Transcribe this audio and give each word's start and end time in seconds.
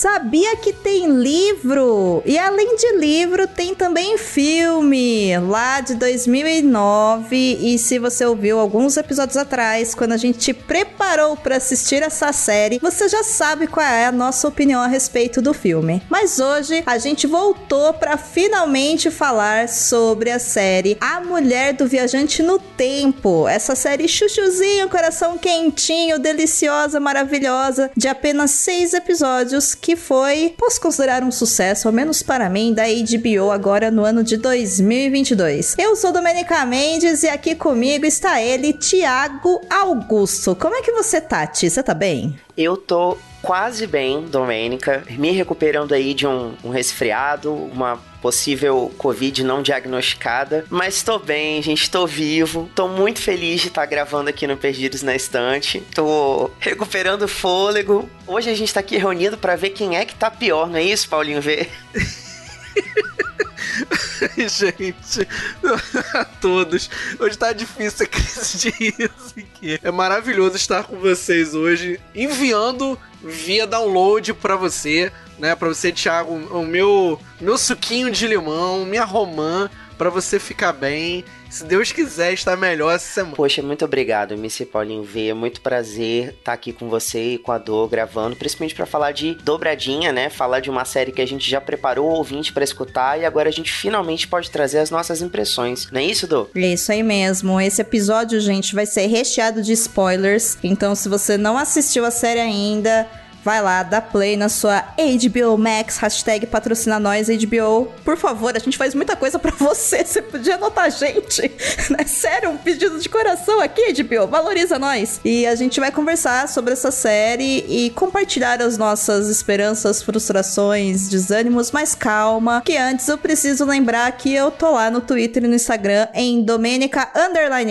Sabia 0.00 0.56
que 0.56 0.72
tem 0.72 1.10
livro? 1.10 2.22
E 2.24 2.38
além 2.38 2.74
de 2.74 2.96
livro, 2.96 3.46
tem 3.46 3.74
também 3.74 4.16
filme, 4.16 5.38
lá 5.40 5.82
de 5.82 5.94
2009. 5.94 7.36
E 7.36 7.78
se 7.78 7.98
você 7.98 8.24
ouviu 8.24 8.58
alguns 8.58 8.96
episódios 8.96 9.36
atrás, 9.36 9.94
quando 9.94 10.12
a 10.12 10.16
gente 10.16 10.38
te 10.38 10.54
preparou 10.54 11.36
para 11.36 11.58
assistir 11.58 12.02
essa 12.02 12.32
série, 12.32 12.78
você 12.78 13.10
já 13.10 13.22
sabe 13.22 13.66
qual 13.66 13.84
é 13.84 14.06
a 14.06 14.12
nossa 14.12 14.48
opinião 14.48 14.80
a 14.80 14.86
respeito 14.86 15.42
do 15.42 15.52
filme. 15.52 16.02
Mas 16.08 16.40
hoje 16.40 16.82
a 16.86 16.96
gente 16.96 17.26
voltou 17.26 17.92
para 17.92 18.16
finalmente 18.16 19.10
falar 19.10 19.68
sobre 19.68 20.30
a 20.30 20.38
série 20.38 20.96
A 20.98 21.20
Mulher 21.20 21.74
do 21.74 21.86
Viajante 21.86 22.42
no 22.42 22.58
Tempo. 22.58 23.46
Essa 23.46 23.74
série 23.74 24.08
chuchuzinho, 24.08 24.88
coração 24.88 25.36
quentinho, 25.36 26.18
deliciosa, 26.18 26.98
maravilhosa, 26.98 27.90
de 27.94 28.08
apenas 28.08 28.52
seis 28.52 28.94
episódios 28.94 29.74
que 29.74 29.89
que 29.90 29.96
foi, 29.96 30.54
posso 30.56 30.80
considerar 30.80 31.24
um 31.24 31.32
sucesso, 31.32 31.88
ao 31.88 31.92
menos 31.92 32.22
para 32.22 32.48
mim, 32.48 32.72
da 32.72 32.84
HBO 32.84 33.50
agora 33.50 33.90
no 33.90 34.04
ano 34.04 34.22
de 34.22 34.36
2022. 34.36 35.74
Eu 35.76 35.96
sou 35.96 36.12
Domenica 36.12 36.64
Mendes 36.64 37.24
e 37.24 37.28
aqui 37.28 37.56
comigo 37.56 38.06
está 38.06 38.40
ele, 38.40 38.72
Tiago 38.72 39.60
Augusto. 39.68 40.54
Como 40.54 40.76
é 40.76 40.82
que 40.82 40.92
você 40.92 41.20
tá, 41.20 41.44
Ti? 41.44 41.68
Você 41.68 41.82
tá 41.82 41.92
bem? 41.92 42.38
Eu 42.56 42.76
tô 42.76 43.16
quase 43.42 43.86
bem, 43.86 44.22
Domênica, 44.22 45.04
me 45.10 45.30
recuperando 45.30 45.92
aí 45.92 46.14
de 46.14 46.26
um, 46.26 46.54
um 46.64 46.70
resfriado, 46.70 47.52
uma 47.52 47.98
possível 48.20 48.92
Covid 48.98 49.42
não 49.42 49.62
diagnosticada, 49.62 50.66
mas 50.68 50.96
estou 50.96 51.18
bem, 51.18 51.62
gente, 51.62 51.82
estou 51.82 52.06
vivo, 52.06 52.66
estou 52.68 52.88
muito 52.88 53.20
feliz 53.20 53.62
de 53.62 53.68
estar 53.68 53.86
gravando 53.86 54.28
aqui 54.28 54.46
no 54.46 54.56
Perdidos 54.56 55.02
na 55.02 55.14
Estante, 55.14 55.78
estou 55.78 56.54
recuperando 56.58 57.26
fôlego. 57.26 58.08
Hoje 58.26 58.50
a 58.50 58.54
gente 58.54 58.68
está 58.68 58.80
aqui 58.80 58.98
reunido 58.98 59.38
para 59.38 59.56
ver 59.56 59.70
quem 59.70 59.96
é 59.96 60.04
que 60.04 60.14
tá 60.14 60.30
pior, 60.30 60.68
não 60.68 60.76
é 60.76 60.82
isso, 60.82 61.08
Paulinho 61.08 61.40
V? 61.40 61.66
gente, 64.36 65.28
a 66.14 66.24
todos. 66.24 66.90
Hoje 67.18 67.38
tá 67.38 67.52
difícil 67.52 68.06
a 68.06 68.08
crise 68.08 68.58
de 68.58 68.70
riso 68.70 69.34
aqui. 69.36 69.78
É 69.82 69.90
maravilhoso 69.90 70.56
estar 70.56 70.84
com 70.84 70.96
vocês 70.98 71.54
hoje, 71.54 72.00
enviando 72.14 72.98
via 73.22 73.66
download 73.66 74.34
para 74.34 74.56
você, 74.56 75.12
né? 75.38 75.54
Para 75.54 75.68
você, 75.68 75.92
Thiago, 75.92 76.34
o 76.34 76.64
meu 76.64 77.20
meu 77.40 77.58
suquinho 77.58 78.10
de 78.10 78.26
limão, 78.26 78.84
minha 78.84 79.04
romã 79.04 79.70
para 80.00 80.08
você 80.08 80.38
ficar 80.38 80.72
bem. 80.72 81.24
Se 81.50 81.64
Deus 81.64 81.90
quiser 81.90 82.32
estar 82.32 82.56
melhor 82.56 82.94
essa 82.94 83.12
semana. 83.12 83.34
Poxa, 83.34 83.60
muito 83.60 83.84
obrigado, 83.84 84.38
Missy 84.38 84.64
Paulinho 84.64 85.02
V. 85.02 85.30
É 85.30 85.34
muito 85.34 85.60
prazer 85.60 86.28
estar 86.28 86.42
tá 86.44 86.52
aqui 86.52 86.72
com 86.72 86.88
você 86.88 87.34
e 87.34 87.38
com 87.38 87.50
a 87.50 87.58
Dor 87.58 87.88
gravando, 87.88 88.36
principalmente 88.36 88.74
para 88.74 88.86
falar 88.86 89.10
de 89.10 89.34
dobradinha, 89.34 90.12
né? 90.12 90.30
Falar 90.30 90.60
de 90.60 90.70
uma 90.70 90.84
série 90.84 91.10
que 91.10 91.20
a 91.20 91.26
gente 91.26 91.50
já 91.50 91.60
preparou 91.60 92.08
o 92.08 92.14
ouvinte 92.14 92.52
para 92.52 92.62
escutar 92.62 93.18
e 93.18 93.24
agora 93.24 93.48
a 93.48 93.52
gente 93.52 93.72
finalmente 93.72 94.28
pode 94.28 94.48
trazer 94.48 94.78
as 94.78 94.92
nossas 94.92 95.20
impressões. 95.20 95.90
Não 95.90 96.00
é 96.00 96.04
isso, 96.04 96.28
Dor? 96.28 96.48
É 96.54 96.72
isso 96.72 96.92
aí 96.92 97.02
mesmo. 97.02 97.60
Esse 97.60 97.82
episódio, 97.82 98.38
gente, 98.40 98.72
vai 98.72 98.86
ser 98.86 99.06
recheado 99.06 99.60
de 99.60 99.72
spoilers. 99.72 100.56
Então, 100.62 100.94
se 100.94 101.08
você 101.08 101.36
não 101.36 101.58
assistiu 101.58 102.04
a 102.04 102.12
série 102.12 102.40
ainda, 102.40 103.08
vai 103.44 103.62
lá, 103.62 103.82
dá 103.82 104.00
play 104.00 104.36
na 104.36 104.48
sua 104.48 104.80
HBO 104.80 105.56
Max, 105.56 105.98
hashtag 105.98 106.46
patrocina 106.46 106.98
nós, 106.98 107.28
HBO. 107.28 107.88
Por 108.04 108.16
favor, 108.16 108.54
a 108.54 108.58
gente 108.58 108.76
faz 108.76 108.94
muita 108.94 109.16
coisa 109.16 109.38
para 109.38 109.52
você, 109.56 110.04
você 110.04 110.22
podia 110.22 110.56
anotar 110.56 110.84
a 110.84 110.88
gente. 110.88 111.50
Né? 111.90 112.04
Sério, 112.06 112.50
um 112.50 112.56
pedido 112.56 112.98
de 112.98 113.08
coração 113.08 113.60
aqui, 113.60 113.92
HBO, 113.92 114.26
valoriza 114.26 114.78
nós. 114.78 115.20
E 115.24 115.46
a 115.46 115.54
gente 115.54 115.80
vai 115.80 115.90
conversar 115.90 116.48
sobre 116.48 116.72
essa 116.72 116.90
série 116.90 117.64
e 117.68 117.90
compartilhar 117.90 118.60
as 118.62 118.78
nossas 118.78 119.28
esperanças, 119.28 120.02
frustrações, 120.02 121.08
desânimos, 121.08 121.70
mas 121.70 121.94
calma, 121.94 122.62
que 122.64 122.76
antes 122.76 123.08
eu 123.08 123.18
preciso 123.18 123.64
lembrar 123.64 124.10
que 124.12 124.32
eu 124.32 124.50
tô 124.50 124.70
lá 124.72 124.90
no 124.90 125.00
Twitter 125.00 125.44
e 125.44 125.48
no 125.48 125.54
Instagram 125.54 126.06
em 126.14 126.42
Domênica 126.42 127.10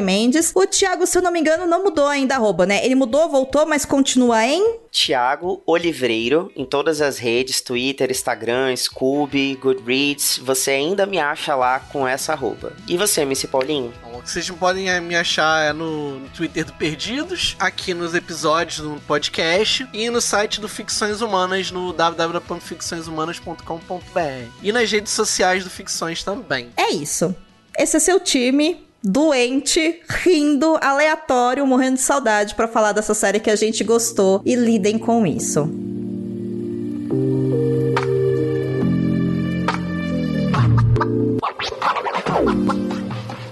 Mendes. 0.03 0.51
O 0.55 0.65
Thiago, 0.65 1.05
se 1.05 1.17
eu 1.17 1.21
não 1.21 1.31
me 1.31 1.39
engano, 1.39 1.65
não 1.65 1.83
mudou 1.83 2.07
ainda 2.07 2.35
arroba, 2.35 2.65
né? 2.65 2.83
Ele 2.83 2.95
mudou, 2.95 3.29
voltou, 3.29 3.65
mas 3.65 3.85
continua 3.85 4.45
em... 4.45 4.79
Thiago 4.91 5.63
Olivreiro 5.65 6.51
em 6.55 6.65
todas 6.65 7.01
as 7.01 7.17
redes, 7.17 7.61
Twitter, 7.61 8.11
Instagram, 8.11 8.75
Scooby, 8.75 9.55
Goodreads. 9.55 10.39
Você 10.43 10.71
ainda 10.71 11.05
me 11.05 11.19
acha 11.19 11.55
lá 11.55 11.79
com 11.79 12.05
essa 12.07 12.33
arroba. 12.33 12.73
E 12.87 12.97
você, 12.97 13.23
Missy 13.25 13.47
Paulinho? 13.47 13.93
Vocês 14.25 14.49
podem 14.51 14.89
eh, 14.89 14.99
me 14.99 15.15
achar 15.15 15.73
no, 15.73 16.19
Twitter 16.35 16.65
do 16.65 16.73
Perdidos, 16.73 17.55
aqui 17.59 17.93
nos 17.93 18.13
episódios 18.13 18.79
do 18.79 18.99
podcast 19.07 19.87
e 19.93 20.09
no 20.09 20.19
site 20.19 20.59
do 20.59 20.67
Ficções 20.67 21.21
Humanas 21.21 21.71
no 21.71 21.93
www.ficçõeshumanas.com.br 21.93 24.51
e 24.61 24.71
nas 24.71 24.91
redes 24.91 25.13
sociais 25.13 25.63
do 25.63 25.69
Ficções 25.69 26.23
também. 26.23 26.71
É 26.75 26.89
isso. 26.91 27.35
Esse 27.77 27.97
é 27.97 27.99
seu 27.99 28.19
time 28.19 28.88
doente, 29.03 30.01
rindo, 30.07 30.77
aleatório, 30.81 31.65
morrendo 31.65 31.95
de 31.95 32.01
saudade 32.01 32.55
para 32.55 32.67
falar 32.67 32.91
dessa 32.91 33.13
série 33.13 33.39
que 33.39 33.49
a 33.49 33.55
gente 33.55 33.83
gostou 33.83 34.41
e 34.45 34.55
lidem 34.55 34.97
com 34.97 35.25
isso. 35.25 35.69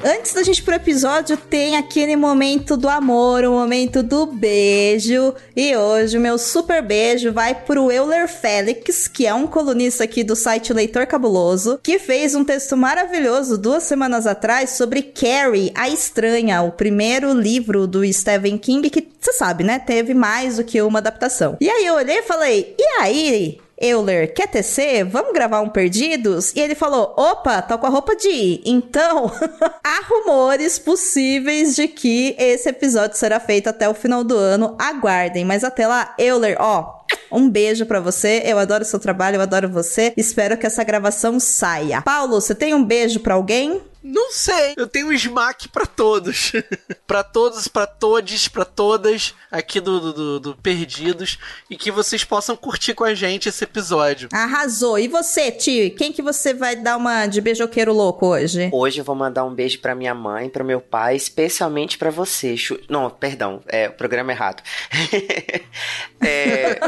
Antes 0.07 0.31
da 0.31 0.41
gente 0.41 0.59
ir 0.59 0.61
pro 0.61 0.73
episódio, 0.73 1.35
tem 1.35 1.75
aquele 1.75 2.15
momento 2.15 2.77
do 2.77 2.87
amor, 2.87 3.43
o 3.43 3.51
momento 3.51 4.01
do 4.01 4.25
beijo. 4.25 5.33
E 5.53 5.75
hoje 5.75 6.17
o 6.17 6.21
meu 6.21 6.37
super 6.37 6.81
beijo 6.81 7.33
vai 7.33 7.53
pro 7.53 7.91
Euler 7.91 8.25
Félix, 8.29 9.05
que 9.09 9.27
é 9.27 9.33
um 9.33 9.45
colunista 9.45 10.05
aqui 10.05 10.23
do 10.23 10.33
site 10.33 10.71
Leitor 10.71 11.05
Cabuloso, 11.07 11.77
que 11.83 11.99
fez 11.99 12.35
um 12.35 12.45
texto 12.45 12.77
maravilhoso 12.77 13.57
duas 13.57 13.83
semanas 13.83 14.25
atrás 14.25 14.69
sobre 14.69 15.01
Carrie, 15.01 15.73
a 15.75 15.89
Estranha, 15.89 16.61
o 16.61 16.71
primeiro 16.71 17.33
livro 17.33 17.85
do 17.85 18.09
Stephen 18.13 18.57
King, 18.57 18.89
que 18.89 19.05
você 19.19 19.33
sabe, 19.33 19.65
né? 19.65 19.77
Teve 19.77 20.13
mais 20.13 20.55
do 20.55 20.63
que 20.63 20.81
uma 20.81 20.99
adaptação. 20.99 21.57
E 21.59 21.69
aí 21.69 21.85
eu 21.85 21.95
olhei 21.95 22.19
e 22.19 22.23
falei: 22.23 22.75
e 22.79 23.01
aí? 23.01 23.66
Euler, 23.79 24.33
quer 24.33 24.47
tecer? 24.47 25.05
Vamos 25.05 25.33
gravar 25.33 25.61
um 25.61 25.69
Perdidos? 25.69 26.51
E 26.55 26.59
ele 26.59 26.73
falou: 26.73 27.13
opa, 27.15 27.61
tá 27.61 27.77
com 27.77 27.85
a 27.85 27.89
roupa 27.89 28.15
de 28.15 28.27
ir. 28.27 28.61
Então, 28.65 29.31
há 29.83 30.01
rumores 30.07 30.79
possíveis 30.79 31.75
de 31.75 31.87
que 31.87 32.35
esse 32.39 32.69
episódio 32.69 33.17
será 33.17 33.39
feito 33.39 33.67
até 33.67 33.87
o 33.87 33.93
final 33.93 34.23
do 34.23 34.35
ano. 34.35 34.75
Aguardem, 34.79 35.45
mas 35.45 35.63
até 35.63 35.85
lá, 35.85 36.15
Euler, 36.17 36.57
ó. 36.59 36.96
Um 37.31 37.49
beijo 37.49 37.85
para 37.85 37.99
você. 37.99 38.41
Eu 38.45 38.57
adoro 38.57 38.85
seu 38.85 38.99
trabalho, 38.99 39.35
eu 39.35 39.41
adoro 39.41 39.69
você. 39.69 40.13
Espero 40.15 40.57
que 40.57 40.65
essa 40.65 40.83
gravação 40.83 41.39
saia. 41.39 42.01
Paulo, 42.01 42.39
você 42.39 42.55
tem 42.55 42.73
um 42.73 42.83
beijo 42.83 43.19
para 43.19 43.33
alguém? 43.33 43.81
Não 44.03 44.31
sei. 44.31 44.73
Eu 44.77 44.87
tenho 44.87 45.07
um 45.07 45.11
smack 45.11 45.67
para 45.67 45.85
todos. 45.85 46.53
para 47.05 47.23
todos, 47.23 47.67
para 47.67 47.85
todes, 47.85 48.47
para 48.47 48.63
todas 48.63 49.33
aqui 49.51 49.81
do, 49.81 50.13
do, 50.13 50.39
do, 50.39 50.55
Perdidos 50.55 51.37
e 51.69 51.75
que 51.75 51.91
vocês 51.91 52.23
possam 52.23 52.55
curtir 52.55 52.93
com 52.93 53.03
a 53.03 53.13
gente 53.13 53.49
esse 53.49 53.63
episódio. 53.63 54.29
Arrasou. 54.31 54.97
E 54.97 55.07
você, 55.07 55.51
tio? 55.51 55.93
Quem 55.95 56.13
que 56.13 56.21
você 56.21 56.53
vai 56.53 56.75
dar 56.75 56.95
uma 56.95 57.27
de 57.27 57.41
beijoqueiro 57.41 57.93
louco 57.93 58.27
hoje? 58.27 58.69
Hoje 58.71 58.99
eu 58.99 59.05
vou 59.05 59.15
mandar 59.15 59.43
um 59.43 59.53
beijo 59.53 59.79
para 59.79 59.93
minha 59.93 60.13
mãe, 60.13 60.49
para 60.49 60.63
meu 60.63 60.79
pai, 60.79 61.15
especialmente 61.15 61.97
para 61.97 62.09
você. 62.09 62.55
Não, 62.89 63.09
perdão, 63.09 63.61
é 63.67 63.89
o 63.89 63.93
programa 63.93 64.31
errado. 64.31 64.63
é, 66.21 66.79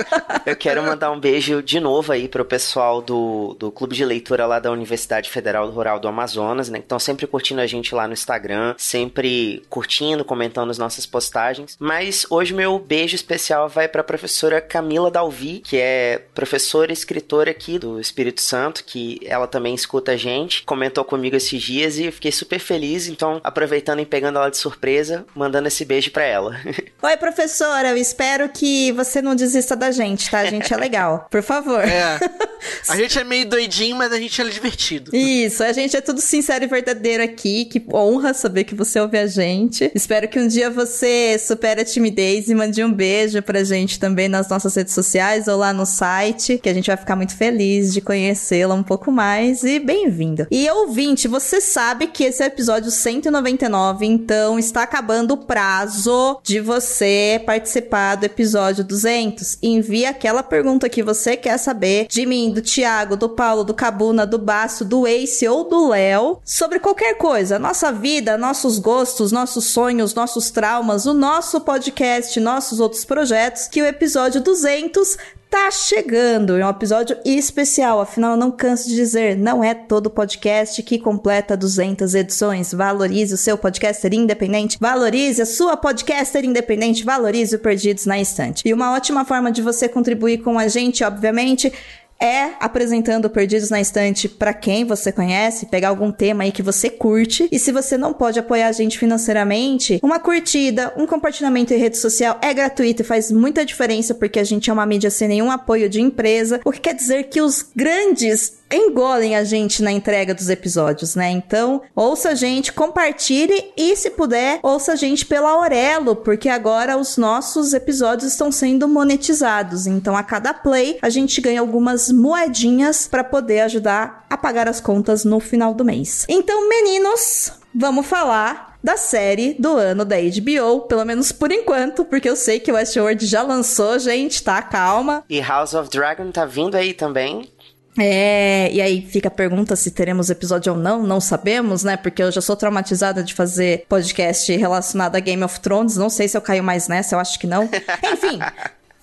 eu 0.46 0.56
quero 0.56 0.84
mandar 0.84 1.12
um 1.12 1.20
beijo 1.20 1.62
de 1.62 1.80
novo 1.80 2.12
aí 2.12 2.28
pro 2.28 2.46
pessoal 2.46 3.02
do, 3.02 3.56
do 3.60 3.72
Clube 3.72 3.96
de 3.96 4.06
Leitura 4.06 4.46
lá 4.46 4.60
da 4.60 4.72
Universidade 4.72 5.30
Federal 5.30 5.70
Rural 5.70 6.00
do 6.00 6.08
Amazonas, 6.08 6.70
né? 6.70 6.80
Que 6.80 6.86
estão 6.86 7.00
sempre 7.00 7.28
curtindo 7.28 7.62
a 7.62 7.68
gente 7.68 7.94
lá 7.94 8.08
no 8.08 8.14
Instagram, 8.14 8.76
sempre 8.78 9.64
curtindo, 9.70 10.26
comentando 10.26 10.70
as 10.70 10.78
nossas 10.78 11.06
postagens. 11.06 11.76
Mas 11.80 12.26
hoje 12.30 12.54
meu 12.54 12.80
beijo 12.80 13.16
especial 13.16 13.70
vai 13.70 13.88
para 13.88 14.02
a 14.02 14.04
professora 14.04 14.62
Camila 14.62 15.12
Dalvi, 15.12 15.60
que 15.60 15.78
é 15.78 16.22
professora 16.34 16.92
e 16.92 16.94
escritora 16.94 17.52
aqui 17.52 17.78
do 17.78 18.00
Espírito 18.00 18.42
Santo, 18.42 18.84
que 18.84 19.20
ela 19.26 19.48
também 19.48 19.74
escuta 19.74 20.12
a 20.14 20.18
gente, 20.18 20.64
comentou 20.64 21.04
comigo 21.04 21.36
esses 21.36 21.62
dias 21.62 21.98
e 21.98 22.06
eu 22.06 22.12
fiquei 22.12 22.32
super 22.32 22.60
feliz. 22.60 23.08
Então, 23.08 23.40
aproveitando 23.44 24.00
e 24.00 24.06
pegando 24.06 24.38
ela 24.38 24.50
de 24.50 24.58
surpresa, 24.58 25.26
mandando 25.36 25.68
esse 25.68 25.86
beijo 25.86 26.12
para 26.12 26.24
ela. 26.24 26.56
Oi, 27.02 27.18
professora, 27.18 27.90
eu 27.90 27.98
espero 27.98 28.50
que 28.50 28.92
você 28.92 29.22
não 29.22 29.36
desista 29.36 29.76
da 29.76 29.92
gente, 29.92 29.99
tá? 30.30 30.40
A 30.40 30.46
gente 30.46 30.74
é 30.74 30.78
legal. 30.78 31.28
Por 31.30 31.42
favor. 31.44 31.84
É. 31.84 32.20
A 32.88 32.98
gente 32.98 33.18
é 33.18 33.24
meio 33.24 33.48
doidinho, 33.48 33.96
mas 33.96 34.12
a 34.12 34.20
gente 34.20 34.42
é 34.42 34.46
divertido. 34.46 35.16
Isso, 35.16 35.64
a 35.64 35.72
gente 35.72 35.96
é 35.96 36.02
tudo 36.02 36.20
sincero 36.20 36.64
e 36.64 36.68
verdadeiro 36.68 37.24
aqui. 37.24 37.66
Que 37.66 37.84
honra 37.94 38.34
saber 38.34 38.64
que 38.64 38.76
você 38.76 39.00
ouve 39.00 39.18
a 39.18 39.28
gente. 39.28 39.92
Espero 39.94 40.28
que 40.28 40.40
um 40.40 40.48
dia 40.48 40.70
você 40.70 41.38
supere 41.40 41.82
a 41.82 41.86
timidez 41.86 42.50
e 42.50 42.56
mande 42.56 42.84
um 42.84 42.92
beijo 42.92 43.42
pra 43.42 43.64
gente 43.64 44.00
também 44.00 44.28
nas 44.28 44.50
nossas 44.50 44.76
redes 44.76 44.94
sociais 44.94 45.48
ou 45.48 45.58
lá 45.58 45.72
no 45.72 45.86
site, 45.86 46.58
que 46.58 46.70
a 46.70 46.74
gente 46.74 46.88
vai 46.88 46.98
ficar 46.98 47.16
muito 47.16 47.36
feliz 47.36 47.94
de 47.94 48.02
conhecê-la 48.02 48.76
um 48.76 48.84
pouco 48.84 49.12
mais. 49.12 49.64
E 49.64 49.80
bem-vindo. 49.80 50.48
E 50.50 50.70
ouvinte, 50.70 51.28
você 51.28 51.62
sabe 51.62 52.08
que 52.08 52.24
esse 52.24 52.42
é 52.42 52.46
o 52.46 52.48
episódio 52.48 52.92
199, 52.92 54.06
então 54.06 54.58
está 54.58 54.84
acabando 54.84 55.34
o 55.34 55.38
prazo 55.38 56.40
de 56.44 56.60
você 56.60 57.42
participar 57.46 58.16
do 58.16 58.26
episódio 58.26 58.84
200. 58.84 59.58
Envie 59.62 59.89
aquela 60.06 60.44
pergunta 60.44 60.90
que 60.90 61.04
você 61.04 61.36
quer 61.36 61.58
saber 61.58 62.08
de 62.08 62.26
mim, 62.26 62.52
do 62.52 62.62
Thiago, 62.62 63.16
do 63.16 63.30
Paulo, 63.30 63.64
do 63.64 63.74
Cabuna, 63.74 64.26
do 64.26 64.38
Baço, 64.38 64.86
do 64.86 65.08
Ace 65.08 65.48
ou 65.48 65.68
do 65.68 65.90
Léo 65.90 66.40
sobre 66.44 66.80
qualquer 66.80 67.16
coisa, 67.16 67.58
nossa 67.58 67.92
vida, 67.92 68.38
nossos 68.38 68.80
gostos, 68.80 69.32
nossos 69.32 69.66
sonhos, 69.66 70.14
nossos 70.14 70.50
traumas, 70.50 71.06
o 71.06 71.14
nosso 71.14 71.62
podcast, 71.62 72.40
nossos 72.40 72.80
outros 72.80 73.06
projetos, 73.06 73.68
que 73.68 73.82
o 73.82 73.86
episódio 73.86 74.42
200 74.42 75.18
tá 75.50 75.72
chegando. 75.72 76.58
É 76.58 76.66
um 76.66 76.70
episódio 76.70 77.18
especial, 77.26 78.00
afinal, 78.00 78.38
não 78.38 78.52
canso 78.52 78.88
de 78.88 78.96
dizer, 78.96 79.36
não 79.36 79.64
é 79.64 79.74
todo 79.74 80.10
podcast 80.10 80.82
que 80.84 81.00
completa 81.00 81.58
200 81.58 82.14
edições. 82.14 82.72
Valorize 82.72 83.34
o 83.34 83.38
seu 83.38 83.58
podcaster 83.58 84.14
independente, 84.14 84.78
valorize 84.80 85.42
a 85.42 85.46
sua 85.46 85.76
podcaster 85.76 86.46
independente, 86.46 87.04
valorize 87.04 87.56
o 87.56 87.60
Perdidos 87.60 88.06
na 88.06 88.20
Estante. 88.20 88.68
E 88.68 88.74
uma 88.74 88.94
ótima 88.94 89.26
forma 89.26 89.52
de 89.52 89.62
você 89.62 89.90
contribuir 89.90 90.40
com 90.40 90.60
a 90.60 90.68
gente, 90.68 91.04
obviamente, 91.04 91.74
é 92.20 92.52
apresentando 92.60 93.30
Perdidos 93.30 93.70
na 93.70 93.80
Estante 93.80 94.28
para 94.28 94.54
quem 94.54 94.84
você 94.84 95.12
conhece, 95.12 95.68
pegar 95.68 95.90
algum 95.90 96.12
tema 96.12 96.44
aí 96.44 96.52
que 96.52 96.62
você 96.62 96.90
curte. 96.90 97.48
E 97.52 97.58
se 97.58 97.72
você 97.72 97.98
não 97.98 98.14
pode 98.14 98.40
apoiar 98.40 98.68
a 98.68 98.72
gente 98.74 99.00
financeiramente, 99.00 100.00
uma 100.04 100.20
curtida, 100.20 100.94
um 100.98 101.08
compartilhamento 101.08 101.74
em 101.74 101.78
rede 101.78 101.98
social 101.98 102.38
é 102.42 102.54
gratuito 102.54 103.02
e 103.02 103.06
faz 103.06 103.32
muita 103.32 103.66
diferença 103.66 104.14
porque 104.14 104.40
a 104.40 104.44
gente 104.44 104.70
é 104.70 104.74
uma 104.74 104.86
mídia 104.86 105.10
sem 105.10 105.28
nenhum 105.28 105.50
apoio 105.50 105.90
de 105.90 106.02
empresa, 106.02 106.60
o 106.66 106.72
que 106.72 106.82
quer 106.82 106.94
dizer 106.94 107.30
que 107.30 107.42
os 107.42 107.66
grandes 107.76 108.59
engolem 108.72 109.36
a 109.36 109.44
gente 109.44 109.82
na 109.82 109.92
entrega 109.92 110.34
dos 110.34 110.50
episódios, 110.50 111.16
né? 111.16 111.30
Então, 111.30 111.82
ouça 111.96 112.30
a 112.30 112.36
gente, 112.36 112.74
compartilhe 112.74 113.72
e, 113.76 113.96
se 113.96 114.12
puder, 114.12 114.60
ouça 114.62 114.94
a 114.94 114.96
gente 114.96 115.26
pela 115.26 115.50
Aurelo, 115.50 116.16
porque 116.16 116.50
agora 116.50 116.98
os 116.98 117.18
nossos 117.18 117.74
episódios 117.74 118.32
estão 118.32 118.52
sendo 118.52 118.88
monetizados. 118.88 119.88
Então, 119.88 120.16
a 120.16 120.24
cada 120.24 120.54
play, 120.54 120.98
a 121.02 121.10
gente 121.10 121.42
ganha 121.42 121.62
algumas 121.62 122.12
moedinhas 122.12 123.08
para 123.08 123.24
poder 123.24 123.62
ajudar 123.62 124.26
a 124.30 124.38
pagar 124.38 124.68
as 124.68 124.80
contas 124.80 125.26
no 125.26 125.40
final 125.40 125.74
do 125.74 125.84
mês. 125.84 126.26
Então, 126.30 126.70
meninos, 126.70 127.52
vamos 127.74 128.06
falar 128.06 128.70
da 128.84 128.96
série 128.96 129.56
do 129.60 129.76
ano 129.76 130.06
da 130.06 130.16
HBO, 130.16 130.82
pelo 130.82 131.06
menos 131.06 131.32
por 131.32 131.52
enquanto, 131.52 132.06
porque 132.06 132.30
eu 132.30 132.36
sei 132.36 132.60
que 132.60 132.72
o 132.72 132.76
Westworld 132.76 133.26
já 133.26 133.42
lançou, 133.42 134.00
gente, 134.00 134.42
tá? 134.42 134.62
Calma. 134.62 135.24
E 135.30 135.42
House 135.42 135.74
of 135.74 135.90
Dragon 135.90 136.32
tá 136.32 136.46
vindo 136.46 136.76
aí 136.76 136.94
também. 136.94 137.52
É, 137.98 138.70
e 138.72 138.82
aí 138.82 139.02
fica 139.02 139.28
a 139.28 139.32
pergunta 139.32 139.76
se 139.76 139.92
teremos 139.92 140.30
episódio 140.30 140.74
ou 140.74 140.80
não, 140.80 141.04
não 141.04 141.20
sabemos, 141.20 141.84
né? 141.84 141.98
Porque 141.98 142.22
eu 142.22 142.32
já 142.32 142.42
sou 142.42 142.56
traumatizada 142.56 143.24
de 143.24 143.34
fazer 143.34 143.86
podcast 143.90 144.56
relacionado 144.56 145.16
a 145.16 145.20
Game 145.20 145.44
of 145.44 145.60
Thrones, 145.60 145.98
não 145.98 146.10
sei 146.10 146.28
se 146.28 146.38
eu 146.38 146.42
caio 146.42 146.64
mais 146.64 146.88
nessa, 146.88 147.16
eu 147.16 147.20
acho 147.20 147.40
que 147.40 147.48
não. 147.48 147.70
Enfim, 148.14 148.40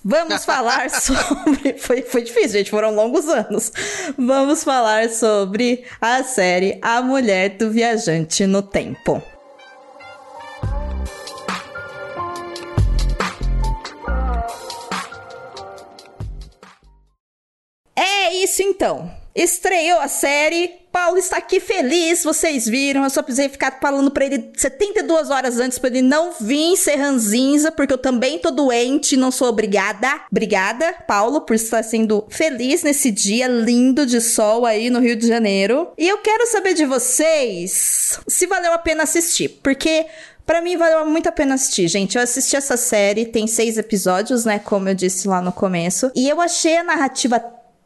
Vamos 0.03 0.45
falar 0.45 0.89
sobre. 1.01 1.77
Foi, 1.77 2.01
foi 2.01 2.21
difícil, 2.21 2.59
gente, 2.59 2.69
foram 2.69 2.95
longos 2.95 3.27
anos. 3.27 3.71
Vamos 4.17 4.63
falar 4.63 5.09
sobre 5.09 5.83
a 5.99 6.23
série 6.23 6.79
A 6.81 7.01
Mulher 7.01 7.57
do 7.57 7.69
Viajante 7.69 8.45
no 8.47 8.61
Tempo. 8.61 9.21
Isso 18.43 18.61
então. 18.61 19.11
Estreou 19.37 19.99
a 19.99 20.07
série. 20.07 20.71
Paulo 20.91 21.19
está 21.19 21.37
aqui 21.37 21.59
feliz, 21.59 22.23
vocês 22.23 22.65
viram. 22.65 23.03
Eu 23.03 23.09
só 23.11 23.21
precisei 23.21 23.47
ficar 23.49 23.77
falando 23.79 24.09
para 24.09 24.25
ele 24.25 24.51
72 24.57 25.29
horas 25.29 25.59
antes 25.59 25.77
para 25.77 25.91
ele 25.91 26.01
não 26.01 26.31
vir 26.41 26.75
ser 26.75 26.95
ranzinza, 26.95 27.71
porque 27.71 27.93
eu 27.93 27.99
também 27.99 28.39
tô 28.39 28.49
doente, 28.49 29.15
não 29.15 29.29
sou 29.29 29.47
obrigada. 29.47 30.21
Obrigada, 30.31 30.91
Paulo, 31.07 31.41
por 31.41 31.55
estar 31.55 31.83
sendo 31.83 32.25
feliz 32.29 32.81
nesse 32.81 33.11
dia 33.11 33.47
lindo 33.47 34.07
de 34.07 34.19
sol 34.19 34.65
aí 34.65 34.89
no 34.89 34.99
Rio 34.99 35.15
de 35.15 35.27
Janeiro. 35.27 35.89
E 35.95 36.07
eu 36.07 36.17
quero 36.17 36.47
saber 36.47 36.73
de 36.73 36.87
vocês 36.87 38.19
se 38.27 38.47
valeu 38.47 38.73
a 38.73 38.79
pena 38.79 39.03
assistir, 39.03 39.49
porque 39.61 40.07
para 40.47 40.61
mim 40.61 40.77
valeu 40.77 41.05
muito 41.05 41.27
a 41.27 41.31
pena 41.31 41.55
assistir, 41.55 41.87
gente. 41.89 42.17
Eu 42.17 42.23
assisti 42.23 42.55
essa 42.55 42.77
série, 42.77 43.25
tem 43.25 43.45
seis 43.45 43.77
episódios, 43.77 44.45
né? 44.45 44.57
Como 44.57 44.89
eu 44.89 44.95
disse 44.95 45.27
lá 45.27 45.41
no 45.41 45.51
começo. 45.51 46.09
E 46.15 46.27
eu 46.27 46.41
achei 46.41 46.77
a 46.77 46.83
narrativa 46.83 47.37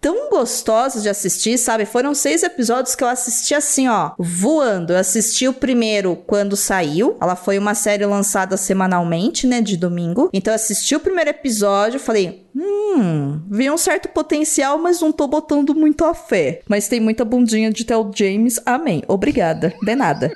tão 0.01 0.31
gostosos 0.31 1.03
de 1.03 1.09
assistir, 1.09 1.59
sabe? 1.59 1.85
Foram 1.85 2.15
seis 2.15 2.41
episódios 2.41 2.95
que 2.95 3.03
eu 3.03 3.07
assisti 3.07 3.53
assim, 3.53 3.87
ó, 3.87 4.11
voando. 4.17 4.93
Eu 4.93 4.97
assisti 4.97 5.47
o 5.47 5.53
primeiro 5.53 6.15
quando 6.15 6.57
saiu. 6.57 7.15
Ela 7.21 7.35
foi 7.35 7.59
uma 7.59 7.75
série 7.75 8.03
lançada 8.05 8.57
semanalmente, 8.57 9.45
né, 9.45 9.61
de 9.61 9.77
domingo. 9.77 10.29
Então 10.33 10.51
eu 10.51 10.55
assisti 10.55 10.95
o 10.95 10.99
primeiro 10.99 11.29
episódio, 11.29 11.99
falei, 11.99 12.47
hum, 12.55 13.39
vi 13.49 13.69
um 13.69 13.77
certo 13.77 14.09
potencial, 14.09 14.79
mas 14.79 14.99
não 14.99 15.11
tô 15.11 15.27
botando 15.27 15.75
muito 15.75 16.03
a 16.03 16.15
fé. 16.15 16.61
Mas 16.67 16.87
tem 16.87 16.99
muita 16.99 17.23
bundinha 17.23 17.71
de 17.71 17.85
Tel 17.85 18.11
James, 18.13 18.59
amém. 18.65 19.03
Obrigada, 19.07 19.73
de 19.83 19.95
nada. 19.95 20.31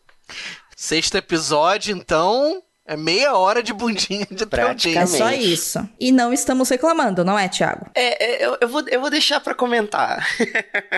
Sexto 0.74 1.16
episódio, 1.16 1.94
então, 1.94 2.62
é 2.88 2.96
meia 2.96 3.36
hora 3.36 3.62
de 3.62 3.72
bundinha 3.74 4.26
de 4.30 4.46
Praticamente. 4.46 5.14
É 5.14 5.18
só 5.18 5.30
isso. 5.30 5.88
E 6.00 6.10
não 6.10 6.32
estamos 6.32 6.70
reclamando, 6.70 7.22
não 7.22 7.38
é, 7.38 7.46
Thiago? 7.46 7.86
É, 7.94 8.24
é, 8.24 8.46
eu, 8.46 8.56
eu, 8.62 8.68
vou, 8.68 8.82
eu 8.88 9.00
vou 9.00 9.10
deixar 9.10 9.40
pra 9.40 9.54
comentar. 9.54 10.26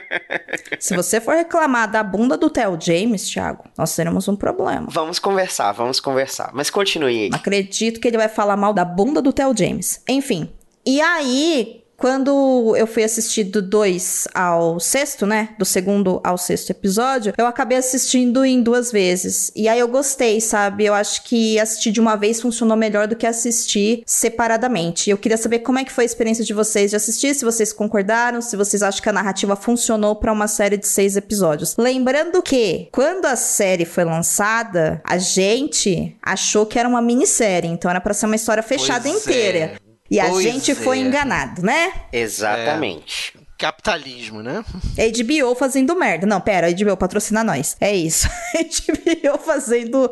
Se 0.78 0.94
você 0.94 1.20
for 1.20 1.34
reclamar 1.34 1.90
da 1.90 2.02
bunda 2.04 2.36
do 2.36 2.48
Theo 2.48 2.78
James, 2.80 3.28
Thiago, 3.28 3.64
nós 3.76 3.94
teremos 3.94 4.28
um 4.28 4.36
problema. 4.36 4.86
vamos 4.88 5.18
conversar, 5.18 5.72
vamos 5.72 5.98
conversar. 5.98 6.50
Mas 6.54 6.70
continue 6.70 7.24
aí. 7.24 7.30
Acredito 7.32 7.98
que 7.98 8.06
ele 8.06 8.16
vai 8.16 8.28
falar 8.28 8.56
mal 8.56 8.72
da 8.72 8.84
bunda 8.84 9.20
do 9.20 9.32
Theo 9.32 9.52
James. 9.56 10.00
Enfim. 10.08 10.48
E 10.86 11.00
aí, 11.00 11.79
quando 12.00 12.74
eu 12.76 12.86
fui 12.86 13.04
assistir 13.04 13.44
do 13.44 13.60
2 13.60 14.28
ao 14.34 14.80
sexto, 14.80 15.26
né? 15.26 15.50
Do 15.58 15.66
segundo 15.66 16.18
ao 16.24 16.38
sexto 16.38 16.70
episódio, 16.70 17.34
eu 17.36 17.46
acabei 17.46 17.76
assistindo 17.76 18.42
em 18.42 18.62
duas 18.62 18.90
vezes. 18.90 19.52
E 19.54 19.68
aí 19.68 19.78
eu 19.78 19.86
gostei, 19.86 20.40
sabe? 20.40 20.86
Eu 20.86 20.94
acho 20.94 21.22
que 21.24 21.60
assistir 21.60 21.92
de 21.92 22.00
uma 22.00 22.16
vez 22.16 22.40
funcionou 22.40 22.74
melhor 22.74 23.06
do 23.06 23.14
que 23.14 23.26
assistir 23.26 24.02
separadamente. 24.06 25.10
Eu 25.10 25.18
queria 25.18 25.36
saber 25.36 25.58
como 25.58 25.78
é 25.78 25.84
que 25.84 25.92
foi 25.92 26.04
a 26.04 26.06
experiência 26.06 26.42
de 26.42 26.54
vocês 26.54 26.88
de 26.88 26.96
assistir, 26.96 27.34
se 27.34 27.44
vocês 27.44 27.70
concordaram, 27.70 28.40
se 28.40 28.56
vocês 28.56 28.82
acham 28.82 29.02
que 29.02 29.08
a 29.10 29.12
narrativa 29.12 29.54
funcionou 29.54 30.16
para 30.16 30.32
uma 30.32 30.48
série 30.48 30.78
de 30.78 30.88
seis 30.88 31.18
episódios. 31.18 31.76
Lembrando 31.76 32.40
que, 32.40 32.88
quando 32.92 33.26
a 33.26 33.36
série 33.36 33.84
foi 33.84 34.04
lançada, 34.04 35.02
a 35.04 35.18
gente 35.18 36.16
achou 36.22 36.64
que 36.64 36.78
era 36.78 36.88
uma 36.88 37.02
minissérie, 37.02 37.68
então 37.68 37.90
era 37.90 38.00
para 38.00 38.14
ser 38.14 38.24
uma 38.24 38.36
história 38.36 38.62
fechada 38.62 39.06
Pois 39.06 39.20
inteira. 39.26 39.58
é. 39.58 39.76
E 40.10 40.18
a 40.18 40.28
Pois 40.28 40.42
gente 40.42 40.74
foi 40.74 40.98
é. 40.98 41.02
enganado, 41.02 41.62
né? 41.62 41.92
Exatamente. 42.12 43.38
Capitalismo, 43.56 44.42
né? 44.42 44.64
HBO 44.96 45.54
fazendo 45.54 45.94
merda. 45.94 46.26
Não, 46.26 46.40
pera, 46.40 46.72
HBO 46.72 46.96
patrocina 46.96 47.44
nós. 47.44 47.76
É 47.80 47.94
isso. 47.94 48.28
HBO 48.56 49.38
fazendo 49.38 50.10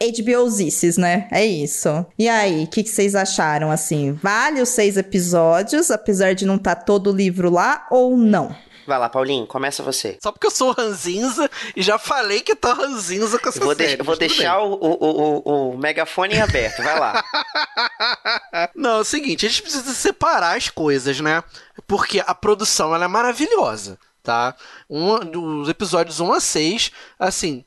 HBOzices, 0.00 0.96
né? 0.96 1.26
É 1.30 1.44
isso. 1.44 2.06
E 2.18 2.28
aí, 2.28 2.64
o 2.64 2.66
que, 2.66 2.82
que 2.82 2.88
vocês 2.88 3.14
acharam, 3.14 3.70
assim? 3.70 4.12
Vale 4.12 4.60
os 4.60 4.68
seis 4.68 4.96
episódios, 4.96 5.90
apesar 5.90 6.34
de 6.34 6.46
não 6.46 6.56
estar 6.56 6.76
todo 6.76 7.10
o 7.10 7.16
livro 7.16 7.50
lá, 7.50 7.86
ou 7.90 8.16
não? 8.16 8.54
Vai 8.88 8.98
lá, 8.98 9.06
Paulinho, 9.10 9.46
começa 9.46 9.82
você. 9.82 10.16
Só 10.22 10.32
porque 10.32 10.46
eu 10.46 10.50
sou 10.50 10.72
ranzinza 10.72 11.50
e 11.76 11.82
já 11.82 11.98
falei 11.98 12.40
que 12.40 12.56
tô 12.56 12.72
ranzinza 12.72 13.38
com 13.38 13.50
essa 13.50 13.60
vou, 13.60 13.74
série. 13.76 14.02
vou 14.02 14.16
deixar 14.16 14.60
o, 14.60 14.72
o, 14.72 15.04
o, 15.44 15.72
o- 15.72 15.78
megafone 15.78 16.40
aberto, 16.40 16.82
vai 16.82 16.98
lá. 16.98 17.22
Não, 18.74 18.96
é 18.96 19.00
o 19.00 19.04
seguinte, 19.04 19.44
a 19.44 19.48
gente 19.50 19.60
precisa 19.60 19.92
separar 19.92 20.56
as 20.56 20.70
coisas, 20.70 21.20
né? 21.20 21.44
Porque 21.86 22.22
a 22.26 22.34
produção, 22.34 22.94
ela 22.94 23.04
é 23.04 23.08
maravilhosa, 23.08 23.98
tá? 24.22 24.56
Um, 24.88 25.18
dos 25.18 25.68
episódios 25.68 26.18
1 26.18 26.32
a 26.32 26.40
6, 26.40 26.90
assim... 27.18 27.64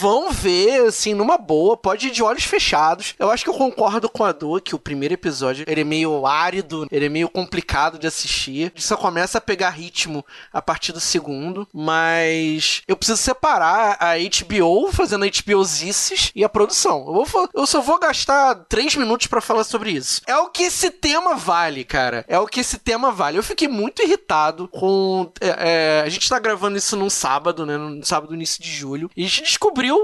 vão 0.00 0.30
ver, 0.32 0.86
assim, 0.86 1.14
numa 1.14 1.36
boa, 1.36 1.76
pode 1.76 2.08
ir 2.08 2.10
de 2.10 2.22
olhos 2.22 2.44
fechados. 2.44 3.14
Eu 3.18 3.30
acho 3.30 3.44
que 3.44 3.50
eu 3.50 3.54
concordo 3.54 4.08
com 4.08 4.24
a 4.24 4.32
Do 4.32 4.60
que 4.60 4.74
o 4.74 4.78
primeiro 4.78 5.14
episódio 5.14 5.64
ele 5.66 5.80
é 5.80 5.84
meio 5.84 6.26
árido, 6.26 6.86
ele 6.90 7.06
é 7.06 7.08
meio 7.08 7.28
complicado 7.28 7.98
de 7.98 8.06
assistir. 8.06 8.72
Só 8.76 8.96
começa 8.96 9.38
a 9.38 9.40
pegar 9.40 9.70
ritmo 9.70 10.24
a 10.52 10.62
partir 10.62 10.92
do 10.92 11.00
segundo, 11.00 11.68
mas 11.72 12.82
eu 12.86 12.96
preciso 12.96 13.20
separar 13.20 13.96
a 14.00 14.14
HBO 14.16 14.90
fazendo 14.92 15.24
a 15.24 15.28
HBO 15.28 15.64
Zices 15.64 16.30
e 16.34 16.44
a 16.44 16.48
produção. 16.48 17.04
Eu, 17.06 17.24
vou, 17.24 17.48
eu 17.54 17.66
só 17.66 17.80
vou 17.80 17.98
gastar 17.98 18.54
três 18.68 18.94
minutos 18.96 19.26
para 19.26 19.40
falar 19.40 19.64
sobre 19.64 19.90
isso. 19.90 20.22
É 20.26 20.36
o 20.36 20.48
que 20.48 20.64
esse 20.64 20.90
tema 20.90 21.34
vale, 21.34 21.84
cara. 21.84 22.24
É 22.28 22.38
o 22.38 22.46
que 22.46 22.60
esse 22.60 22.78
tema 22.78 23.10
vale. 23.10 23.38
Eu 23.38 23.42
fiquei 23.42 23.68
muito 23.68 24.02
irritado 24.02 24.68
com. 24.68 25.30
É, 25.40 26.00
é, 26.00 26.02
a 26.04 26.08
gente 26.08 26.28
tá 26.28 26.38
gravando 26.38 26.78
isso 26.78 26.96
num 26.96 27.10
sábado, 27.10 27.66
né? 27.66 27.76
No 27.76 28.04
sábado, 28.04 28.34
início 28.34 28.62
de 28.62 28.70
julho. 28.70 29.10
E 29.16 29.24
a 29.24 29.28
gente 29.28 29.58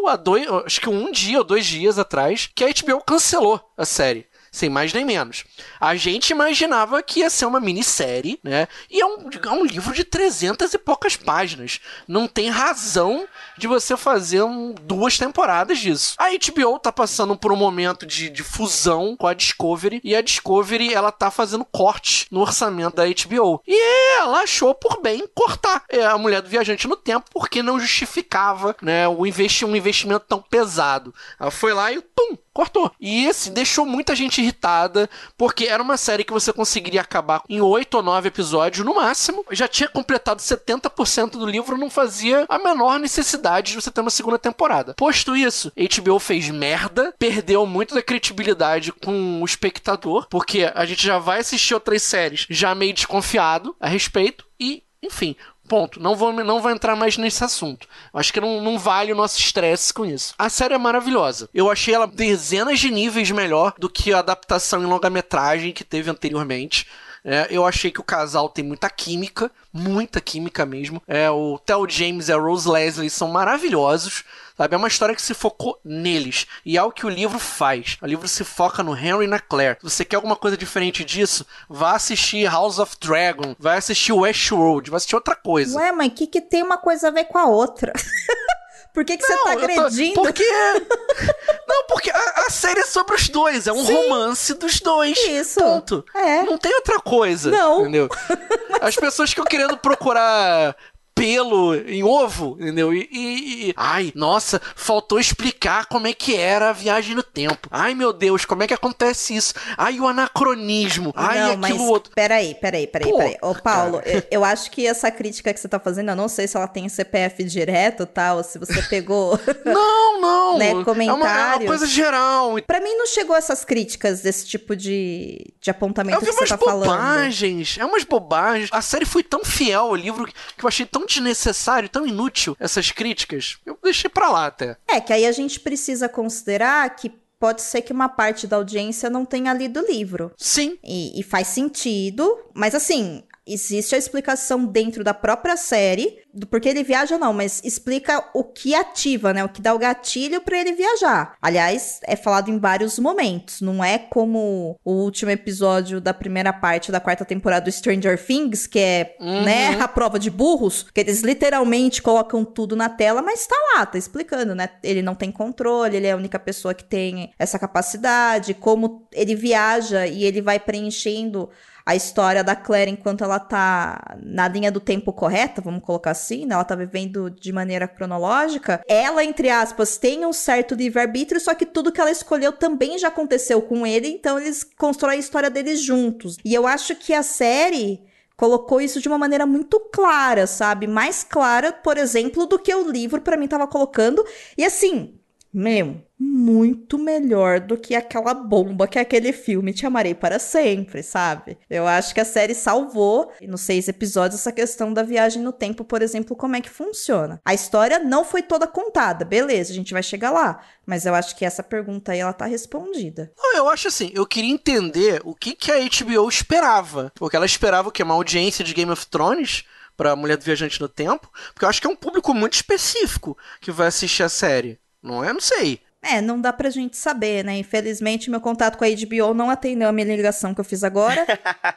há 0.09 0.17
dois. 0.17 0.47
Acho 0.65 0.81
que 0.81 0.89
um 0.89 1.11
dia 1.11 1.39
ou 1.39 1.45
dois 1.45 1.67
dias 1.67 1.99
atrás 1.99 2.51
que 2.55 2.65
a 2.65 2.69
HBO 2.69 3.03
cancelou 3.05 3.61
a 3.77 3.85
série 3.85 4.27
sem 4.53 4.69
mais 4.69 4.93
nem 4.93 5.03
menos. 5.03 5.45
A 5.81 5.97
gente 5.97 6.31
imaginava 6.31 7.03
que 7.03 7.21
ia 7.21 7.31
ser 7.31 7.47
uma 7.47 7.59
minissérie, 7.59 8.39
né? 8.45 8.69
E 8.91 9.01
é 9.01 9.07
um, 9.07 9.31
é 9.43 9.51
um 9.51 9.65
livro 9.65 9.95
de 9.95 10.05
300 10.05 10.75
e 10.75 10.79
poucas 10.79 11.17
páginas. 11.17 11.81
Não 12.07 12.29
tem 12.29 12.51
razão 12.51 13.27
de 13.57 13.67
você 13.67 13.97
fazer 13.97 14.43
um, 14.43 14.75
duas 14.75 15.17
temporadas 15.17 15.79
disso. 15.79 16.15
A 16.19 16.29
HBO 16.29 16.79
tá 16.79 16.93
passando 16.93 17.35
por 17.35 17.51
um 17.51 17.57
momento 17.57 18.05
de, 18.05 18.29
de 18.29 18.43
fusão 18.43 19.17
com 19.17 19.27
a 19.27 19.33
Discovery 19.33 20.03
e 20.05 20.15
a 20.15 20.21
Discovery 20.21 20.93
ela 20.93 21.11
tá 21.11 21.31
fazendo 21.31 21.65
corte 21.65 22.27
no 22.31 22.41
orçamento 22.41 22.97
da 22.97 23.05
HBO. 23.07 23.63
E 23.67 24.19
ela 24.19 24.43
achou 24.43 24.75
por 24.75 25.01
bem 25.01 25.27
cortar 25.35 25.85
é, 25.89 26.05
a 26.05 26.19
mulher 26.19 26.43
do 26.43 26.49
viajante 26.51 26.87
no 26.87 26.97
tempo 26.97 27.31
porque 27.33 27.63
não 27.63 27.81
justificava, 27.81 28.77
né, 28.83 29.09
o 29.09 29.27
investi 29.27 29.65
um 29.65 29.75
investimento 29.75 30.27
tão 30.29 30.43
pesado. 30.43 31.15
Ela 31.41 31.51
foi 31.51 31.73
lá 31.73 31.91
e 31.91 32.03
pum, 32.03 32.37
cortou. 32.53 32.91
E 33.01 33.25
esse 33.25 33.51
deixou 33.51 33.87
muita 33.87 34.15
gente 34.15 34.42
irritada, 34.43 35.09
porque 35.37 35.65
era 35.65 35.83
uma 35.83 35.97
série 35.97 36.25
que 36.25 36.33
você 36.33 36.53
conseguiria 36.53 37.01
acabar 37.01 37.43
em 37.49 37.61
8 37.61 37.95
ou 37.95 38.03
9 38.03 38.29
episódios 38.29 38.85
no 38.85 38.95
máximo. 38.95 39.45
Já 39.51 39.69
tinha 39.69 39.89
completado 39.89 40.41
70% 40.41 41.33
do 41.33 41.47
livro, 41.47 41.79
não 41.79 41.91
fazia 41.91 42.45
a 42.49 42.59
menor 42.59 42.99
necessidade 42.99 43.73
de 43.73 43.81
você 43.81 43.91
ter 43.91 44.01
uma 44.01 44.11
segunda 44.11 44.39
temporada. 44.39 44.95
Posto 44.95 45.37
isso, 45.37 45.73
HBO 45.77 46.19
fez 46.19 46.49
merda, 46.51 47.15
perdeu 47.19 47.67
muito 47.67 47.95
da 47.95 48.03
credibilidade 48.03 48.93
com 48.93 49.41
o 49.41 49.45
espectador, 49.45 50.27
porque 50.29 50.71
a 50.75 50.85
gente 50.85 51.07
já 51.07 51.19
vai 51.19 51.41
assistir 51.41 51.75
outras 51.75 52.03
séries 52.03 52.47
já 52.51 52.75
meio 52.75 52.93
desconfiado 52.93 53.75
a 53.81 53.89
respeito 53.89 54.45
e 54.59 54.83
enfim, 55.03 55.35
Ponto. 55.69 56.01
Não 56.01 56.15
vou, 56.17 56.33
não 56.33 56.61
vou 56.61 56.71
entrar 56.71 56.97
mais 56.97 57.17
nesse 57.17 57.43
assunto. 57.45 57.87
Acho 58.13 58.33
que 58.33 58.41
não, 58.41 58.61
não 58.61 58.79
vale 58.79 59.13
o 59.13 59.17
nosso 59.17 59.39
estresse 59.39 59.93
com 59.93 60.05
isso. 60.05 60.35
A 60.39 60.49
série 60.49 60.75
é 60.75 60.79
maravilhosa. 60.79 61.49
Eu 61.55 61.71
achei 61.71 61.95
ela 61.95 62.07
dezenas 62.07 62.81
de 62.81 62.91
níveis 62.91 63.31
melhor 63.31 63.75
do 63.79 63.89
que 63.89 64.13
a 64.13 64.19
adaptação 64.19 64.83
em 64.83 64.87
longa-metragem 64.87 65.73
que 65.73 65.85
teve 65.85 66.11
anteriormente. 66.11 66.87
É, 67.25 67.47
eu 67.51 67.65
achei 67.65 67.91
que 67.91 68.01
o 68.01 68.05
casal 68.05 68.49
tem 68.49 68.65
muita 68.65 68.91
química, 68.91 69.51
muita 69.73 70.21
química 70.21 70.67
mesmo. 70.67 71.03
É, 71.07 71.31
o 71.31 71.59
Theo 71.59 71.89
James 71.89 72.29
e 72.29 72.33
a 72.33 72.37
Rose 72.37 72.69
Leslie 72.69 73.09
são 73.09 73.29
maravilhosos. 73.29 74.25
Sabe? 74.57 74.75
É 74.75 74.79
uma 74.79 74.89
história 74.89 75.15
que 75.15 75.23
se 75.23 75.35
focou 75.35 75.79
neles. 75.85 76.47
E 76.65 76.77
é 76.77 76.83
o 76.83 76.93
que 76.93 77.07
o 77.07 77.09
livro 77.09 77.39
faz. 77.39 77.97
O 78.03 78.07
livro 78.07 78.29
se 78.29 78.45
foca 78.45 78.83
no 78.83 78.97
Henry 78.97 79.25
e 79.25 79.29
na 79.29 79.39
Claire. 79.39 79.79
Se 79.81 79.89
você 79.89 80.05
quer 80.05 80.17
alguma 80.17 80.37
coisa 80.37 80.57
diferente 80.57 81.05
disso, 81.05 81.47
vá 81.69 81.93
assistir 81.93 82.51
House 82.51 82.79
of 82.79 82.97
Dragon, 83.01 83.57
vai 83.59 83.79
assistir 83.79 84.13
Westworld, 84.13 84.91
vai 84.91 84.97
assistir 84.99 85.17
outra 85.17 85.35
coisa. 85.35 85.79
Ué, 85.79 85.93
mãe, 85.93 86.11
que, 86.11 86.27
que 86.27 86.41
tem 86.41 86.63
uma 86.63 86.77
coisa 86.77 87.09
a 87.09 87.11
ver 87.11 87.25
com 87.25 87.39
a 87.39 87.47
outra? 87.47 87.93
Por 88.93 89.05
que, 89.05 89.17
que 89.17 89.27
não, 89.27 89.39
você 89.39 89.45
tá 89.45 89.53
agredindo? 89.53 90.15
Tô... 90.15 90.23
Porque. 90.23 90.45
não, 91.67 91.85
porque 91.89 92.11
a, 92.11 92.45
a, 92.47 92.51
série 92.51 92.81
é 92.81 92.87
sobre 92.87 93.15
os 93.15 93.29
dois. 93.29 93.67
É 93.67 93.73
um 93.73 93.85
Sim. 93.85 93.95
romance 93.95 94.53
dos 94.55 94.81
dois. 94.81 95.19
Isso. 95.19 95.61
Ponto. 95.61 96.05
É. 96.15 96.43
Não 96.43 96.59
tem 96.59 96.75
outra 96.75 97.01
coisa. 97.01 97.51
Não. 97.51 97.81
Entendeu? 97.81 98.09
As 98.83 98.95
pessoas 98.97 99.31
ficam 99.31 99.45
querendo 99.45 99.77
procurar 99.79 100.77
pelo 101.15 101.75
em 101.75 102.03
ovo, 102.03 102.57
entendeu? 102.59 102.93
E, 102.93 103.09
e, 103.13 103.69
e, 103.69 103.75
ai, 103.77 104.13
nossa, 104.15 104.61
faltou 104.75 105.21
explicar 105.21 105.87
como 105.87 106.07
é 106.07 106.13
que 106.13 106.37
era 106.37 106.71
a 106.71 106.73
viagem 106.73 107.15
no 107.15 107.23
tempo. 107.23 107.69
Ai, 107.71 107.95
meu 107.95 108.13
Deus, 108.13 108.45
como 108.45 108.63
é 108.63 108.67
que 108.67 108.75
acontece 108.75 109.35
isso? 109.37 109.55
Ai, 109.77 110.01
o 110.01 110.09
anacronismo. 110.09 111.13
Ai, 111.15 111.39
não, 111.39 111.65
aquilo 111.65 111.79
mas 111.79 111.89
outro. 111.89 112.13
Peraí, 112.15 112.55
peraí, 112.55 112.87
peraí, 112.87 113.11
Pô, 113.11 113.19
peraí. 113.19 113.37
Ô, 113.41 113.55
Paulo, 113.55 114.03
eu, 114.05 114.23
eu, 114.31 114.45
acho 114.45 114.71
que 114.71 114.87
essa 114.87 115.11
crítica 115.11 115.53
que 115.53 115.61
você 115.61 115.69
tá 115.69 115.79
fazendo, 115.79 116.11
eu 116.11 116.17
não 116.17 116.29
sei 116.29 116.49
se 116.49 116.57
ela 116.57 116.67
tem 116.67 116.89
CPF 116.89 117.45
direto, 117.45 118.07
tá? 118.07 118.35
Ou 118.35 118.43
se 118.43 118.59
você 118.59 118.83
pegou. 118.83 119.39
não, 119.65 120.21
não. 120.21 120.59
né, 120.59 120.85
comentários. 120.85 121.09
É 121.09 121.13
uma, 121.13 121.29
é 121.29 121.57
uma 121.57 121.67
coisa 121.67 121.87
geral. 121.87 122.55
Pra 122.67 122.81
mim 122.81 122.95
não 122.97 123.07
chegou 123.07 123.37
essas 123.37 123.65
críticas 123.65 124.23
desse 124.23 124.47
tipo 124.47 124.75
de, 124.75 125.53
de 125.61 125.71
apontamento 125.71 126.19
que 126.19 126.33
você 126.33 126.47
tá 126.47 126.59
falando. 126.59 126.85
É 126.85 126.89
umas 126.89 126.99
bobagens. 126.99 127.77
É 127.79 127.85
umas 127.85 128.05
bobagens. 128.05 128.71
A 128.73 128.83
série 128.83 129.05
foi 129.05 129.23
tão 129.23 129.45
fiel 129.45 129.83
ao 129.83 129.95
livro 129.95 130.27
que 130.27 130.65
eu 130.65 130.69
achei 130.69 130.87
tão 130.87 131.07
desnecessário, 131.15 131.89
tão 131.89 132.07
inútil 132.07 132.57
essas 132.59 132.91
críticas. 132.91 133.59
Eu 133.65 133.79
deixei 133.83 134.11
pra 134.11 134.31
lá 134.31 134.47
até. 134.47 134.77
É, 134.89 135.01
que 135.01 135.13
aí 135.13 135.27
a 135.27 135.33
gente 135.33 135.61
precisa 135.61 136.09
considerar 136.09 136.89
que 136.97 137.11
pode 137.39 137.63
ser 137.63 137.83
que 137.83 137.93
uma 137.93 138.09
parte 138.09 138.47
da 138.47 138.57
audiência 138.57 139.11
não 139.11 139.25
tenha 139.25 139.53
lido 139.53 139.81
o 139.81 139.87
livro. 139.87 140.31
Sim. 140.37 140.79
E, 140.85 141.19
e, 141.19 141.25
faz 141.25 141.49
sentido, 141.49 142.39
mas 142.55 142.73
assim, 142.73 143.25
existe 143.47 143.95
a 143.95 143.99
explicação 143.99 144.65
dentro 144.65 145.03
da 145.03 145.13
própria 145.15 145.57
série 145.57 146.23
do 146.33 146.47
porquê 146.47 146.71
ele 146.71 146.83
viaja 146.83 147.19
não, 147.19 147.33
mas 147.33 147.61
explica 147.63 148.25
o 148.35 148.43
que 148.43 148.75
ativa, 148.75 149.33
né? 149.35 149.45
O 149.45 149.49
que 149.49 149.61
dá 149.61 149.75
o 149.75 149.79
gatilho 149.79 150.41
para 150.41 150.59
ele 150.59 150.73
viajar. 150.73 151.37
Aliás, 151.43 152.01
é 152.05 152.17
falado 152.17 152.51
em 152.51 152.59
vários 152.59 152.99
momentos, 152.99 153.61
não 153.61 153.85
é 153.85 153.99
como 153.99 154.79
o 154.85 154.93
último 154.93 155.31
episódio 155.31 156.01
da 156.01 156.15
primeira 156.15 156.53
parte 156.53 156.91
da 156.91 157.01
quarta 157.01 157.25
temporada 157.25 157.67
do 157.67 157.73
Stranger 157.73 158.23
Things, 158.25 158.67
que 158.67 158.79
é, 158.79 159.17
uhum. 159.21 159.43
né, 159.43 159.81
a 159.81 159.87
prova 159.87 160.19
de 160.19 160.31
burros, 160.31 160.87
que 160.95 161.01
eles 161.01 161.21
literalmente 161.21 162.01
colocam 162.01 162.45
tudo 162.45 162.75
na 162.75 162.89
tela, 162.89 163.21
mas 163.21 163.47
tá 163.47 163.57
lá, 163.75 163.85
tá 163.85 163.99
explicando, 163.99 164.55
né? 164.55 164.71
Ele 164.83 165.03
não 165.03 165.15
tem 165.15 165.31
controle, 165.31 165.97
ele 165.97 166.07
é 166.07 166.13
a 166.13 166.17
única 166.17 166.39
pessoa 166.39 166.73
que 166.73 166.85
tem 166.85 167.33
essa 167.39 167.59
capacidade, 167.59 168.55
como 168.55 169.07
ele 169.13 169.35
viaja 169.35 170.07
e 170.07 170.25
ele 170.25 170.41
vai 170.41 170.59
preenchendo 170.59 171.51
a 171.85 171.97
história 171.97 172.45
da 172.45 172.55
Claire 172.55 172.91
enquanto 172.91 173.25
ela 173.25 173.39
tá 173.39 174.17
na 174.23 174.49
linha 174.49 174.71
do 174.71 174.81
tempo 174.81 175.13
correta, 175.13 175.61
vamos 175.61 175.83
colocar 175.83 176.13
assim, 176.13 176.47
né? 176.47 176.55
Ela 176.55 176.65
tá 176.65 176.75
vivendo 176.75 177.31
de 177.31 177.53
maneira 177.53 177.89
cronológica. 177.89 178.83
Ela, 178.89 179.25
entre 179.25 179.51
aspas, 179.51 179.97
tem 179.97 180.25
um 180.25 180.33
certo 180.33 180.75
livre-arbítrio, 180.75 181.41
só 181.41 181.55
que 181.55 181.67
tudo 181.67 181.93
que 181.93 182.01
ela 182.01 182.11
escolheu 182.11 182.53
também 182.53 182.99
já 182.99 183.09
aconteceu 183.09 183.63
com 183.63 183.87
ele, 183.87 184.09
então 184.09 184.39
eles 184.39 184.65
constroem 184.65 185.17
a 185.17 185.21
história 185.21 185.51
deles 185.51 185.81
juntos. 185.81 186.37
E 186.45 186.55
eu 186.55 186.67
acho 186.67 186.95
que 186.97 187.13
a 187.13 187.23
série 187.23 188.03
colocou 188.37 188.81
isso 188.81 189.01
de 189.01 189.09
uma 189.09 189.19
maneira 189.19 189.47
muito 189.47 189.79
clara, 189.93 190.47
sabe? 190.47 190.87
Mais 190.87 191.23
clara, 191.23 191.73
por 191.73 191.97
exemplo, 191.97 192.47
do 192.47 192.59
que 192.59 192.75
o 192.75 192.91
livro 192.91 193.21
para 193.21 193.37
mim 193.37 193.47
tava 193.47 193.67
colocando. 193.67 194.25
E 194.57 194.65
assim, 194.65 195.15
meu, 195.53 196.03
muito 196.19 196.99
melhor 196.99 197.61
do 197.61 197.77
que 197.77 197.95
aquela 197.95 198.33
bomba 198.33 198.89
que 198.89 198.99
aquele 198.99 199.33
filme 199.33 199.73
Te 199.73 199.85
Amarei 199.85 200.15
para 200.15 200.39
Sempre, 200.39 201.03
sabe? 201.03 201.59
Eu 201.69 201.87
acho 201.87 202.15
que 202.15 202.21
a 202.21 202.25
série 202.25 202.55
salvou, 202.55 203.33
nos 203.43 203.61
seis 203.61 203.87
episódios, 203.87 204.41
essa 204.41 204.53
questão 204.53 204.93
da 204.95 205.03
viagem 205.03 205.43
no 205.43 205.53
tempo, 205.53 205.85
por 205.85 206.01
exemplo, 206.01 206.35
como 206.35 206.57
é 206.57 206.61
que 206.61 206.71
funciona. 206.71 207.41
A 207.45 207.53
história 207.53 207.99
não 207.99 208.25
foi 208.25 208.43
toda 208.43 208.67
contada, 208.67 209.25
beleza, 209.25 209.73
a 209.73 209.75
gente 209.75 209.93
vai 209.93 210.03
chegar 210.03 210.31
lá. 210.31 210.63
Mas 210.87 211.05
eu 211.05 211.15
acho 211.15 211.37
que 211.37 211.45
essa 211.45 211.63
pergunta 211.63 212.13
aí, 212.13 212.21
ela 212.21 212.33
tá 212.33 212.47
respondida. 212.47 213.31
Não, 213.37 213.57
eu 213.57 213.69
acho 213.69 213.89
assim, 213.89 214.11
eu 214.15 214.27
queria 214.27 214.51
entender 214.51 215.21
o 215.25 215.35
que, 215.35 215.55
que 215.55 215.71
a 215.71 215.79
HBO 215.79 216.29
esperava. 216.29 217.13
Porque 217.15 217.37
ela 217.37 217.47
esperava 217.47 217.89
o 217.89 217.93
quê? 217.93 218.03
Uma 218.03 218.15
audiência 218.15 218.65
de 218.65 218.75
Game 218.75 218.91
of 218.91 219.07
Thrones? 219.07 219.65
pra 219.95 220.17
Mulher 220.17 220.37
do 220.37 220.45
Viajante 220.45 220.81
no 220.81 220.89
Tempo, 220.89 221.31
porque 221.53 221.65
eu 221.65 221.69
acho 221.69 221.81
que 221.81 221.87
é 221.87 221.91
um 221.91 221.95
público 221.95 222.33
muito 222.35 222.55
específico 222.55 223.37
que 223.61 223.71
vai 223.71 223.87
assistir 223.89 224.23
a 224.23 224.29
série. 224.29 224.81
Não 225.03 225.25
é? 225.25 225.33
Não 225.33 225.41
sei. 225.41 225.81
É, 226.05 226.21
não 226.21 226.41
dá 226.41 226.53
pra 226.53 226.69
gente 226.69 226.97
saber, 226.97 227.45
né? 227.45 227.57
Infelizmente, 227.59 228.29
meu 228.29 228.41
contato 228.41 228.77
com 228.77 228.85
a 228.85 228.89
HBO 228.89 229.33
não 229.33 229.49
atendeu 229.49 229.89
a 229.89 229.93
minha 229.93 230.17
ligação 230.17 230.53
que 230.53 230.61
eu 230.61 230.65
fiz 230.65 230.83
agora. 230.83 231.25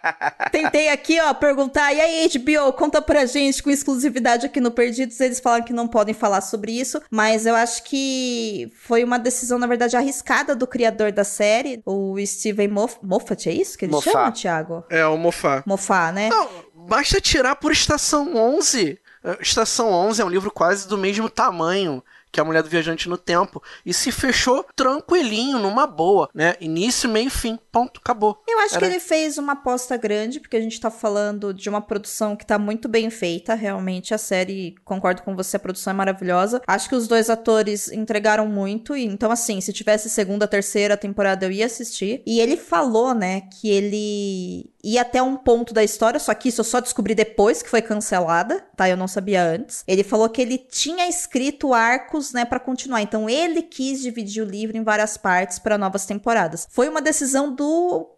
Tentei 0.51 0.89
aqui, 0.89 1.21
ó, 1.21 1.31
perguntar, 1.31 1.93
e 1.93 2.01
aí, 2.01 2.27
HBO, 2.27 2.73
conta 2.73 3.03
pra 3.03 3.27
gente 3.27 3.61
com 3.61 3.69
exclusividade 3.69 4.47
aqui 4.47 4.59
no 4.59 4.71
Perdidos. 4.71 5.19
Eles 5.19 5.39
falaram 5.39 5.63
que 5.63 5.71
não 5.71 5.87
podem 5.87 6.15
falar 6.15 6.41
sobre 6.41 6.71
isso, 6.71 6.99
mas 7.11 7.45
eu 7.45 7.53
acho 7.53 7.83
que 7.83 8.71
foi 8.81 9.03
uma 9.03 9.19
decisão, 9.19 9.59
na 9.59 9.67
verdade, 9.67 9.95
arriscada 9.95 10.55
do 10.55 10.65
criador 10.65 11.11
da 11.11 11.23
série, 11.23 11.83
o 11.85 12.15
Steven 12.25 12.67
Moff 12.69 12.97
Moffat, 13.03 13.47
é 13.47 13.53
isso 13.53 13.77
que 13.77 13.85
ele 13.85 13.91
Moffat. 13.91 14.11
chama, 14.11 14.31
Thiago? 14.31 14.83
É, 14.89 15.05
o 15.05 15.17
Moffat. 15.17 15.61
Moffat, 15.67 16.13
né? 16.15 16.29
Não, 16.29 16.49
basta 16.73 17.21
tirar 17.21 17.57
por 17.57 17.71
Estação 17.71 18.35
11. 18.35 18.97
Estação 19.39 19.91
11 19.91 20.21
é 20.21 20.25
um 20.25 20.29
livro 20.29 20.49
quase 20.49 20.87
do 20.87 20.97
mesmo 20.97 21.29
tamanho 21.29 22.03
que 22.35 22.39
é 22.41 22.43
a 22.43 22.45
mulher 22.45 22.61
do 22.61 22.67
viajante 22.67 23.07
no 23.07 23.17
tempo, 23.17 23.63
e 23.85 23.93
se 23.93 24.11
fechou 24.11 24.65
tranquilinho, 24.75 25.57
numa 25.57 25.87
boa, 25.87 26.29
né? 26.33 26.55
Início, 26.59 27.07
meio 27.07 27.29
fim. 27.29 27.57
Ponto, 27.75 27.99
acabou. 28.01 28.41
Eu 28.47 28.59
acho 28.59 28.75
Era- 28.75 28.87
que 28.87 28.93
ele 28.93 28.99
fez 29.01 29.37
uma 29.37 29.51
aposta 29.51 29.97
grande, 29.97 30.39
porque 30.39 30.55
a 30.55 30.61
gente 30.61 30.79
tá 30.79 30.89
falando 30.89 31.53
de 31.53 31.67
uma 31.67 31.81
produção 31.81 32.33
que 32.33 32.45
tá 32.45 32.57
muito 32.57 32.87
bem 32.87 33.09
feita, 33.09 33.53
realmente. 33.53 34.13
A 34.13 34.17
série, 34.17 34.75
concordo 34.85 35.23
com 35.23 35.35
você, 35.35 35.57
a 35.57 35.59
produção 35.59 35.91
é 35.91 35.93
maravilhosa. 35.93 36.61
Acho 36.65 36.87
que 36.87 36.95
os 36.95 37.05
dois 37.05 37.29
atores 37.29 37.91
entregaram 37.91 38.47
muito, 38.47 38.95
e 38.95 39.03
então, 39.05 39.29
assim, 39.29 39.59
se 39.59 39.73
tivesse 39.73 40.09
segunda, 40.09 40.47
terceira 40.47 40.95
temporada, 40.95 41.45
eu 41.45 41.51
ia 41.51 41.65
assistir. 41.65 42.23
E 42.25 42.39
ele 42.39 42.55
falou, 42.55 43.13
né, 43.13 43.41
que 43.41 43.69
ele 43.69 44.69
ia 44.81 45.01
até 45.01 45.21
um 45.21 45.35
ponto 45.35 45.73
da 45.73 45.83
história, 45.83 46.19
só 46.19 46.33
que 46.33 46.47
isso 46.49 46.61
eu 46.61 46.65
só 46.65 46.79
descobri 46.79 47.13
depois 47.15 47.61
que 47.61 47.69
foi 47.69 47.81
cancelada, 47.81 48.63
tá? 48.77 48.87
Eu 48.87 48.95
não 48.95 49.07
sabia 49.07 49.43
antes. 49.43 49.83
Ele 49.87 50.03
falou 50.03 50.29
que 50.29 50.39
ele 50.39 50.59
tinha 50.59 51.09
escrito 51.09 51.73
arcos, 51.73 52.31
né, 52.31 52.45
pra 52.45 52.59
continuar. 52.59 53.01
Então 53.01 53.27
ele 53.29 53.63
quis 53.63 53.99
dividir 53.99 54.43
o 54.43 54.45
livro 54.47 54.77
em 54.77 54.83
várias 54.83 55.17
partes 55.17 55.57
para 55.57 55.75
novas 55.77 56.05
temporadas. 56.05 56.67
Foi 56.69 56.87
uma 56.87 57.01
decisão 57.01 57.51
do 57.53 57.64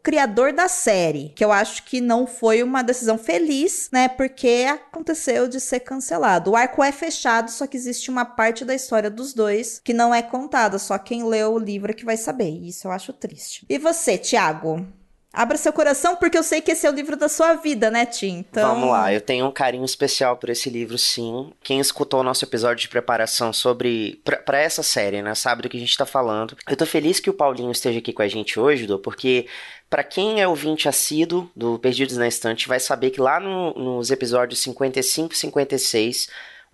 criador 0.03 0.53
da 0.53 0.67
série, 0.67 1.29
que 1.35 1.43
eu 1.43 1.51
acho 1.51 1.83
que 1.83 1.99
não 2.01 2.25
foi 2.25 2.63
uma 2.63 2.81
decisão 2.81 3.17
feliz, 3.17 3.89
né, 3.91 4.07
porque 4.07 4.65
aconteceu 4.69 5.47
de 5.47 5.59
ser 5.59 5.81
cancelado. 5.81 6.51
O 6.51 6.55
arco 6.55 6.83
é 6.83 6.91
fechado, 6.91 7.51
só 7.51 7.67
que 7.67 7.77
existe 7.77 8.09
uma 8.09 8.25
parte 8.25 8.63
da 8.63 8.75
história 8.75 9.09
dos 9.09 9.33
dois 9.33 9.81
que 9.83 9.93
não 9.93 10.13
é 10.13 10.21
contada, 10.21 10.79
só 10.79 10.97
quem 10.97 11.23
leu 11.23 11.53
o 11.53 11.59
livro 11.59 11.91
é 11.91 11.93
que 11.93 12.05
vai 12.05 12.17
saber. 12.17 12.49
Isso 12.49 12.87
eu 12.87 12.91
acho 12.91 13.13
triste. 13.13 13.65
E 13.69 13.77
você, 13.77 14.17
Thiago? 14.17 14.85
Abra 15.33 15.57
seu 15.57 15.71
coração, 15.71 16.15
porque 16.15 16.37
eu 16.37 16.41
sei 16.41 16.61
que 16.61 16.71
esse 16.71 16.87
é 16.87 16.89
o 16.89 16.93
livro 16.93 17.15
da 17.15 17.29
sua 17.29 17.53
vida, 17.55 17.91
né, 17.91 18.05
Tim? 18.05 18.37
Então... 18.39 18.73
Vamos 18.73 18.89
lá, 18.89 19.13
eu 19.13 19.21
tenho 19.21 19.45
um 19.45 19.51
carinho 19.51 19.85
especial 19.85 20.35
por 20.37 20.49
esse 20.49 20.69
livro, 20.69 20.97
sim. 20.97 21.51
Quem 21.61 21.79
escutou 21.79 22.21
o 22.21 22.23
nosso 22.23 22.43
episódio 22.43 22.81
de 22.81 22.89
preparação 22.89 23.53
sobre. 23.53 24.19
pra 24.23 24.57
essa 24.57 24.81
série, 24.81 25.21
né? 25.21 25.35
Sabe 25.35 25.61
do 25.61 25.69
que 25.69 25.77
a 25.77 25.79
gente 25.79 25.95
tá 25.97 26.05
falando. 26.05 26.57
Eu 26.67 26.75
tô 26.75 26.85
feliz 26.85 27.19
que 27.19 27.29
o 27.29 27.33
Paulinho 27.33 27.71
esteja 27.71 27.99
aqui 27.99 28.11
com 28.13 28.21
a 28.23 28.27
gente 28.27 28.59
hoje, 28.59 28.87
Dô, 28.87 28.97
porque. 28.97 29.45
Pra 29.89 30.03
quem 30.03 30.41
é 30.41 30.47
ouvinte 30.47 30.89
assíduo 30.89 31.49
do 31.55 31.79
Perdidos 31.79 32.17
na 32.17 32.27
Estante, 32.27 32.67
vai 32.67 32.77
saber 32.79 33.09
que 33.11 33.21
lá 33.21 33.39
no- 33.39 33.73
nos 33.73 34.11
episódios 34.11 34.59
55 34.59 35.33
e 35.33 35.37
56, 35.37 36.27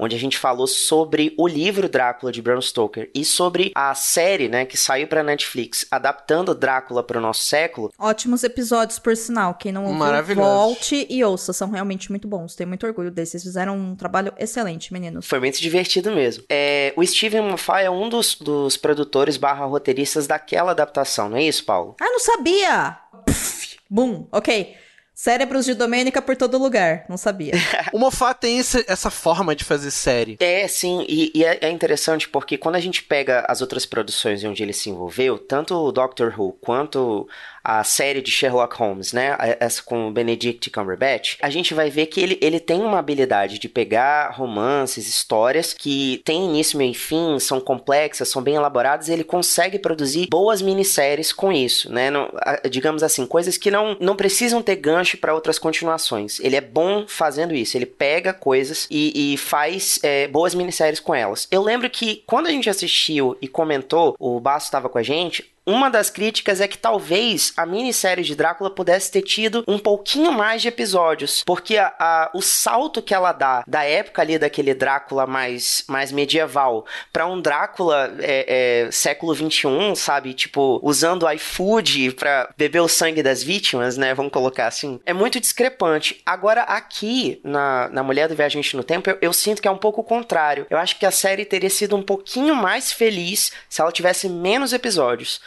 onde 0.03 0.15
a 0.15 0.19
gente 0.19 0.37
falou 0.37 0.67
sobre 0.67 1.33
o 1.37 1.47
livro 1.47 1.89
Drácula 1.89 2.31
de 2.31 2.41
Bram 2.41 2.61
Stoker 2.61 3.09
e 3.13 3.23
sobre 3.23 3.71
a 3.75 3.93
série, 3.95 4.47
né, 4.47 4.65
que 4.65 4.77
saiu 4.77 5.07
pra 5.07 5.23
Netflix, 5.23 5.85
adaptando 5.89 6.53
Drácula 6.53 7.03
pro 7.03 7.21
nosso 7.21 7.43
século, 7.43 7.91
Ótimos 7.97 8.43
episódios, 8.43 8.99
por 8.99 9.15
sinal. 9.15 9.53
Quem 9.53 9.71
não 9.71 9.85
ouviu, 9.85 10.35
volte 10.35 11.07
e 11.09 11.23
ouça. 11.23 11.53
São 11.53 11.69
realmente 11.69 12.09
muito 12.09 12.27
bons. 12.27 12.55
Tenho 12.55 12.67
muito 12.67 12.85
orgulho 12.85 13.09
deles. 13.09 13.29
Vocês 13.29 13.43
fizeram 13.43 13.77
um 13.77 13.95
trabalho 13.95 14.33
excelente, 14.37 14.91
meninos. 14.91 15.25
Foi 15.25 15.39
muito 15.39 15.59
divertido 15.61 16.11
mesmo. 16.11 16.43
É, 16.49 16.93
o 16.95 17.05
Steven 17.05 17.41
Moffat 17.41 17.85
é 17.85 17.89
um 17.89 18.09
dos, 18.09 18.35
dos 18.35 18.77
produtores 18.77 19.37
barra 19.37 19.65
roteiristas 19.65 20.27
daquela 20.27 20.71
adaptação, 20.71 21.29
não 21.29 21.37
é 21.37 21.43
isso, 21.43 21.63
Paulo? 21.65 21.95
Ah, 22.01 22.05
não 22.05 22.19
sabia! 22.19 22.97
Pff, 23.25 23.77
Bum, 23.89 24.27
ok. 24.31 24.75
Cérebros 25.13 25.65
de 25.65 25.73
Domênica 25.73 26.21
por 26.21 26.35
todo 26.35 26.57
lugar. 26.57 27.05
Não 27.07 27.17
sabia. 27.17 27.53
O 27.93 27.99
Moffat 27.99 28.39
tem 28.39 28.57
esse- 28.57 28.83
essa 28.87 29.11
forma 29.11 29.55
de 29.55 29.63
fazer 29.63 29.91
série. 29.91 30.37
É, 30.39 30.67
sim, 30.67 31.05
e, 31.07 31.31
e 31.35 31.45
é, 31.45 31.59
é 31.61 31.69
interessante 31.69 32.27
porque 32.27 32.57
quando 32.57 32.75
a 32.75 32.79
gente 32.79 33.03
pega 33.03 33.45
as 33.47 33.61
outras 33.61 33.85
produções 33.85 34.43
onde 34.43 34.63
ele 34.63 34.73
se 34.73 34.89
envolveu, 34.89 35.37
tanto 35.37 35.75
o 35.75 35.91
Doctor 35.91 36.33
Who 36.37 36.53
quanto 36.59 37.27
a 37.63 37.83
série 37.83 38.21
de 38.21 38.31
Sherlock 38.31 38.75
Holmes, 38.75 39.13
né, 39.13 39.37
essa 39.59 39.81
com 39.81 40.07
o 40.07 40.11
Benedict 40.11 40.69
Cumberbatch, 40.69 41.37
a 41.41 41.49
gente 41.49 41.73
vai 41.73 41.89
ver 41.89 42.07
que 42.07 42.19
ele, 42.19 42.37
ele 42.41 42.59
tem 42.59 42.81
uma 42.81 42.99
habilidade 42.99 43.59
de 43.59 43.69
pegar 43.69 44.31
romances, 44.31 45.07
histórias 45.07 45.73
que 45.73 46.21
têm 46.25 46.45
início, 46.45 46.77
meio 46.77 46.91
e 46.91 46.95
fim, 46.95 47.39
são 47.39 47.59
complexas, 47.61 48.29
são 48.29 48.41
bem 48.41 48.55
elaboradas, 48.55 49.07
e 49.07 49.13
ele 49.13 49.23
consegue 49.23 49.79
produzir 49.79 50.27
boas 50.29 50.61
minisséries 50.61 51.31
com 51.31 51.51
isso, 51.51 51.91
né, 51.91 52.09
não- 52.09 52.29
digamos 52.69 53.03
assim, 53.03 53.25
coisas 53.25 53.57
que 53.57 53.71
não, 53.71 53.95
não 53.99 54.15
precisam 54.15 54.61
ter 54.61 54.75
gancho 54.75 55.17
para 55.17 55.33
outras 55.33 55.57
continuações. 55.57 56.39
Ele 56.39 56.55
é 56.55 56.61
bom 56.61 57.05
fazendo 57.07 57.53
isso, 57.53 57.77
ele 57.77 57.85
pega 57.85 58.33
coisas 58.33 58.87
e, 58.89 59.33
e 59.33 59.37
faz 59.37 59.99
é, 60.03 60.27
boas 60.27 60.53
minisséries 60.53 60.99
com 60.99 61.15
elas. 61.15 61.47
Eu 61.49 61.61
lembro 61.61 61.89
que 61.89 62.23
quando 62.25 62.47
a 62.47 62.51
gente 62.51 62.69
assistiu 62.69 63.37
e 63.41 63.47
comentou, 63.47 64.15
o 64.19 64.39
Basso 64.39 64.65
estava 64.65 64.89
com 64.89 64.97
a 64.97 65.03
gente, 65.03 65.53
uma 65.65 65.89
das 65.89 66.09
críticas 66.09 66.59
é 66.61 66.67
que 66.67 66.77
talvez 66.77 67.53
a 67.57 67.65
minissérie 67.65 68.23
de 68.23 68.35
Drácula 68.35 68.69
pudesse 68.69 69.11
ter 69.11 69.21
tido 69.21 69.63
um 69.67 69.79
pouquinho 69.79 70.31
mais 70.31 70.61
de 70.61 70.67
episódios, 70.67 71.43
porque 71.45 71.77
a, 71.77 71.93
a- 71.99 72.31
o 72.33 72.41
salto 72.41 73.01
que 73.01 73.13
ela 73.13 73.31
dá 73.31 73.63
da 73.67 73.83
época 73.83 74.21
ali 74.21 74.37
daquele 74.37 74.73
Drácula 74.73 75.25
mais, 75.25 75.83
mais 75.87 76.11
medieval 76.11 76.85
pra 77.11 77.25
um 77.25 77.39
Drácula 77.41 78.13
é, 78.19 78.85
é, 78.87 78.91
século 78.91 79.33
XXI, 79.35 79.95
sabe? 79.95 80.33
Tipo, 80.33 80.79
usando 80.83 81.29
iFood 81.31 82.11
pra 82.13 82.49
beber 82.57 82.81
o 82.81 82.87
sangue 82.87 83.23
das 83.23 83.41
vítimas, 83.43 83.97
né? 83.97 84.13
Vamos 84.13 84.31
colocar 84.31 84.67
assim. 84.67 84.99
É 85.05 85.13
muito 85.13 85.39
discrepante. 85.39 86.21
Agora, 86.25 86.63
aqui, 86.63 87.39
na, 87.43 87.89
na 87.89 88.03
Mulher 88.03 88.27
do 88.27 88.35
Viajante 88.35 88.75
no 88.75 88.83
Tempo, 88.83 89.09
eu, 89.09 89.17
eu 89.21 89.33
sinto 89.33 89.61
que 89.61 89.67
é 89.67 89.71
um 89.71 89.77
pouco 89.77 90.01
o 90.01 90.03
contrário. 90.03 90.65
Eu 90.69 90.77
acho 90.77 90.97
que 90.99 91.05
a 91.05 91.11
série 91.11 91.45
teria 91.45 91.69
sido 91.69 91.95
um 91.95 92.01
pouquinho 92.03 92.55
mais 92.55 92.91
feliz 92.91 93.51
se 93.69 93.81
ela 93.81 93.91
tivesse 93.91 94.27
menos 94.29 94.73
episódios. 94.73 95.39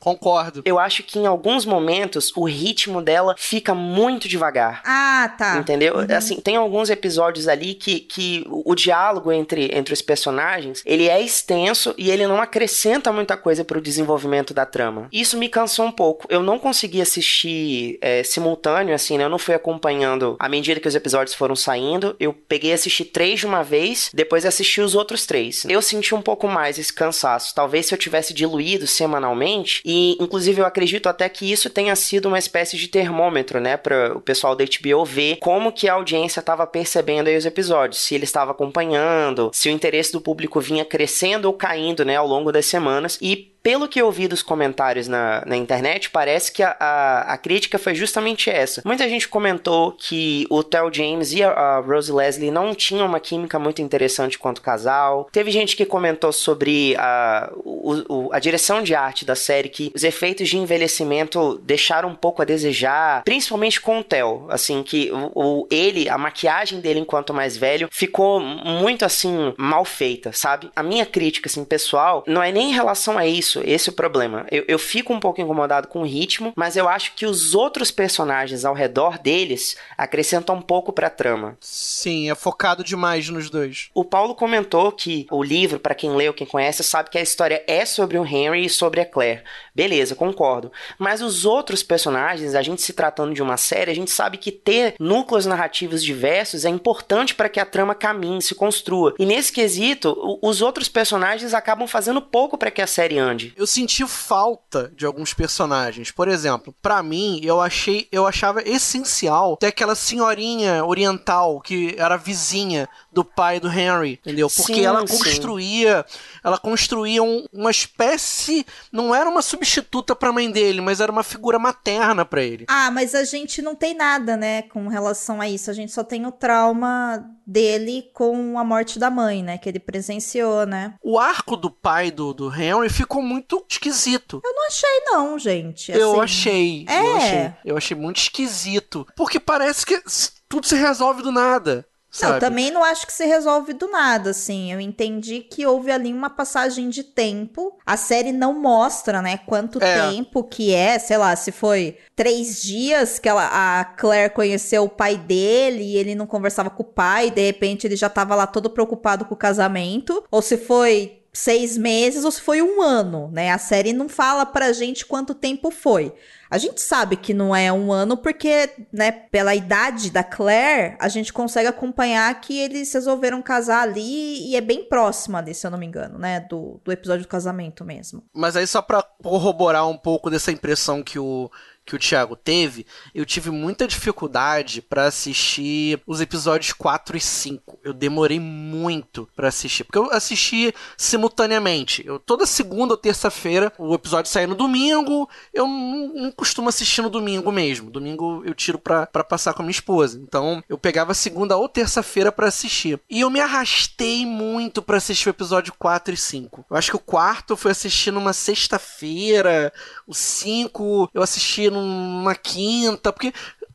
Concordo. 0.00 0.62
Eu 0.64 0.78
acho 0.78 1.02
que 1.02 1.18
em 1.18 1.26
alguns 1.26 1.66
momentos 1.66 2.32
o 2.34 2.44
ritmo 2.44 3.02
dela 3.02 3.34
fica 3.36 3.74
muito 3.74 4.26
devagar. 4.26 4.82
Ah, 4.84 5.32
tá. 5.36 5.58
Entendeu? 5.58 5.94
Assim, 6.16 6.36
tem 6.40 6.56
alguns 6.56 6.88
episódios 6.88 7.46
ali 7.46 7.74
que, 7.74 8.00
que 8.00 8.42
o, 8.48 8.72
o 8.72 8.74
diálogo 8.74 9.30
entre, 9.30 9.70
entre 9.76 9.92
os 9.92 10.00
personagens, 10.00 10.82
ele 10.86 11.06
é 11.06 11.20
extenso 11.20 11.94
e 11.98 12.10
ele 12.10 12.26
não 12.26 12.40
acrescenta 12.40 13.12
muita 13.12 13.36
coisa 13.36 13.62
pro 13.62 13.80
desenvolvimento 13.80 14.54
da 14.54 14.64
trama. 14.64 15.06
Isso 15.12 15.36
me 15.36 15.50
cansou 15.50 15.84
um 15.84 15.92
pouco. 15.92 16.26
Eu 16.30 16.42
não 16.42 16.58
consegui 16.58 17.02
assistir 17.02 17.98
é, 18.00 18.24
simultâneo, 18.24 18.94
assim, 18.94 19.18
né? 19.18 19.24
Eu 19.24 19.28
não 19.28 19.38
fui 19.38 19.54
acompanhando 19.54 20.34
à 20.38 20.48
medida 20.48 20.80
que 20.80 20.88
os 20.88 20.94
episódios 20.94 21.34
foram 21.34 21.54
saindo. 21.54 22.16
Eu 22.18 22.32
peguei 22.32 22.70
e 22.70 22.74
assisti 22.74 23.04
três 23.04 23.40
de 23.40 23.46
uma 23.46 23.62
vez, 23.62 24.10
depois 24.14 24.46
assisti 24.46 24.80
os 24.80 24.94
outros 24.94 25.26
três. 25.26 25.66
Eu 25.68 25.82
senti 25.82 26.14
um 26.14 26.22
pouco 26.22 26.48
mais 26.48 26.78
esse 26.78 26.92
cansaço. 26.92 27.54
Talvez 27.54 27.86
se 27.86 27.94
eu 27.94 27.98
tivesse 27.98 28.32
diluído 28.32 28.86
semanalmente, 28.86 29.82
e 29.90 30.16
inclusive 30.20 30.60
eu 30.60 30.66
acredito 30.66 31.08
até 31.08 31.28
que 31.28 31.50
isso 31.50 31.68
tenha 31.68 31.96
sido 31.96 32.26
uma 32.26 32.38
espécie 32.38 32.76
de 32.76 32.86
termômetro, 32.86 33.60
né, 33.60 33.76
para 33.76 34.16
o 34.16 34.20
pessoal 34.20 34.54
da 34.54 34.64
HBO 34.64 35.04
ver 35.04 35.36
como 35.40 35.72
que 35.72 35.88
a 35.88 35.94
audiência 35.94 36.38
estava 36.38 36.64
percebendo 36.66 37.28
aí 37.28 37.36
os 37.36 37.44
episódios, 37.44 38.00
se 38.00 38.14
ele 38.14 38.24
estava 38.24 38.52
acompanhando, 38.52 39.50
se 39.52 39.68
o 39.68 39.72
interesse 39.72 40.12
do 40.12 40.20
público 40.20 40.60
vinha 40.60 40.84
crescendo 40.84 41.46
ou 41.46 41.54
caindo, 41.54 42.04
né, 42.04 42.16
ao 42.16 42.26
longo 42.26 42.52
das 42.52 42.66
semanas. 42.66 43.18
E 43.20 43.49
pelo 43.62 43.88
que 43.88 44.00
eu 44.00 44.10
vi 44.10 44.26
dos 44.28 44.42
comentários 44.42 45.06
na, 45.08 45.42
na 45.46 45.56
internet, 45.56 46.10
parece 46.10 46.52
que 46.52 46.62
a, 46.62 46.76
a, 46.78 47.32
a 47.32 47.38
crítica 47.38 47.78
foi 47.78 47.94
justamente 47.94 48.48
essa. 48.50 48.82
Muita 48.84 49.08
gente 49.08 49.28
comentou 49.28 49.92
que 49.92 50.46
o 50.50 50.62
Theo 50.62 50.92
James 50.92 51.32
e 51.32 51.42
a, 51.42 51.50
a 51.50 51.78
Rose 51.80 52.12
Leslie 52.12 52.50
não 52.50 52.74
tinham 52.74 53.06
uma 53.06 53.20
química 53.20 53.58
muito 53.58 53.82
interessante 53.82 54.38
quanto 54.38 54.62
casal. 54.62 55.28
Teve 55.32 55.50
gente 55.50 55.76
que 55.76 55.84
comentou 55.84 56.32
sobre 56.32 56.94
a, 56.98 57.50
o, 57.56 58.26
o- 58.26 58.30
a 58.32 58.38
direção 58.38 58.82
de 58.82 58.94
arte 58.94 59.24
da 59.24 59.34
série, 59.34 59.68
que 59.68 59.92
os 59.94 60.04
efeitos 60.04 60.48
de 60.48 60.56
envelhecimento 60.56 61.60
deixaram 61.64 62.08
um 62.10 62.14
pouco 62.14 62.42
a 62.42 62.44
desejar, 62.44 63.22
principalmente 63.24 63.80
com 63.80 64.00
o 64.00 64.04
Theo. 64.04 64.46
Assim, 64.48 64.82
que 64.82 65.10
o, 65.12 65.30
o- 65.34 65.66
ele, 65.70 66.08
a 66.08 66.16
maquiagem 66.18 66.80
dele 66.80 67.00
enquanto 67.00 67.34
mais 67.34 67.56
velho, 67.56 67.88
ficou 67.90 68.40
muito 68.40 69.04
assim, 69.04 69.52
mal 69.56 69.84
feita, 69.84 70.32
sabe? 70.32 70.70
A 70.74 70.82
minha 70.82 71.06
crítica, 71.06 71.48
assim, 71.48 71.64
pessoal, 71.64 72.24
não 72.26 72.42
é 72.42 72.50
nem 72.52 72.70
em 72.70 72.74
relação 72.74 73.18
a 73.18 73.26
isso, 73.26 73.49
esse 73.64 73.88
é 73.88 73.92
o 73.92 73.96
problema. 73.96 74.46
Eu, 74.50 74.64
eu 74.68 74.78
fico 74.78 75.12
um 75.12 75.20
pouco 75.20 75.40
incomodado 75.40 75.88
com 75.88 76.02
o 76.02 76.06
ritmo, 76.06 76.52
mas 76.54 76.76
eu 76.76 76.88
acho 76.88 77.14
que 77.14 77.26
os 77.26 77.54
outros 77.54 77.90
personagens 77.90 78.64
ao 78.64 78.74
redor 78.74 79.18
deles 79.18 79.76
acrescentam 79.96 80.56
um 80.56 80.62
pouco 80.62 80.92
pra 80.92 81.10
trama. 81.10 81.56
Sim, 81.60 82.30
é 82.30 82.34
focado 82.34 82.84
demais 82.84 83.28
nos 83.28 83.50
dois. 83.50 83.90
O 83.94 84.04
Paulo 84.04 84.34
comentou 84.34 84.92
que 84.92 85.26
o 85.30 85.42
livro, 85.42 85.80
pra 85.80 85.94
quem 85.94 86.14
leu, 86.14 86.34
quem 86.34 86.46
conhece, 86.46 86.84
sabe 86.84 87.10
que 87.10 87.18
a 87.18 87.22
história 87.22 87.64
é 87.66 87.84
sobre 87.84 88.18
o 88.18 88.24
Henry 88.24 88.66
e 88.66 88.70
sobre 88.70 89.00
a 89.00 89.06
Claire. 89.06 89.42
Beleza, 89.74 90.14
concordo. 90.14 90.70
Mas 90.98 91.22
os 91.22 91.44
outros 91.44 91.82
personagens, 91.82 92.54
a 92.54 92.62
gente 92.62 92.82
se 92.82 92.92
tratando 92.92 93.34
de 93.34 93.42
uma 93.42 93.56
série, 93.56 93.90
a 93.90 93.94
gente 93.94 94.10
sabe 94.10 94.36
que 94.36 94.52
ter 94.52 94.94
núcleos 94.98 95.46
narrativos 95.46 96.04
diversos 96.04 96.64
é 96.64 96.68
importante 96.68 97.34
para 97.34 97.48
que 97.48 97.60
a 97.60 97.64
trama 97.64 97.94
caminhe, 97.94 98.42
se 98.42 98.54
construa. 98.54 99.14
E 99.18 99.24
nesse 99.24 99.52
quesito, 99.52 100.38
os 100.42 100.60
outros 100.60 100.88
personagens 100.88 101.54
acabam 101.54 101.86
fazendo 101.86 102.20
pouco 102.20 102.58
para 102.58 102.70
que 102.70 102.82
a 102.82 102.86
série 102.86 103.18
ande. 103.18 103.39
Eu 103.56 103.66
senti 103.66 104.06
falta 104.06 104.92
de 104.96 105.04
alguns 105.06 105.32
personagens. 105.34 106.10
Por 106.10 106.28
exemplo, 106.28 106.74
pra 106.82 107.02
mim, 107.02 107.40
eu 107.42 107.60
achei, 107.60 108.08
eu 108.12 108.26
achava 108.26 108.62
essencial 108.62 109.56
ter 109.56 109.66
aquela 109.68 109.94
senhorinha 109.94 110.84
oriental 110.84 111.60
que 111.60 111.94
era 111.98 112.16
vizinha 112.16 112.88
do 113.12 113.24
pai 113.24 113.58
do 113.60 113.68
Henry, 113.68 114.12
entendeu? 114.22 114.48
Porque 114.48 114.74
Sim, 114.74 114.84
ela 114.84 115.06
sim. 115.06 115.16
construía, 115.18 116.04
ela 116.44 116.58
construía 116.58 117.22
um- 117.22 117.46
uma 117.52 117.70
espécie, 117.70 118.64
não 118.92 119.14
era 119.14 119.28
uma 119.28 119.42
substituta 119.42 120.14
pra 120.14 120.32
mãe 120.32 120.50
dele, 120.50 120.80
mas 120.80 121.00
era 121.00 121.10
uma 121.10 121.22
figura 121.22 121.58
materna 121.58 122.24
pra 122.24 122.42
ele. 122.42 122.64
Ah, 122.68 122.90
mas 122.90 123.14
a 123.14 123.24
gente 123.24 123.60
não 123.62 123.74
tem 123.74 123.94
nada, 123.94 124.36
né, 124.36 124.62
com 124.62 124.88
relação 124.88 125.40
a 125.40 125.48
isso. 125.48 125.70
A 125.70 125.74
gente 125.74 125.92
só 125.92 126.02
tem 126.04 126.26
o 126.26 126.32
trauma 126.32 127.24
dele 127.46 128.08
com 128.14 128.58
a 128.58 128.64
morte 128.64 128.98
da 128.98 129.10
mãe, 129.10 129.42
né, 129.42 129.58
que 129.58 129.68
ele 129.68 129.80
presenciou, 129.80 130.64
né? 130.66 130.94
O 131.02 131.18
arco 131.18 131.56
do 131.56 131.70
pai 131.70 132.10
do, 132.10 132.32
do 132.32 132.54
Henry 132.54 132.88
ficou 132.88 133.20
muito 133.30 133.64
esquisito. 133.70 134.40
Eu 134.44 134.52
não 134.54 134.66
achei, 134.66 135.00
não, 135.06 135.38
gente. 135.38 135.92
Eu 135.92 136.20
assim. 136.20 136.20
achei. 136.22 136.86
É. 136.88 137.00
Eu 137.00 137.16
achei. 137.16 137.52
Eu 137.64 137.76
achei 137.76 137.96
muito 137.96 138.16
esquisito. 138.18 139.06
Porque 139.16 139.38
parece 139.38 139.86
que 139.86 140.02
tudo 140.48 140.66
se 140.66 140.74
resolve 140.74 141.22
do 141.22 141.30
nada. 141.32 141.86
Sabe? 142.12 142.34
Eu 142.34 142.40
também 142.40 142.72
não 142.72 142.82
acho 142.82 143.06
que 143.06 143.12
se 143.12 143.24
resolve 143.24 143.72
do 143.72 143.86
nada, 143.86 144.30
assim. 144.30 144.72
Eu 144.72 144.80
entendi 144.80 145.38
que 145.42 145.64
houve 145.64 145.92
ali 145.92 146.12
uma 146.12 146.28
passagem 146.28 146.88
de 146.88 147.04
tempo. 147.04 147.78
A 147.86 147.96
série 147.96 148.32
não 148.32 148.52
mostra, 148.60 149.22
né, 149.22 149.38
quanto 149.46 149.80
É. 149.80 150.10
tempo 150.10 150.42
que 150.42 150.74
é, 150.74 150.98
sei 150.98 151.16
lá, 151.16 151.36
se 151.36 151.52
foi 151.52 151.98
três 152.16 152.60
dias 152.60 153.20
que 153.20 153.28
ela, 153.28 153.48
a 153.52 153.84
Claire 153.84 154.34
conheceu 154.34 154.82
o 154.82 154.88
pai 154.88 155.16
dele 155.16 155.84
e 155.84 155.96
ele 155.96 156.16
não 156.16 156.26
conversava 156.26 156.68
com 156.68 156.82
o 156.82 156.86
pai, 156.86 157.28
e 157.28 157.30
de 157.30 157.46
repente 157.46 157.86
ele 157.86 157.94
já 157.94 158.08
tava 158.08 158.34
lá 158.34 158.44
todo 158.44 158.70
preocupado 158.70 159.24
com 159.24 159.34
o 159.34 159.38
casamento, 159.38 160.24
ou 160.32 160.42
se 160.42 160.56
foi 160.56 161.19
seis 161.32 161.76
meses 161.78 162.24
ou 162.24 162.30
se 162.30 162.40
foi 162.40 162.60
um 162.60 162.82
ano, 162.82 163.30
né? 163.32 163.50
A 163.50 163.58
série 163.58 163.92
não 163.92 164.08
fala 164.08 164.44
pra 164.44 164.72
gente 164.72 165.06
quanto 165.06 165.34
tempo 165.34 165.70
foi. 165.70 166.12
A 166.50 166.58
gente 166.58 166.80
sabe 166.80 167.16
que 167.16 167.32
não 167.32 167.54
é 167.54 167.72
um 167.72 167.92
ano 167.92 168.16
porque, 168.16 168.70
né, 168.92 169.12
pela 169.12 169.54
idade 169.54 170.10
da 170.10 170.24
Claire, 170.24 170.96
a 170.98 171.08
gente 171.08 171.32
consegue 171.32 171.68
acompanhar 171.68 172.40
que 172.40 172.58
eles 172.58 172.92
resolveram 172.92 173.40
casar 173.40 173.82
ali 173.82 174.50
e 174.50 174.56
é 174.56 174.60
bem 174.60 174.84
próximo 174.84 175.36
ali, 175.36 175.54
se 175.54 175.64
eu 175.64 175.70
não 175.70 175.78
me 175.78 175.86
engano, 175.86 176.18
né, 176.18 176.40
do, 176.40 176.80
do 176.84 176.90
episódio 176.90 177.24
do 177.24 177.28
casamento 177.28 177.84
mesmo. 177.84 178.24
Mas 178.34 178.56
aí, 178.56 178.66
só 178.66 178.82
pra 178.82 179.00
corroborar 179.22 179.88
um 179.88 179.96
pouco 179.96 180.28
dessa 180.28 180.50
impressão 180.50 181.04
que 181.04 181.20
o, 181.20 181.48
que 181.90 181.96
o 181.96 181.98
Thiago 181.98 182.36
teve, 182.36 182.86
eu 183.12 183.26
tive 183.26 183.50
muita 183.50 183.86
dificuldade 183.86 184.80
pra 184.80 185.06
assistir 185.06 186.00
os 186.06 186.20
episódios 186.20 186.72
4 186.72 187.16
e 187.16 187.20
5. 187.20 187.80
Eu 187.82 187.92
demorei 187.92 188.38
muito 188.38 189.28
pra 189.34 189.48
assistir, 189.48 189.82
porque 189.82 189.98
eu 189.98 190.10
assisti 190.12 190.72
simultaneamente. 190.96 192.06
Eu, 192.06 192.20
toda 192.20 192.46
segunda 192.46 192.94
ou 192.94 192.96
terça-feira, 192.96 193.72
o 193.76 193.92
episódio 193.92 194.30
saía 194.30 194.46
no 194.46 194.54
domingo, 194.54 195.28
eu 195.52 195.66
não, 195.66 196.12
não 196.14 196.30
costumo 196.30 196.68
assistir 196.68 197.02
no 197.02 197.10
domingo 197.10 197.50
mesmo. 197.50 197.90
Domingo 197.90 198.42
eu 198.44 198.54
tiro 198.54 198.78
pra, 198.78 199.06
passar 199.06 199.52
com 199.52 199.62
a 199.62 199.64
minha 199.64 199.72
esposa. 199.72 200.20
Então, 200.22 200.62
eu 200.68 200.78
pegava 200.78 201.12
segunda 201.12 201.56
ou 201.56 201.68
terça-feira 201.68 202.30
pra 202.30 202.46
assistir. 202.46 203.00
E 203.10 203.20
eu 203.20 203.30
me 203.30 203.40
arrastei 203.40 204.24
muito 204.24 204.80
pra 204.80 204.98
assistir 204.98 205.28
o 205.28 205.30
episódio 205.30 205.74
4 205.76 206.14
e 206.14 206.16
5. 206.16 206.66
Eu 206.70 206.76
acho 206.76 206.90
que 206.90 206.96
o 206.96 207.00
quarto 207.00 207.52
eu 207.52 207.56
fui 207.56 207.72
assistir 207.72 208.12
numa 208.12 208.32
sexta-feira, 208.32 209.72
o 210.06 210.14
5 210.14 211.10
eu 211.12 211.22
assisti 211.22 211.68
numa 211.80 212.34
quinta, 212.34 213.12
porque 213.12 213.32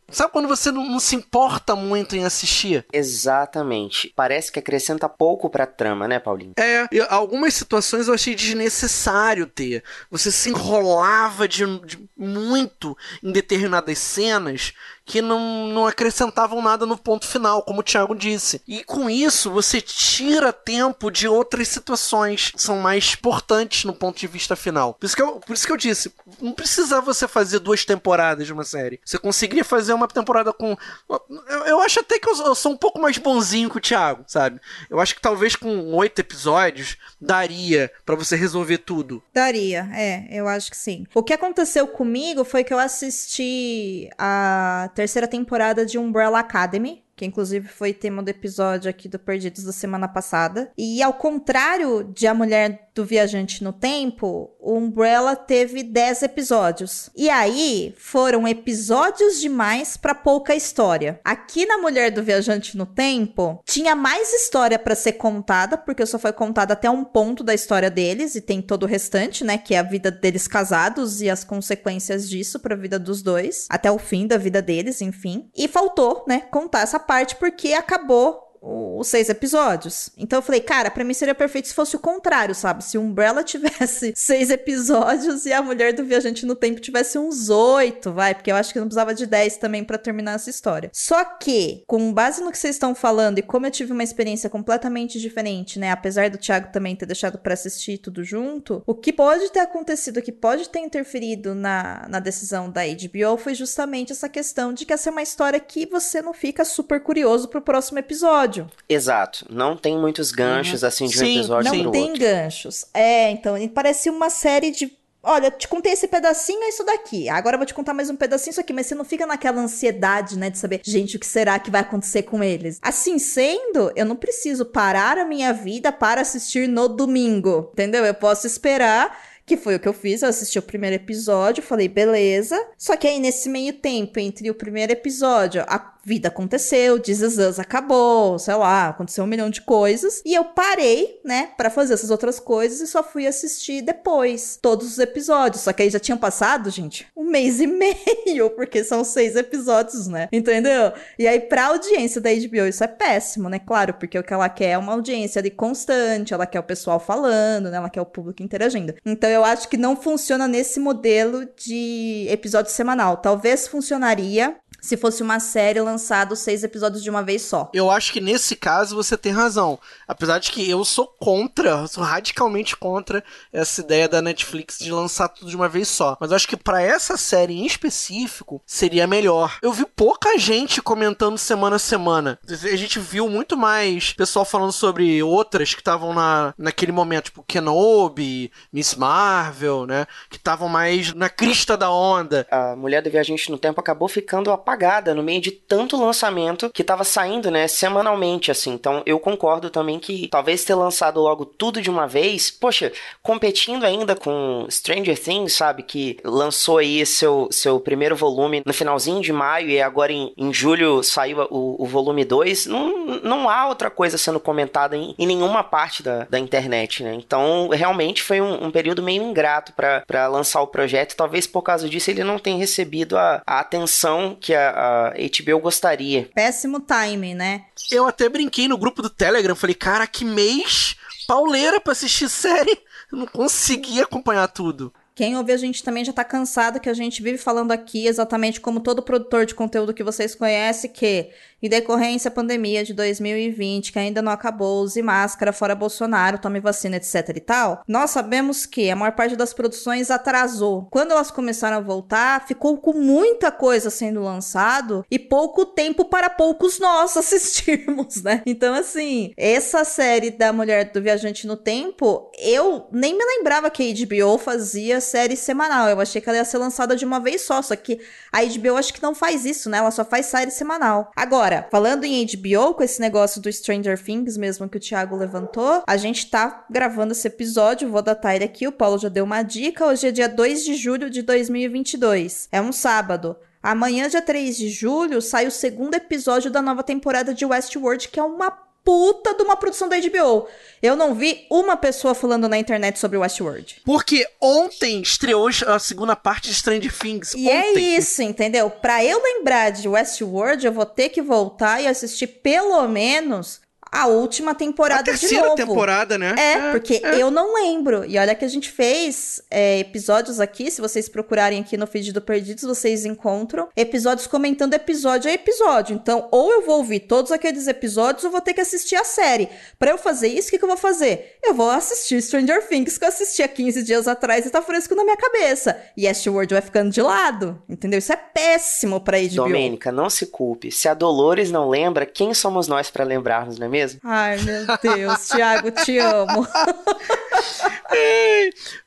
sabe 0.09 0.31
quando 0.31 0.47
você 0.47 0.71
não, 0.71 0.85
não 0.85 0.99
se 0.99 1.15
importa 1.15 1.75
muito 1.75 2.15
em 2.15 2.23
assistir? 2.23 2.85
Exatamente. 2.91 4.11
Parece 4.15 4.51
que 4.51 4.59
acrescenta 4.59 5.09
pouco 5.09 5.49
pra 5.49 5.65
trama, 5.65 6.07
né, 6.07 6.19
Paulinho? 6.19 6.53
É, 6.57 6.87
algumas 7.09 7.53
situações 7.53 8.07
eu 8.07 8.13
achei 8.13 8.35
desnecessário 8.35 9.45
ter. 9.45 9.83
Você 10.09 10.31
se 10.31 10.49
enrolava 10.49 11.47
de, 11.47 11.65
de 11.81 12.09
muito 12.17 12.97
em 13.23 13.31
determinadas 13.31 13.97
cenas 13.97 14.73
que 15.05 15.21
não, 15.21 15.67
não 15.67 15.85
acrescentavam 15.85 16.61
nada 16.61 16.85
no 16.85 16.97
ponto 16.97 17.27
final, 17.27 17.61
como 17.61 17.81
o 17.81 17.83
Thiago 17.83 18.15
disse. 18.15 18.61
E 18.67 18.83
com 18.83 19.09
isso, 19.09 19.51
você 19.51 19.79
tira 19.79 20.51
tempo 20.51 21.11
de 21.11 21.27
outras 21.27 21.67
situações 21.67 22.51
que 22.51 22.61
são 22.61 22.77
mais 22.79 23.13
importantes 23.13 23.85
no 23.85 23.93
ponto 23.93 24.19
de 24.19 24.27
vista 24.27 24.55
final. 24.55 24.95
Por 24.95 25.05
isso 25.05 25.15
que 25.15 25.21
eu, 25.21 25.39
por 25.39 25.53
isso 25.53 25.67
que 25.67 25.71
eu 25.71 25.77
disse, 25.77 26.11
não 26.41 26.53
precisa 26.53 26.99
você 27.01 27.27
fazer 27.27 27.59
duas 27.59 27.85
temporadas 27.85 28.47
de 28.47 28.53
uma 28.53 28.63
série. 28.63 28.99
Você 29.05 29.17
conseguiria 29.17 29.63
fazer 29.63 29.93
uma 29.93 30.07
temporada 30.07 30.51
com... 30.51 30.75
Eu, 31.07 31.65
eu 31.65 31.81
acho 31.81 31.99
até 31.99 32.17
que 32.17 32.27
eu, 32.27 32.35
eu 32.37 32.55
sou 32.55 32.71
um 32.71 32.77
pouco 32.77 32.99
mais 32.99 33.17
bonzinho 33.17 33.69
que 33.69 33.77
o 33.77 33.81
Thiago, 33.81 34.23
sabe? 34.25 34.59
Eu 34.89 34.99
acho 34.99 35.13
que 35.13 35.21
talvez 35.21 35.55
com 35.55 35.93
oito 35.93 36.19
episódios 36.19 36.97
daria 37.21 37.91
pra 38.05 38.15
você 38.15 38.35
resolver 38.35 38.79
tudo. 38.79 39.21
Daria, 39.33 39.87
é, 39.93 40.27
eu 40.31 40.47
acho 40.47 40.71
que 40.71 40.77
sim. 40.77 41.05
O 41.13 41.21
que 41.21 41.33
aconteceu 41.33 41.87
comigo 41.87 42.43
foi 42.43 42.63
que 42.63 42.73
eu 42.73 42.79
assisti 42.79 44.09
a 44.17 44.89
terceira 44.95 45.27
temporada 45.27 45.85
de 45.85 45.99
Umbrella 45.99 46.39
Academy. 46.39 47.03
Que 47.15 47.23
inclusive 47.23 47.69
foi 47.69 47.93
tema 47.93 48.21
do 48.21 48.27
episódio 48.27 48.89
aqui 48.89 49.07
do 49.07 49.17
Perdidos 49.17 49.63
da 49.63 49.71
semana 49.71 50.05
passada. 50.05 50.69
E 50.77 51.01
ao 51.01 51.13
contrário 51.13 52.03
de 52.13 52.27
A 52.27 52.33
Mulher 52.33 52.89
do 52.93 53.05
Viajante 53.05 53.63
no 53.63 53.71
Tempo, 53.71 54.51
o 54.65 54.75
Umbrella 54.75 55.35
teve 55.35 55.83
10 55.83 56.23
episódios. 56.23 57.11
E 57.15 57.29
aí 57.29 57.93
foram 57.97 58.47
episódios 58.47 59.39
demais 59.39 59.95
pra 59.95 60.15
pouca 60.15 60.55
história. 60.55 61.19
Aqui 61.23 61.67
na 61.67 61.77
Mulher 61.77 62.09
do 62.09 62.23
Viajante 62.23 62.75
no 62.75 62.87
Tempo, 62.87 63.61
tinha 63.63 63.95
mais 63.95 64.33
história 64.33 64.79
pra 64.79 64.95
ser 64.95 65.13
contada, 65.13 65.77
porque 65.77 66.03
só 66.05 66.17
foi 66.17 66.33
contada 66.33 66.73
até 66.73 66.89
um 66.89 67.03
ponto 67.03 67.43
da 67.43 67.53
história 67.53 67.91
deles 67.91 68.33
e 68.33 68.41
tem 68.41 68.59
todo 68.59 68.83
o 68.83 68.87
restante, 68.87 69.43
né, 69.43 69.57
que 69.57 69.75
é 69.75 69.79
a 69.79 69.83
vida 69.83 70.09
deles 70.09 70.47
casados 70.47 71.21
e 71.21 71.29
as 71.29 71.43
consequências 71.43 72.27
disso 72.27 72.59
pra 72.59 72.75
vida 72.75 72.97
dos 72.97 73.21
dois, 73.21 73.67
até 73.69 73.91
o 73.91 73.99
fim 73.99 74.25
da 74.25 74.37
vida 74.37 74.63
deles, 74.63 74.99
enfim. 74.99 75.47
E 75.55 75.67
faltou, 75.67 76.25
né, 76.27 76.41
contar 76.49 76.81
essa 76.81 76.99
parte 76.99 77.35
porque 77.35 77.73
acabou 77.73 78.45
os 78.65 79.07
seis 79.07 79.29
episódios. 79.29 80.09
Então 80.17 80.39
eu 80.39 80.43
falei, 80.43 80.61
cara, 80.61 80.89
pra 80.89 81.03
mim 81.03 81.13
seria 81.13 81.35
perfeito 81.35 81.67
se 81.67 81.73
fosse 81.73 81.95
o 81.95 81.99
contrário, 81.99 82.55
sabe? 82.55 82.83
Se 82.83 82.97
Umbrella 82.97 83.43
tivesse 83.45 84.13
seis 84.15 84.49
episódios 84.49 85.45
e 85.45 85.53
a 85.53 85.61
Mulher 85.61 85.93
do 85.93 86.03
Viajante 86.03 86.45
no 86.45 86.55
Tempo 86.55 86.79
tivesse 86.79 87.17
uns 87.17 87.49
oito, 87.49 88.11
vai, 88.11 88.33
porque 88.33 88.51
eu 88.51 88.55
acho 88.55 88.73
que 88.73 88.79
não 88.79 88.87
precisava 88.87 89.13
de 89.13 89.25
dez 89.25 89.57
também 89.57 89.83
pra 89.83 89.97
terminar 89.97 90.35
essa 90.35 90.49
história. 90.49 90.89
Só 90.91 91.23
que, 91.23 91.83
com 91.85 92.11
base 92.11 92.43
no 92.43 92.51
que 92.51 92.57
vocês 92.57 92.75
estão 92.75 92.95
falando 92.95 93.39
e 93.39 93.43
como 93.43 93.65
eu 93.65 93.71
tive 93.71 93.91
uma 93.91 94.03
experiência 94.03 94.49
completamente 94.49 95.19
diferente, 95.19 95.77
né? 95.77 95.91
Apesar 95.91 96.29
do 96.29 96.37
Thiago 96.37 96.71
também 96.71 96.95
ter 96.95 97.05
deixado 97.05 97.37
pra 97.37 97.53
assistir 97.53 97.97
tudo 97.99 98.23
junto, 98.23 98.81
o 98.85 98.95
que 98.95 99.13
pode 99.13 99.51
ter 99.51 99.59
acontecido, 99.59 100.17
o 100.17 100.21
que 100.21 100.31
pode 100.31 100.69
ter 100.69 100.79
interferido 100.79 101.53
na, 101.53 102.05
na 102.09 102.19
decisão 102.19 102.69
da 102.69 102.81
HBO 102.81 103.37
foi 103.37 103.53
justamente 103.53 104.11
essa 104.11 104.29
questão 104.29 104.73
de 104.73 104.85
que 104.85 104.93
essa 104.93 105.09
é 105.09 105.11
uma 105.11 105.21
história 105.21 105.59
que 105.59 105.85
você 105.85 106.21
não 106.21 106.33
fica 106.33 106.65
super 106.65 107.01
curioso 107.01 107.47
pro 107.47 107.61
próximo 107.61 107.99
episódio. 107.99 108.54
Exato. 108.87 109.45
Não 109.49 109.75
tem 109.75 109.97
muitos 109.97 110.31
ganchos 110.31 110.83
assim 110.83 111.07
de 111.07 111.17
um 111.17 111.25
Sim, 111.25 111.37
episódio 111.37 111.71
Não 111.73 111.81
pro 111.81 111.91
tem 111.91 112.03
outro. 112.03 112.19
ganchos. 112.19 112.85
É, 112.93 113.31
então, 113.31 113.55
parece 113.69 114.09
uma 114.09 114.29
série 114.29 114.71
de. 114.71 114.91
Olha, 115.27 115.49
te 115.49 115.67
contei 115.67 115.91
esse 115.91 116.07
pedacinho, 116.07 116.63
é 116.63 116.69
isso 116.69 116.83
daqui. 116.83 117.27
Agora 117.27 117.55
eu 117.55 117.59
vou 117.59 117.65
te 117.65 117.73
contar 117.73 117.95
mais 117.95 118.11
um 118.11 118.15
pedacinho, 118.15 118.51
isso 118.51 118.61
aqui. 118.61 118.71
Mas 118.71 118.85
você 118.85 118.93
não 118.93 119.03
fica 119.03 119.25
naquela 119.25 119.59
ansiedade, 119.59 120.37
né, 120.37 120.51
de 120.51 120.59
saber, 120.59 120.81
gente, 120.83 121.17
o 121.17 121.19
que 121.19 121.25
será 121.25 121.57
que 121.57 121.71
vai 121.71 121.81
acontecer 121.81 122.21
com 122.23 122.43
eles? 122.43 122.77
Assim 122.79 123.17
sendo, 123.17 123.91
eu 123.95 124.05
não 124.05 124.15
preciso 124.15 124.65
parar 124.65 125.17
a 125.17 125.25
minha 125.25 125.51
vida 125.51 125.91
para 125.91 126.21
assistir 126.21 126.67
no 126.69 126.87
domingo, 126.87 127.71
entendeu? 127.73 128.05
Eu 128.05 128.13
posso 128.13 128.45
esperar. 128.45 129.17
Que 129.47 129.55
foi 129.55 129.75
o 129.75 129.79
que 129.79 129.87
eu 129.87 129.93
fiz, 129.93 130.23
eu 130.23 130.29
assisti 130.29 130.57
o 130.57 130.61
primeiro 130.63 130.95
episódio, 130.95 131.61
falei, 131.61 131.87
beleza. 131.87 132.59
Só 132.75 132.97
que 132.97 133.05
aí, 133.05 133.19
nesse 133.19 133.47
meio 133.47 133.73
tempo, 133.73 134.19
entre 134.19 134.49
o 134.49 134.55
primeiro 134.55 134.91
episódio, 134.91 135.63
a 135.67 135.77
vida 136.05 136.27
aconteceu, 136.27 136.99
This 136.99 137.21
Is 137.21 137.37
Us 137.39 137.57
acabou, 137.57 138.37
sei 138.37 138.53
lá, 138.53 138.89
aconteceu 138.89 139.23
um 139.23 139.27
milhão 139.27 139.49
de 139.49 139.61
coisas. 139.61 140.21
E 140.23 140.35
eu 140.35 140.45
parei, 140.45 141.19
né, 141.25 141.49
pra 141.57 141.71
fazer 141.71 141.95
essas 141.95 142.11
outras 142.11 142.39
coisas 142.39 142.79
e 142.79 142.85
só 142.85 143.01
fui 143.01 143.25
assistir 143.25 143.81
depois 143.81 144.59
todos 144.61 144.85
os 144.87 144.99
episódios. 144.99 145.63
Só 145.63 145.73
que 145.73 145.81
aí 145.81 145.89
já 145.89 145.99
tinham 145.99 146.17
passado, 146.17 146.69
gente, 146.69 147.07
um 147.17 147.23
mês 147.23 147.59
e 147.59 147.65
meio, 148.25 148.51
porque 148.51 148.83
são 148.83 149.03
seis 149.03 149.35
episódios, 149.35 150.05
né? 150.05 150.29
Entendeu? 150.31 150.93
E 151.17 151.27
aí, 151.27 151.39
pra 151.39 151.67
audiência 151.67 152.21
da 152.21 152.29
HBO, 152.29 152.67
isso 152.67 152.83
é 152.83 152.87
péssimo, 152.87 153.49
né? 153.49 153.57
Claro, 153.57 153.95
porque 153.95 154.19
o 154.19 154.23
que 154.23 154.33
ela 154.33 154.47
quer 154.47 154.69
é 154.71 154.77
uma 154.77 154.93
audiência 154.93 155.39
ali 155.39 155.49
constante, 155.49 156.35
ela 156.35 156.45
quer 156.45 156.59
o 156.59 156.63
pessoal 156.63 156.99
falando, 156.99 157.71
né? 157.71 157.77
Ela 157.77 157.89
quer 157.89 158.01
o 158.01 158.05
público 158.05 158.43
interagindo. 158.43 158.93
Então 159.03 159.29
eu 159.29 159.43
acho 159.43 159.67
que 159.67 159.77
não 159.77 159.95
funciona 159.95 160.47
nesse 160.47 160.79
modelo 160.79 161.47
de 161.57 162.27
episódio 162.29 162.71
semanal. 162.71 163.17
Talvez 163.17 163.67
funcionaria 163.67 164.55
se 164.85 164.95
fosse 164.95 165.23
uma 165.23 165.39
série 165.39 165.81
lançada 165.81 166.35
seis 166.35 166.63
episódios 166.63 167.01
de 167.01 167.09
uma 167.09 167.23
vez 167.23 167.41
só. 167.41 167.71
Eu 167.73 167.89
acho 167.89 168.13
que 168.13 168.21
nesse 168.21 168.55
caso 168.55 168.95
você 168.95 169.17
tem 169.17 169.31
razão. 169.31 169.79
Apesar 170.07 170.37
de 170.37 170.51
que 170.51 170.69
eu 170.69 170.85
sou 170.85 171.07
contra, 171.07 171.69
eu 171.69 171.87
sou 171.87 172.03
radicalmente 172.03 172.77
contra 172.77 173.23
essa 173.51 173.81
ideia 173.81 174.07
da 174.07 174.21
Netflix 174.21 174.77
de 174.77 174.91
lançar 174.91 175.29
tudo 175.29 175.49
de 175.49 175.55
uma 175.55 175.67
vez 175.67 175.87
só. 175.87 176.15
Mas 176.19 176.29
eu 176.29 176.35
acho 176.35 176.47
que 176.47 176.55
pra 176.55 176.83
essa 176.83 177.17
série 177.17 177.55
em 177.55 177.65
específico 177.65 178.61
seria 178.63 179.07
melhor. 179.07 179.57
Eu 179.59 179.73
vi 179.73 179.85
pouca 179.85 180.37
gente 180.37 180.83
comentando 180.83 181.37
semana 181.39 181.77
a 181.77 181.79
semana. 181.79 182.37
A 182.47 182.75
gente 182.75 182.99
viu 182.99 183.27
muito 183.27 183.57
mais 183.57 184.13
pessoal 184.13 184.45
falando 184.45 184.71
sobre 184.71 185.23
outras 185.23 185.73
que 185.73 185.81
estavam 185.81 186.13
na, 186.13 186.53
naquele 186.55 186.91
momento, 186.91 187.25
tipo 187.25 187.43
Kenobi, 187.43 188.51
Miss 188.71 188.93
Marvel, 188.93 189.87
né? 189.87 190.05
Que 190.29 190.37
estavam 190.37 190.69
mais 190.69 191.11
na 191.11 191.27
crista 191.27 191.75
da 191.75 191.89
onda. 191.89 192.45
A 192.51 192.75
Mulher 192.75 193.01
do 193.01 193.09
Viajante 193.09 193.49
no 193.49 193.57
Tempo 193.57 193.79
acabou 193.79 194.07
ficando 194.07 194.51
apagada 194.51 194.74
apagada 194.75 195.15
no 195.15 195.23
meio 195.23 195.41
de 195.41 195.51
tanto 195.51 195.97
lançamento 195.97 196.69
que 196.69 196.83
tava 196.83 197.03
saindo, 197.03 197.49
né, 197.49 197.67
semanalmente, 197.67 198.51
assim. 198.51 198.73
Então 198.73 199.01
eu 199.05 199.19
concordo 199.19 199.69
também 199.69 199.97
que 199.97 200.27
talvez 200.27 200.63
ter 200.65 200.75
lançado 200.75 201.19
logo 201.19 201.45
tudo 201.45 201.81
de 201.81 201.89
uma 201.89 202.07
vez, 202.07 202.51
poxa, 202.51 202.91
competindo 203.23 203.85
ainda 203.85 204.15
com 204.15 204.67
Stranger 204.69 205.17
Things, 205.17 205.53
sabe, 205.53 205.83
que 205.83 206.17
lançou 206.23 206.79
aí 206.79 207.05
seu, 207.05 207.47
seu 207.51 207.79
primeiro 207.79 208.15
volume 208.15 208.61
no 208.65 208.73
finalzinho 208.73 209.21
de 209.21 209.31
maio 209.31 209.69
e 209.69 209.81
agora 209.81 210.11
em, 210.11 210.33
em 210.37 210.53
julho 210.53 211.01
saiu 211.01 211.47
o, 211.49 211.81
o 211.83 211.85
volume 211.85 212.25
2, 212.25 212.65
não, 212.65 213.05
não 213.23 213.49
há 213.49 213.67
outra 213.67 213.89
coisa 213.89 214.17
sendo 214.17 214.39
comentada 214.39 214.97
em, 214.97 215.15
em 215.17 215.25
nenhuma 215.25 215.63
parte 215.63 216.03
da, 216.03 216.25
da 216.29 216.37
internet, 216.37 217.01
né? 217.03 217.13
Então 217.13 217.69
realmente 217.69 218.21
foi 218.21 218.41
um, 218.41 218.65
um 218.65 218.71
período 218.71 219.01
meio 219.01 219.23
ingrato 219.23 219.73
para 219.73 220.27
lançar 220.27 220.61
o 220.61 220.67
projeto, 220.67 221.15
talvez 221.15 221.47
por 221.47 221.61
causa 221.61 221.87
disso 221.87 222.11
ele 222.11 222.23
não 222.23 222.37
tenha 222.37 222.57
recebido 222.57 223.17
a, 223.17 223.41
a 223.45 223.59
atenção 223.59 224.35
que 224.39 224.53
a, 224.55 225.07
a 225.07 225.11
HBO 225.11 225.59
gostaria. 225.59 226.29
Péssimo 226.33 226.79
timing, 226.79 227.35
né? 227.35 227.65
Eu 227.91 228.07
até 228.07 228.27
brinquei 228.29 228.67
no 228.67 228.77
grupo 228.77 229.01
do 229.01 229.09
Telegram, 229.09 229.55
falei, 229.55 229.75
cara, 229.75 230.07
que 230.07 230.25
mês 230.25 230.95
pauleira 231.27 231.79
pra 231.79 231.91
assistir 231.91 232.27
série. 232.29 232.79
Eu 233.11 233.19
não 233.19 233.27
consegui 233.27 234.01
acompanhar 234.01 234.47
tudo. 234.47 234.93
Quem 235.15 235.37
ouve 235.37 235.53
a 235.53 235.57
gente 235.57 235.81
também 235.81 236.03
já 236.03 236.11
tá 236.11 236.25
cansado 236.25 236.77
que 236.77 236.89
a 236.89 236.93
gente 236.93 237.23
vive 237.23 237.37
falando 237.37 237.71
aqui, 237.71 238.05
exatamente 238.05 238.59
como 238.59 238.81
todo 238.81 239.01
produtor 239.01 239.45
de 239.45 239.55
conteúdo 239.55 239.93
que 239.93 240.03
vocês 240.03 240.35
conhecem, 240.35 240.91
que 240.91 241.29
em 241.65 241.69
decorrência 241.69 242.29
da 242.29 242.35
pandemia 242.35 242.83
de 242.83 242.93
2020, 242.93 243.91
que 243.91 243.99
ainda 243.99 244.21
não 244.21 244.31
acabou, 244.31 244.83
use 244.83 245.01
máscara, 245.01 245.51
fora 245.51 245.73
Bolsonaro, 245.73 246.37
tome 246.37 246.59
vacina, 246.59 246.97
etc 246.97 247.29
e 247.35 247.39
tal, 247.39 247.83
nós 247.87 248.11
sabemos 248.11 248.65
que 248.65 248.89
a 248.89 248.95
maior 248.95 249.13
parte 249.13 249.35
das 249.35 249.53
produções 249.53 250.11
atrasou. 250.11 250.87
Quando 250.91 251.11
elas 251.11 251.31
começaram 251.31 251.77
a 251.77 251.81
voltar, 251.81 252.45
ficou 252.45 252.77
com 252.77 252.93
muita 252.93 253.51
coisa 253.51 253.89
sendo 253.89 254.21
lançado 254.21 255.03
e 255.09 255.17
pouco 255.17 255.65
tempo 255.65 256.05
para 256.05 256.29
poucos 256.29 256.79
nós 256.79 257.17
assistirmos, 257.17 258.21
né? 258.21 258.43
Então, 258.45 258.75
assim, 258.75 259.33
essa 259.35 259.83
série 259.83 260.29
da 260.29 260.53
Mulher 260.53 260.91
do 260.91 261.01
Viajante 261.01 261.47
no 261.47 261.57
Tempo, 261.57 262.31
eu 262.37 262.87
nem 262.91 263.17
me 263.17 263.23
lembrava 263.23 263.71
que 263.71 263.83
a 263.83 264.05
HBO 264.05 264.37
fazia 264.37 265.01
série 265.01 265.35
semanal. 265.35 265.89
Eu 265.89 265.99
achei 265.99 266.21
que 266.21 266.29
ela 266.29 266.37
ia 266.37 266.45
ser 266.45 266.57
lançada 266.57 266.95
de 266.95 267.05
uma 267.05 267.19
vez 267.19 267.41
só, 267.41 267.61
só 267.61 267.75
que 267.75 267.99
a 268.31 268.43
HBO 268.43 268.77
acho 268.77 268.93
que 268.93 269.01
não 269.01 269.15
faz 269.15 269.45
isso, 269.45 269.69
né? 269.69 269.79
Ela 269.79 269.91
só 269.91 270.05
faz 270.05 270.27
série 270.27 270.51
semanal. 270.51 271.11
Agora, 271.15 271.54
falando 271.63 272.03
em 272.03 272.25
HBO, 272.25 272.73
com 272.73 272.83
esse 272.83 272.99
negócio 272.99 273.41
do 273.41 273.51
Stranger 273.51 274.01
Things 274.01 274.37
mesmo 274.37 274.69
que 274.69 274.77
o 274.77 274.79
Thiago 274.79 275.15
levantou, 275.15 275.83
a 275.85 275.97
gente 275.97 276.29
tá 276.29 276.65
gravando 276.69 277.11
esse 277.11 277.27
episódio, 277.27 277.89
vou 277.89 278.01
datar 278.01 278.35
ele 278.35 278.45
aqui, 278.45 278.67
o 278.67 278.71
Paulo 278.71 278.97
já 278.97 279.09
deu 279.09 279.23
uma 279.23 279.43
dica, 279.43 279.85
hoje 279.85 280.07
é 280.07 280.11
dia 280.11 280.29
2 280.29 280.63
de 280.63 280.75
julho 280.75 281.09
de 281.09 281.21
2022. 281.21 282.47
É 282.51 282.61
um 282.61 282.71
sábado. 282.71 283.35
Amanhã, 283.61 284.07
dia 284.07 284.21
3 284.21 284.57
de 284.57 284.69
julho, 284.69 285.21
sai 285.21 285.47
o 285.47 285.51
segundo 285.51 285.95
episódio 285.95 286.51
da 286.51 286.61
nova 286.61 286.83
temporada 286.83 287.33
de 287.33 287.45
Westworld, 287.45 288.09
que 288.09 288.19
é 288.19 288.23
uma 288.23 288.51
puta 288.85 289.33
de 289.33 289.41
uma 289.41 289.57
produção 289.57 289.89
da 289.89 289.97
HBO. 289.99 290.47
Eu 290.81 290.95
não 290.95 291.15
vi 291.15 291.47
uma 291.49 291.75
pessoa 291.75 292.13
falando 292.13 292.47
na 292.47 292.57
internet 292.57 292.99
sobre 292.99 293.17
Westworld. 293.17 293.81
Porque 293.83 294.25
ontem 294.39 295.01
estreou 295.01 295.49
a 295.65 295.79
segunda 295.79 296.15
parte 296.15 296.49
de 296.49 296.53
Stranger 296.53 296.95
Things. 296.95 297.33
E 297.33 297.47
ontem. 297.47 297.49
é 297.49 297.73
isso, 297.97 298.21
entendeu? 298.21 298.69
Pra 298.69 299.03
eu 299.03 299.21
lembrar 299.21 299.71
de 299.71 299.89
Westworld, 299.89 300.63
eu 300.63 300.71
vou 300.71 300.85
ter 300.85 301.09
que 301.09 301.21
voltar 301.21 301.81
e 301.81 301.87
assistir 301.87 302.27
pelo 302.27 302.87
menos 302.87 303.59
a 303.95 304.07
última 304.07 304.53
temporada 304.53 304.99
a 304.99 305.03
terceira 305.03 305.35
de 305.35 305.41
novo. 305.41 305.55
temporada, 305.55 306.17
né? 306.17 306.35
É, 306.37 306.51
é 306.53 306.71
porque 306.71 307.01
é. 307.01 307.21
eu 307.21 307.31
não 307.31 307.55
lembro. 307.55 308.03
E 308.05 308.17
olha 308.17 308.35
que 308.35 308.43
a 308.43 308.47
gente 308.47 308.69
fez 308.69 309.41
é, 309.49 309.79
episódios 309.79 310.41
aqui, 310.41 310.69
se 310.69 310.81
vocês 310.81 311.07
procurarem 311.07 311.61
aqui 311.61 311.77
no 311.77 311.87
feed 311.87 312.11
do 312.11 312.21
Perdidos, 312.21 312.65
vocês 312.65 313.05
encontram 313.05 313.69
episódios 313.75 314.27
comentando 314.27 314.73
episódio 314.73 315.31
a 315.31 315.33
episódio. 315.33 315.95
Então, 315.95 316.27
ou 316.29 316.51
eu 316.51 316.65
vou 316.65 316.79
ouvir 316.79 317.01
todos 317.01 317.31
aqueles 317.31 317.67
episódios, 317.67 318.25
ou 318.25 318.31
vou 318.31 318.41
ter 318.41 318.53
que 318.53 318.59
assistir 318.59 318.97
a 318.97 319.05
série. 319.05 319.47
Para 319.79 319.91
eu 319.91 319.97
fazer 319.97 320.27
isso, 320.27 320.49
o 320.49 320.51
que, 320.51 320.57
que 320.57 320.63
eu 320.65 320.69
vou 320.69 320.77
fazer? 320.77 321.37
Eu 321.41 321.53
vou 321.53 321.69
assistir 321.69 322.21
Stranger 322.21 322.67
Things, 322.67 322.97
que 322.97 323.05
eu 323.05 323.09
assisti 323.09 323.43
há 323.43 323.47
15 323.47 323.81
dias 323.81 324.09
atrás 324.09 324.45
e 324.45 324.49
tá 324.49 324.61
fresco 324.61 324.93
na 324.93 325.05
minha 325.05 325.17
cabeça. 325.17 325.79
E 325.95 326.05
Westworld 326.05 326.53
vai 326.53 326.61
ficando 326.61 326.91
de 326.91 327.01
lado, 327.01 327.61
entendeu? 327.69 327.99
Isso 327.99 328.11
é 328.11 328.17
péssimo 328.17 328.99
pra 328.99 329.17
HBO. 329.17 329.35
Domênica, 329.35 329.89
não 329.91 330.09
se 330.09 330.25
culpe. 330.25 330.69
Se 330.69 330.89
a 330.89 330.93
Dolores 330.93 331.49
não 331.49 331.69
lembra, 331.69 332.05
quem 332.05 332.33
somos 332.33 332.67
nós 332.67 332.89
para 332.89 333.05
lembrarmos, 333.05 333.57
não 333.57 333.67
é 333.67 333.69
mesmo? 333.69 333.84
Mesmo? 333.85 333.99
Ai, 334.03 334.37
meu 334.39 334.65
Deus, 334.81 335.27
Thiago, 335.27 335.71
te 335.71 335.97
amo. 335.99 336.47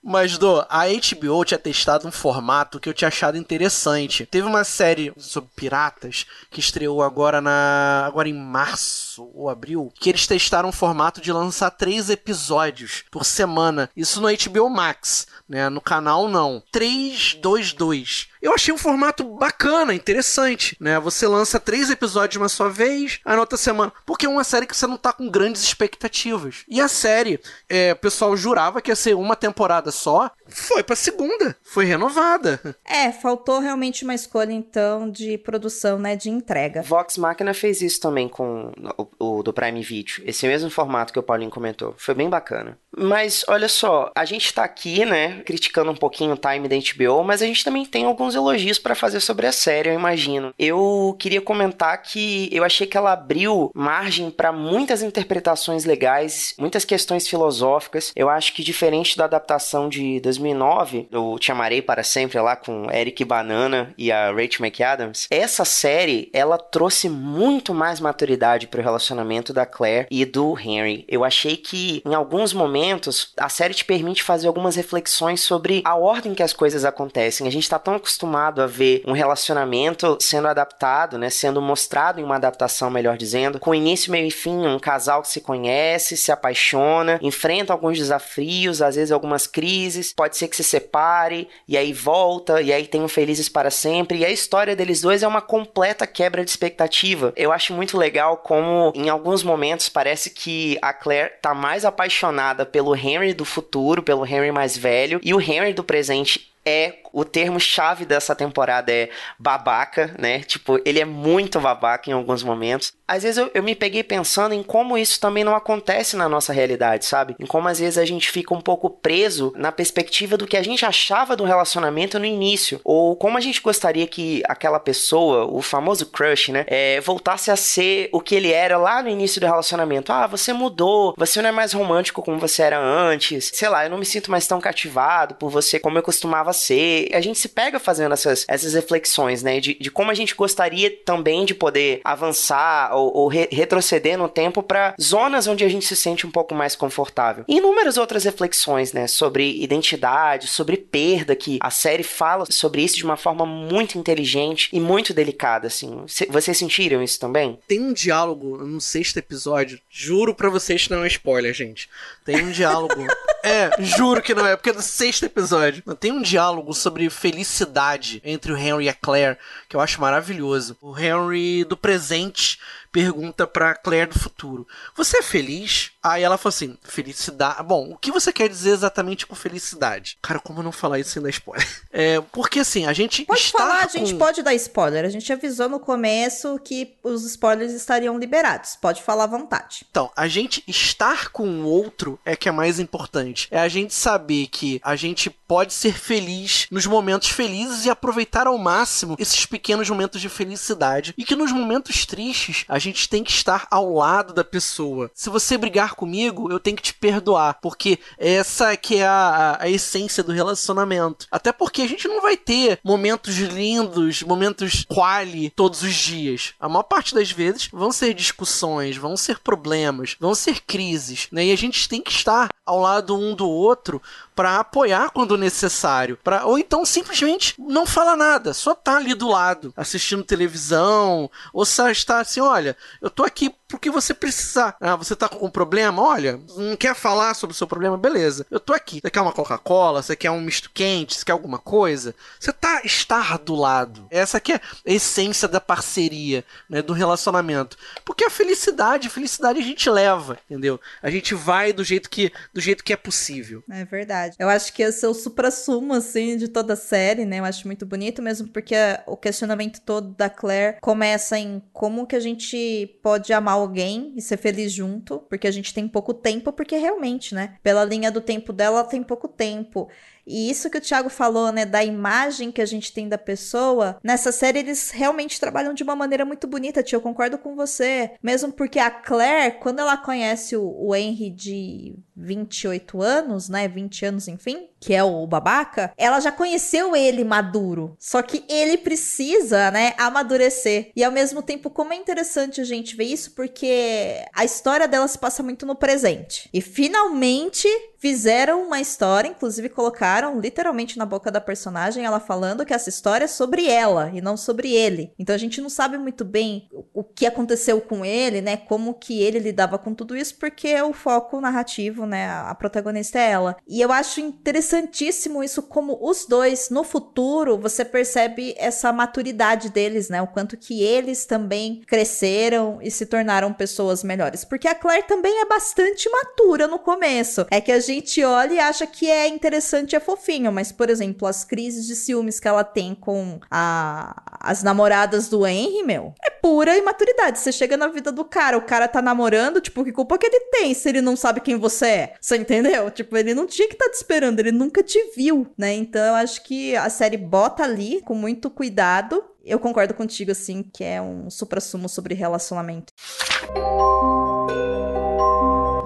Mas, 0.03 0.37
Dô, 0.37 0.65
a 0.69 0.87
HBO 0.87 1.45
tinha 1.45 1.59
testado 1.59 2.07
um 2.07 2.11
formato 2.11 2.81
que 2.81 2.89
eu 2.89 2.95
tinha 2.95 3.09
achado 3.09 3.39
interessante. 3.39 4.27
Teve 4.27 4.47
uma 4.47 4.65
série 4.65 5.13
sobre 5.17 5.51
piratas 5.55 6.27
que 6.51 6.61
estreou 6.61 7.03
agora 7.03 7.41
na 7.41 8.05
agora 8.07 8.29
em 8.29 8.35
março 8.35 9.08
ou 9.19 9.49
abril, 9.49 9.93
que 9.95 10.09
eles 10.09 10.27
testaram 10.27 10.69
um 10.69 10.73
formato 10.73 11.21
de 11.21 11.33
lançar 11.33 11.71
três 11.71 12.11
episódios 12.11 13.05
por 13.11 13.25
semana. 13.25 13.91
Isso 13.97 14.21
no 14.21 14.29
HBO 14.29 14.69
Max, 14.69 15.27
né? 15.49 15.69
No 15.69 15.81
canal 15.81 16.29
não. 16.29 16.63
322. 16.71 18.29
Eu 18.41 18.55
achei 18.55 18.73
um 18.73 18.79
formato 18.79 19.25
bacana, 19.25 19.95
interessante, 19.95 20.77
né? 20.79 20.99
Você 21.01 21.27
lança 21.27 21.59
três 21.59 21.91
episódios 21.91 22.41
uma 22.41 22.49
só 22.49 22.69
vez, 22.69 23.21
aí 23.25 23.35
na 23.35 23.41
outra 23.41 23.59
semana. 23.59 23.93
Porque 24.07 24.27
é 24.27 24.29
uma 24.29 24.45
série 24.45 24.67
que 24.67 24.77
você 24.77 24.87
não 24.87 24.97
tá 24.97 25.13
com 25.13 25.29
grandes 25.29 25.63
expectativas. 25.63 26.65
E 26.69 26.81
a 26.81 26.89
série, 26.89 27.41
é, 27.69 27.93
o 27.93 27.97
pessoal 27.97 28.37
jurava 28.37 28.81
que 28.81 28.91
ia 28.91 28.97
ser 28.97 29.15
uma 29.15 29.35
temporada 29.35 29.91
só, 29.91 30.31
foi 30.49 30.83
pra 30.83 30.97
segunda, 30.97 31.57
foi 31.63 31.85
renovada. 31.85 32.61
É, 32.85 33.13
faltou 33.13 33.61
realmente 33.61 34.05
uma 34.05 34.15
escolha, 34.15 34.53
então, 34.53 35.11
de 35.11 35.39
produção, 35.39 35.99
né, 35.99 36.17
de 36.17 36.31
entrega. 36.31 36.83
Vox 36.83 37.19
Machina 37.19 37.55
fez 37.55 37.81
isso 37.83 38.01
também 38.01 38.29
com 38.29 38.73
o, 38.97 39.39
o 39.39 39.43
do 39.43 39.53
Prime 39.53 39.83
Video, 39.83 40.23
esse 40.25 40.47
mesmo 40.47 40.71
formato 40.71 41.13
que 41.13 41.19
o 41.19 41.23
Paulinho 41.23 41.51
comentou. 41.51 41.95
Foi 41.97 42.15
bem 42.15 42.29
bacana. 42.29 42.79
Mas, 42.97 43.45
olha 43.47 43.69
só, 43.69 44.11
a 44.15 44.25
gente 44.25 44.53
tá 44.53 44.65
aqui, 44.65 45.05
né, 45.05 45.43
criticando 45.45 45.91
um 45.91 45.97
pouquinho 45.97 46.33
o 46.33 46.37
time 46.37 46.69
da 46.69 46.77
HBO, 46.77 47.23
mas 47.23 47.43
a 47.43 47.47
gente 47.47 47.65
também 47.65 47.85
tem 47.85 48.05
alguns 48.05 48.35
elogios 48.35 48.79
para 48.79 48.95
fazer 48.95 49.21
sobre 49.21 49.47
a 49.47 49.53
série, 49.53 49.91
eu 49.91 49.95
imagino. 49.95 50.53
Eu 50.59 51.17
queria 51.19 51.41
comentar 51.41 52.01
que 52.03 52.49
eu 52.53 52.65
achei 52.65 52.87
que 52.87 52.97
ela 52.97 53.13
abriu 53.13 53.71
margem 53.75 54.31
para 54.31 54.53
muitas 54.53 55.03
interpretações 55.03 55.85
legais, 55.85 56.55
muitas 56.59 56.85
questões 56.85 57.29
filosóficas. 57.29 58.13
Eu 58.17 58.29
acho 58.29 58.53
que 58.55 58.65
diferente 58.65 59.17
da 59.17 59.25
adaptação 59.25 59.89
de 59.89 60.21
2009, 60.39 61.09
do 61.11 61.39
Te 61.39 61.53
Amarei 61.53 61.83
para 61.83 62.03
Sempre, 62.03 62.41
lá 62.41 62.57
com 62.57 62.91
Eric 62.91 63.25
Banana 63.25 63.93
e 63.99 64.11
a 64.11 64.31
Rachel 64.31 64.65
McAdams, 64.65 65.27
essa 65.31 65.65
série, 65.65 66.31
ela 66.33 66.57
trouxe 66.57 67.09
muito 67.09 67.75
mais 67.75 68.01
maturidade 68.01 68.67
pro 68.67 68.83
relacionamento 68.83 69.53
da 69.53 69.67
Claire 69.67 70.07
e 70.11 70.25
do 70.25 70.59
Henry. 70.59 71.05
Eu 71.09 71.25
achei 71.25 71.57
que, 71.57 72.03
em 72.07 72.15
alguns 72.15 72.53
momentos, 72.53 73.33
a 73.37 73.49
série 73.49 73.75
te 73.75 73.85
permite 73.85 74.23
fazer 74.23 74.47
algumas 74.47 74.77
reflexões 74.77 75.41
sobre 75.41 75.83
a 75.85 75.97
ordem 75.97 76.35
que 76.35 76.43
as 76.43 76.53
coisas 76.53 76.85
acontecem. 76.85 77.47
A 77.47 77.51
gente 77.51 77.69
tá 77.69 77.79
tão 77.79 77.95
acostumado 77.95 78.63
a 78.63 78.67
ver 78.67 79.03
um 79.07 79.13
relacionamento 79.13 80.17
sendo 80.21 80.49
adaptado, 80.49 81.19
né, 81.19 81.31
sendo 81.31 81.61
mostrado 81.61 82.21
em 82.21 82.25
uma 82.25 82.37
adaptação, 82.37 82.91
melhor 82.91 83.17
dizendo, 83.17 83.59
com 83.59 83.75
início, 83.75 84.13
meio 84.13 84.27
e 84.27 84.31
fim, 84.31 84.67
um 84.67 84.79
casal 84.79 85.23
que 85.23 85.29
se 85.29 85.41
conhece, 85.41 86.17
se 86.17 86.31
apaixona, 86.31 87.19
enfrenta 87.23 87.73
alguns 87.73 87.99
desafios, 87.99 88.81
às 88.81 88.97
vezes 88.97 89.13
algumas 89.13 89.47
crises, 89.47 90.13
pode 90.13 90.28
pode 90.29 90.37
ser 90.37 90.49
que 90.49 90.57
se 90.57 90.65
separe 90.65 91.49
e 91.67 91.77
aí 91.79 91.91
volta 91.91 92.61
e 92.61 92.71
aí 92.71 92.87
tenham 92.87 93.09
felizes 93.09 93.49
para 93.49 93.71
sempre. 93.71 94.19
E 94.19 94.25
a 94.27 94.31
história 94.31 94.77
deles 94.77 95.01
dois 95.01 95.23
é 95.23 95.29
uma 95.29 95.41
completa 95.41 96.07
quebra 96.07 96.45
de 96.45 96.51
expectativa. 96.51 97.33
Eu 97.35 97.51
acho 97.51 97.73
muito 97.73 97.97
legal 97.97 98.37
como 98.37 98.93
em 98.95 99.09
alguns 99.09 99.43
momentos 99.43 99.89
parece 99.89 100.29
que 100.29 100.79
a 100.83 100.93
Claire 100.93 101.33
tá 101.41 101.55
mais 101.55 101.87
apaixonada 101.87 102.67
pelo 102.67 102.95
Henry 102.95 103.33
do 103.33 103.47
futuro, 103.47 104.03
pelo 104.03 104.27
Henry 104.27 104.53
mais 104.53 104.77
velho, 104.77 105.19
e 105.23 105.33
o 105.33 105.41
Henry 105.41 105.73
do 105.73 105.83
presente 105.83 106.53
é 106.65 106.91
o 107.13 107.25
termo 107.25 107.59
chave 107.59 108.05
dessa 108.05 108.35
temporada 108.35 108.93
é 108.93 109.11
babaca, 109.39 110.15
né? 110.19 110.41
Tipo, 110.41 110.81
ele 110.85 111.01
é 111.01 111.05
muito 111.05 111.61
babaca 111.61 112.11
em 112.11 112.13
alguns 112.13 112.43
momentos. 112.43 112.93
Às 113.07 113.23
vezes 113.23 113.39
eu, 113.39 113.51
eu, 113.55 113.63
me 113.63 113.75
peguei 113.75 114.03
pensando 114.03 114.53
em 114.55 114.63
como 114.63 114.99
isso 114.99 115.19
também 115.19 115.43
não 115.43 115.57
acontece 115.57 116.17
na 116.17 116.29
nossa 116.29 116.53
realidade, 116.53 117.07
sabe? 117.07 117.35
Em 117.41 117.47
como 117.47 117.69
às 117.69 117.79
vezes 117.79 117.97
a 117.97 118.05
gente 118.05 118.31
fica 118.31 118.55
um 118.55 118.61
pouco 118.61 118.91
preso 118.91 119.53
na 119.57 119.73
perspectiva 119.73 120.37
do 120.37 120.47
que 120.47 120.57
a 120.57 120.63
gente 120.63 120.85
achava 120.85 121.35
do 121.35 121.45
relacionamento 121.45 122.19
no 122.19 122.27
início. 122.27 122.81
Ou 122.85 123.17
como 123.17 123.39
a 123.39 123.41
gente 123.41 123.63
gostaria 123.63 124.07
que 124.07 124.43
aquela 124.47 124.79
pessoa, 124.79 125.47
o 125.47 125.63
famoso 125.63 126.07
crush, 126.07 126.53
né? 126.53 126.65
É, 126.67 127.01
voltasse 127.01 127.51
a 127.51 127.57
ser 127.57 128.11
o 128.13 128.21
que 128.21 128.35
ele 128.35 128.53
era 128.53 128.77
lá 128.77 129.03
no 129.03 129.09
início 129.09 129.41
do 129.41 129.47
relacionamento. 129.47 130.13
Ah, 130.13 130.27
você 130.27 130.53
mudou, 130.53 131.15
você 131.17 131.41
não 131.41 131.49
é 131.49 131.53
mais 131.53 131.73
romântico 131.73 132.23
como 132.23 132.39
você 132.39 132.63
era 132.63 132.79
antes. 132.79 133.51
Sei 133.55 133.69
lá, 133.69 133.85
eu 133.85 133.91
não 133.91 133.99
me 133.99 134.05
sinto 134.05 134.31
mais 134.31 134.47
tão 134.47 134.61
cativado 134.61 135.35
por 135.37 135.51
você 135.51 135.79
como 135.79 135.97
eu 135.97 136.03
costumava 136.03 136.53
ser 136.53 136.98
a 137.13 137.21
gente 137.21 137.39
se 137.39 137.49
pega 137.49 137.79
fazendo 137.79 138.13
essas, 138.13 138.45
essas 138.49 138.75
reflexões, 138.75 139.43
né? 139.43 139.61
De, 139.61 139.75
de 139.75 139.91
como 139.91 140.11
a 140.11 140.15
gente 140.15 140.35
gostaria 140.35 140.91
também 141.05 141.45
de 141.45 141.55
poder 141.55 142.01
avançar 142.05 142.95
ou, 142.95 143.15
ou 143.15 143.29
re 143.29 143.49
retroceder 143.51 144.19
no 144.19 144.29
tempo 144.29 144.63
para 144.63 144.95
zonas 145.01 145.47
onde 145.47 145.65
a 145.65 145.69
gente 145.69 145.87
se 145.87 145.97
sente 145.97 146.27
um 146.27 146.31
pouco 146.31 146.55
mais 146.55 146.77
confortável. 146.77 147.45
E 147.49 147.59
inúmeras 147.59 147.97
outras 147.97 148.25
reflexões, 148.25 148.93
né? 148.93 149.07
Sobre 149.07 149.63
identidade, 149.63 150.47
sobre 150.47 150.77
perda, 150.77 151.35
que 151.37 151.59
a 151.61 151.71
série 151.71 152.03
fala 152.03 152.45
sobre 152.51 152.83
isso 152.83 152.97
de 152.97 153.05
uma 153.05 153.17
forma 153.17 153.45
muito 153.45 153.99
inteligente 153.99 154.69
e 154.73 154.81
muito 154.81 155.13
delicada, 155.13 155.67
assim. 155.67 156.05
Vocês 156.29 156.57
sentiram 156.57 157.03
isso 157.03 157.19
também? 157.19 157.59
Tem 157.67 157.81
um 157.81 157.93
diálogo 157.93 158.59
no 158.59 158.81
sexto 158.81 159.19
episódio, 159.19 159.81
juro 159.89 160.35
pra 160.35 160.51
vocês 160.51 160.87
que 160.87 160.91
não 160.93 161.05
é 161.05 161.09
spoiler, 161.09 161.53
gente. 161.53 161.89
Tem 162.29 162.45
um 162.45 162.51
diálogo. 162.51 163.07
é, 163.43 163.71
juro 163.79 164.21
que 164.21 164.35
não 164.35 164.47
é, 164.47 164.55
porque 164.55 164.69
é 164.69 164.75
do 164.75 164.83
sexto 164.83 165.25
episódio. 165.25 165.83
Tem 165.95 166.13
um 166.13 166.21
diálogo 166.21 166.75
sobre 166.75 167.09
felicidade 167.09 168.21
entre 168.23 168.53
o 168.53 168.57
Henry 168.57 168.85
e 168.85 168.89
a 168.91 168.93
Claire, 168.93 169.39
que 169.67 169.75
eu 169.75 169.81
acho 169.81 169.99
maravilhoso. 169.99 170.77
O 170.83 170.95
Henry 170.95 171.65
do 171.65 171.75
presente 171.75 172.61
pergunta 172.91 173.47
pra 173.47 173.75
Claire 173.75 174.11
do 174.11 174.19
futuro: 174.19 174.67
Você 174.97 175.19
é 175.19 175.23
feliz? 175.23 175.93
Aí 176.03 176.23
ela 176.23 176.39
falou 176.39 176.55
assim: 176.55 176.77
Felicidade. 176.83 177.63
Bom, 177.63 177.93
o 177.93 177.97
que 177.97 178.11
você 178.11 178.33
quer 178.33 178.49
dizer 178.49 178.71
exatamente 178.71 179.27
com 179.27 179.35
felicidade? 179.35 180.19
Cara, 180.23 180.41
como 180.41 180.63
não 180.63 180.73
falar 180.73 180.99
isso 180.99 181.11
sem 181.11 181.23
dar 181.23 181.31
spoiler? 181.31 181.67
É, 181.91 182.21
porque 182.21 182.61
assim, 182.61 182.87
a 182.87 182.93
gente. 182.93 183.25
Pode 183.25 183.51
falar, 183.51 183.81
com... 183.81 183.85
a 183.85 183.89
gente 183.89 184.15
pode 184.15 184.43
dar 184.43 184.55
spoiler. 184.55 185.05
A 185.05 185.09
gente 185.09 185.33
avisou 185.33 185.69
no 185.69 185.81
começo 185.81 186.59
que 186.61 186.95
os 187.03 187.25
spoilers 187.25 187.73
estariam 187.73 188.19
liberados. 188.19 188.77
Pode 188.77 189.03
falar 189.03 189.25
à 189.25 189.27
vontade. 189.27 189.85
Então, 189.91 190.11
a 190.15 190.29
gente 190.29 190.63
estar 190.69 191.31
com 191.31 191.49
o 191.49 191.67
outro 191.67 192.19
é 192.25 192.37
que 192.37 192.49
é 192.49 192.53
mais 192.53 192.79
importante. 192.79 193.49
É 193.51 193.59
a 193.59 193.69
gente 193.69 193.95
saber 193.95 194.47
que 194.47 194.81
a 194.85 194.95
gente 194.97 195.31
pode 195.31 195.73
ser 195.73 195.95
feliz 195.99 196.67
nos 196.71 196.87
momentos 196.87 197.31
felizes 197.31 197.87
e 197.87 197.91
aproveitar 197.91 198.47
ao 198.47 198.59
máximo 198.59 199.17
esses 199.19 199.47
pequenos 199.47 199.89
momentos 199.89 200.21
de 200.21 200.29
felicidade. 200.29 201.15
E 201.17 201.25
que 201.25 201.35
nos 201.35 201.51
momentos 201.51 202.05
tristes 202.05 202.65
a 202.69 202.78
gente 202.79 203.09
tem 203.09 203.25
que 203.25 203.31
estar 203.31 203.67
ao 203.71 203.93
lado 203.95 204.33
da 204.33 204.45
pessoa. 204.45 205.11
Se 205.15 205.31
você 205.31 205.57
brigar 205.57 205.95
comigo, 205.95 206.51
eu 206.51 206.61
tenho 206.61 206.77
que 206.77 206.83
te 206.83 206.95
perdoar, 206.95 207.59
porque 207.61 207.99
essa 208.17 208.77
que 208.77 208.97
é 208.97 209.07
a, 209.07 209.57
a, 209.59 209.65
a 209.65 209.69
essência 209.69 210.23
do 210.23 210.33
relacionamento. 210.33 211.27
Até 211.31 211.53
porque 211.53 211.83
a 211.83 211.89
gente 211.89 212.09
não 212.09 212.21
vai 212.21 212.37
ter 212.37 212.79
momentos 212.83 213.37
lindos, 213.37 214.23
momentos 214.23 214.85
quali 214.89 215.51
todos 215.51 215.83
os 215.83 215.95
dias. 215.95 216.55
A 216.61 216.69
maior 216.69 216.85
parte 216.85 217.15
das 217.15 217.31
vezes 217.31 217.69
vão 217.73 217.93
ser 217.93 218.15
discussões, 218.15 218.97
vão 218.97 219.17
ser 219.17 219.39
problemas, 219.39 220.17
vão 220.19 220.35
ser 220.35 220.61
crises, 220.61 221.29
né? 221.33 221.47
E 221.47 221.53
a 221.53 221.57
gente 221.57 221.89
tem 221.89 222.01
que 222.01 222.11
estar 222.11 222.49
ao 222.65 222.81
lado 222.81 223.17
um 223.17 223.35
do 223.35 223.49
outro 223.49 224.01
para 224.39 224.61
apoiar 224.61 225.11
quando 225.11 225.37
necessário, 225.37 226.17
para 226.23 226.47
ou 226.47 226.57
então 226.57 226.87
simplesmente 226.87 227.57
não 227.59 227.85
fala 227.85 228.15
nada, 228.15 228.55
só 228.55 228.73
tá 228.73 228.97
ali 228.97 229.13
do 229.13 229.27
lado, 229.27 229.75
assistindo 229.77 230.23
televisão, 230.23 231.29
ou 231.53 231.65
só 231.65 231.91
está 231.91 232.21
assim, 232.21 232.39
olha, 232.41 232.77
eu 233.03 233.11
tô 233.11 233.25
aqui 233.25 233.53
porque 233.69 233.91
você 233.91 234.15
precisar. 234.15 234.77
Ah, 234.81 234.97
você 234.97 235.15
tá 235.15 235.29
com 235.29 235.45
um 235.45 235.51
problema? 235.51 236.03
Olha, 236.03 236.41
não 236.57 236.75
quer 236.75 236.95
falar 236.95 237.35
sobre 237.35 237.53
o 237.53 237.57
seu 237.57 237.67
problema? 237.67 237.99
Beleza. 237.99 238.47
Eu 238.51 238.59
tô 238.59 238.73
aqui. 238.73 239.01
Você 239.03 239.11
quer 239.11 239.21
uma 239.21 239.33
Coca-Cola? 239.33 240.03
Você 240.03 240.17
quer 240.17 240.31
um 240.31 240.41
misto 240.41 240.71
quente? 240.73 241.15
Você 241.15 241.25
quer 241.25 241.33
alguma 241.33 241.59
coisa? 241.59 242.15
Você 242.41 242.51
tá 242.51 242.81
estar 242.83 243.39
do 243.39 243.55
lado. 243.55 244.07
Essa 244.11 244.39
aqui 244.39 244.55
é 244.55 244.57
a 244.57 244.61
essência 244.87 245.47
da 245.47 245.61
parceria, 245.61 246.45
né, 246.69 246.81
do 246.81 246.95
relacionamento. 246.95 247.77
Porque 248.05 248.25
a 248.25 248.31
felicidade, 248.31 249.09
a 249.09 249.11
felicidade 249.11 249.59
a 249.59 249.63
gente 249.63 249.91
leva, 249.91 250.39
entendeu? 250.49 250.81
A 251.03 251.11
gente 251.11 251.35
vai 251.35 251.73
do 251.73 251.85
jeito 251.85 252.09
que 252.09 252.33
do 252.55 252.61
jeito 252.61 252.83
que 252.83 252.93
é 252.93 252.97
possível. 252.97 253.63
É 253.71 253.85
verdade. 253.85 254.28
Eu 254.39 254.49
acho 254.49 254.73
que 254.73 254.83
esse 254.83 255.05
é 255.05 255.09
o 255.09 255.15
supra-sumo 255.15 255.95
assim 255.95 256.37
de 256.37 256.49
toda 256.49 256.73
a 256.73 256.77
série, 256.77 257.25
né? 257.25 257.39
Eu 257.39 257.45
acho 257.45 257.67
muito 257.67 257.87
bonito 257.87 258.23
mesmo 258.23 258.49
porque 258.49 258.75
o 259.07 259.17
questionamento 259.17 259.81
todo 259.81 260.15
da 260.17 260.29
Claire 260.29 260.79
começa 260.81 261.39
em 261.39 261.63
como 261.73 262.07
que 262.07 262.17
a 262.17 262.21
gente 262.21 262.99
pode 263.03 263.33
amar 263.33 263.55
alguém 263.55 264.13
e 264.17 264.23
ser 264.23 264.37
feliz 264.37 264.73
junto, 264.73 265.19
porque 265.29 265.47
a 265.47 265.51
gente 265.51 265.73
tem 265.73 265.87
pouco 265.87 266.13
tempo, 266.13 266.53
porque 266.53 266.77
realmente, 266.77 267.35
né? 267.35 267.55
Pela 267.63 267.85
linha 267.85 268.11
do 268.11 268.21
tempo 268.21 268.53
dela, 268.53 268.81
ela 268.81 268.89
tem 268.89 269.03
pouco 269.03 269.29
tempo. 269.29 269.89
E 270.29 270.51
isso 270.51 270.69
que 270.69 270.77
o 270.77 270.81
Thiago 270.81 271.09
falou, 271.09 271.51
né, 271.51 271.65
da 271.65 271.83
imagem 271.83 272.53
que 272.53 272.61
a 272.61 272.67
gente 272.67 272.93
tem 272.93 273.09
da 273.09 273.17
pessoa, 273.17 273.99
nessa 274.05 274.31
série 274.31 274.59
eles 274.59 274.91
realmente 274.91 275.41
trabalham 275.41 275.73
de 275.73 275.83
uma 275.83 275.97
maneira 275.97 276.25
muito 276.25 276.47
bonita, 276.47 276.83
tia, 276.83 276.97
eu 276.97 277.01
concordo 277.01 277.39
com 277.39 277.57
você. 277.57 278.13
Mesmo 278.23 278.53
porque 278.53 278.79
a 278.79 278.91
Claire, 278.91 279.59
quando 279.59 279.79
ela 279.79 279.97
conhece 279.97 280.55
o, 280.55 280.63
o 280.63 280.95
Henry 280.95 281.31
de 281.31 281.95
28 282.15 283.01
anos, 283.01 283.49
né, 283.49 283.67
20 283.67 284.05
anos, 284.05 284.29
enfim, 284.29 284.69
que 284.81 284.95
é 284.95 285.03
o 285.03 285.27
babaca, 285.27 285.93
ela 285.97 286.21
já 286.21 286.31
conheceu 286.31 286.95
ele 286.95 287.25
maduro. 287.25 287.97
Só 287.99 288.23
que 288.23 288.45
ele 288.49 288.77
precisa, 288.77 289.71
né, 289.71 289.95
amadurecer. 289.99 290.91
E 290.95 291.05
ao 291.05 291.13
mesmo 291.13 291.43
tempo, 291.43 291.71
como 291.71 291.93
é 291.93 291.97
interessante 291.97 292.61
a 292.61 292.65
gente 292.65 292.97
ver 292.97 293.05
isso, 293.05 293.33
porque 293.33 294.25
a 294.35 294.45
história 294.45 294.89
dela 294.89 295.09
se 295.09 295.19
passa 295.19 295.43
muito 295.43 295.67
no 295.67 295.75
presente. 295.75 296.49
E 296.53 296.61
finalmente 296.61 297.69
fizeram 297.99 298.63
uma 298.63 298.81
história, 298.81 299.29
inclusive 299.29 299.69
colocaram 299.69 300.41
literalmente 300.41 300.97
na 300.97 301.05
boca 301.05 301.31
da 301.31 301.41
personagem 301.41 302.05
ela 302.05 302.21
falando 302.21 302.65
que 302.65 302.73
essa 302.73 302.89
história 302.89 303.25
é 303.25 303.29
sobre 303.29 303.69
ela 303.69 304.11
e 304.15 304.21
não 304.21 304.37
sobre 304.37 304.73
ele. 304.73 305.13
Então 305.19 305.35
a 305.35 305.39
gente 305.39 305.61
não 305.61 305.69
sabe 305.69 305.99
muito 305.99 306.25
bem 306.25 306.69
o 306.95 307.03
que 307.03 307.27
aconteceu 307.27 307.81
com 307.81 308.05
ele, 308.05 308.41
né? 308.41 308.57
Como 308.57 308.95
que 308.95 309.21
ele 309.21 309.41
lidava 309.41 309.79
com 309.79 309.93
tudo 309.93 310.17
isso, 310.17 310.37
porque 310.37 310.81
o 310.81 310.93
foco 310.93 311.41
narrativo, 311.41 312.07
né? 312.07 312.31
A 312.31 312.55
protagonista 312.55 313.19
é 313.19 313.31
ela. 313.31 313.57
E 313.67 313.81
eu 313.81 313.91
acho 313.91 314.21
interessantíssimo 314.69 315.43
isso, 315.43 315.63
como 315.63 315.99
os 316.01 316.27
dois, 316.27 316.69
no 316.71 316.85
futuro, 316.85 317.57
você 317.57 317.85
percebe 317.85 318.55
essa 318.59 318.93
maturidade 318.93 319.71
deles, 319.71 320.09
né? 320.09 320.21
O 320.21 320.27
quanto 320.27 320.57
que 320.57 320.83
eles 320.83 321.25
também 321.25 321.83
cresceram 321.87 322.79
e 322.83 322.91
se 322.91 323.07
tornaram 323.07 323.53
pessoas 323.53 324.05
melhores. 324.05 324.45
Porque 324.45 324.69
a 324.69 324.75
Claire 324.75 325.07
também 325.07 325.41
é 325.41 325.47
bastante 325.47 326.09
matura 326.11 326.67
no 326.67 326.79
começo. 326.79 327.47
É 327.51 327.61
que 327.61 327.73
a 327.73 327.81
gente 327.81 328.23
olha 328.23 328.55
e 328.55 328.59
acha 328.59 328.87
que 328.87 329.11
é 329.11 329.27
interessante 329.29 329.93
e 329.93 329.97
é 329.97 330.01
fofinho, 330.01 330.53
mas, 330.53 330.71
por 330.71 330.91
exemplo, 330.91 331.27
as 331.27 331.45
crises 331.45 331.87
de 331.87 331.97
ciúmes 331.97 332.39
que 332.39 332.49
ela 332.49 332.65
tem 332.65 332.95
com 332.95 333.41
a, 333.51 334.23
as 334.41 334.63
namoradas 334.63 335.29
do 335.29 335.47
Henry, 335.47 335.83
meu, 335.83 336.13
é 336.23 336.31
pura 336.31 336.77
imaturidade. 336.77 337.39
Você 337.39 337.53
chega 337.53 337.77
na 337.77 337.89
vida 337.89 338.13
do 338.13 338.25
cara, 338.25 338.59
o 338.59 338.63
cara 338.63 338.87
tá 338.87 339.01
namorando, 339.01 339.61
tipo, 339.61 339.85
que 339.85 339.93
culpa 339.93 340.19
que 340.19 340.27
ele 340.27 340.41
tem 340.51 340.75
se 340.75 340.89
ele 340.89 341.01
não 341.01 341.17
sabe 341.17 341.41
quem 341.41 341.57
você 341.57 341.87
é? 341.87 342.15
Você 342.21 342.37
entendeu? 342.37 342.91
Tipo, 342.91 343.17
ele 343.17 343.35
não 343.35 343.47
tinha 343.47 343.69
que 343.69 343.75
estar 343.75 343.87
tá 343.87 343.91
te 343.91 343.97
esperando, 343.97 344.41
ele 344.41 344.53
nunca 344.59 344.83
te 344.83 344.99
viu, 345.17 345.47
né? 345.57 345.73
Então 345.75 346.05
eu 346.05 346.15
acho 346.17 346.43
que 346.43 346.77
a 346.77 346.91
série 346.91 347.17
bota 347.17 347.63
ali 347.63 348.03
com 348.03 348.15
muito 348.15 348.51
cuidado. 348.51 349.25
Eu 349.45 349.59
concordo 349.59 349.95
contigo, 349.95 350.33
assim, 350.33 350.63
que 350.63 350.85
é 350.85 351.01
um 351.01 351.31
supra-sumo 351.31 351.89
sobre 351.89 352.15
relacionamento. 352.15 352.93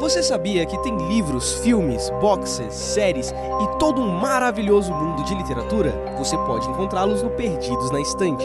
Você 0.01 0.21
sabia 0.21 0.67
que 0.67 0.77
tem 0.83 0.97
livros, 1.09 1.55
filmes, 1.61 2.11
boxes, 2.21 2.75
séries 2.75 3.31
e 3.31 3.79
todo 3.79 4.01
um 4.01 4.11
maravilhoso 4.11 4.93
mundo 4.93 5.23
de 5.23 5.33
literatura? 5.33 5.93
Você 6.19 6.37
pode 6.39 6.69
encontrá-los 6.69 7.23
no 7.23 7.31
Perdidos 7.31 7.93
na 7.93 8.01
Estante. 8.01 8.45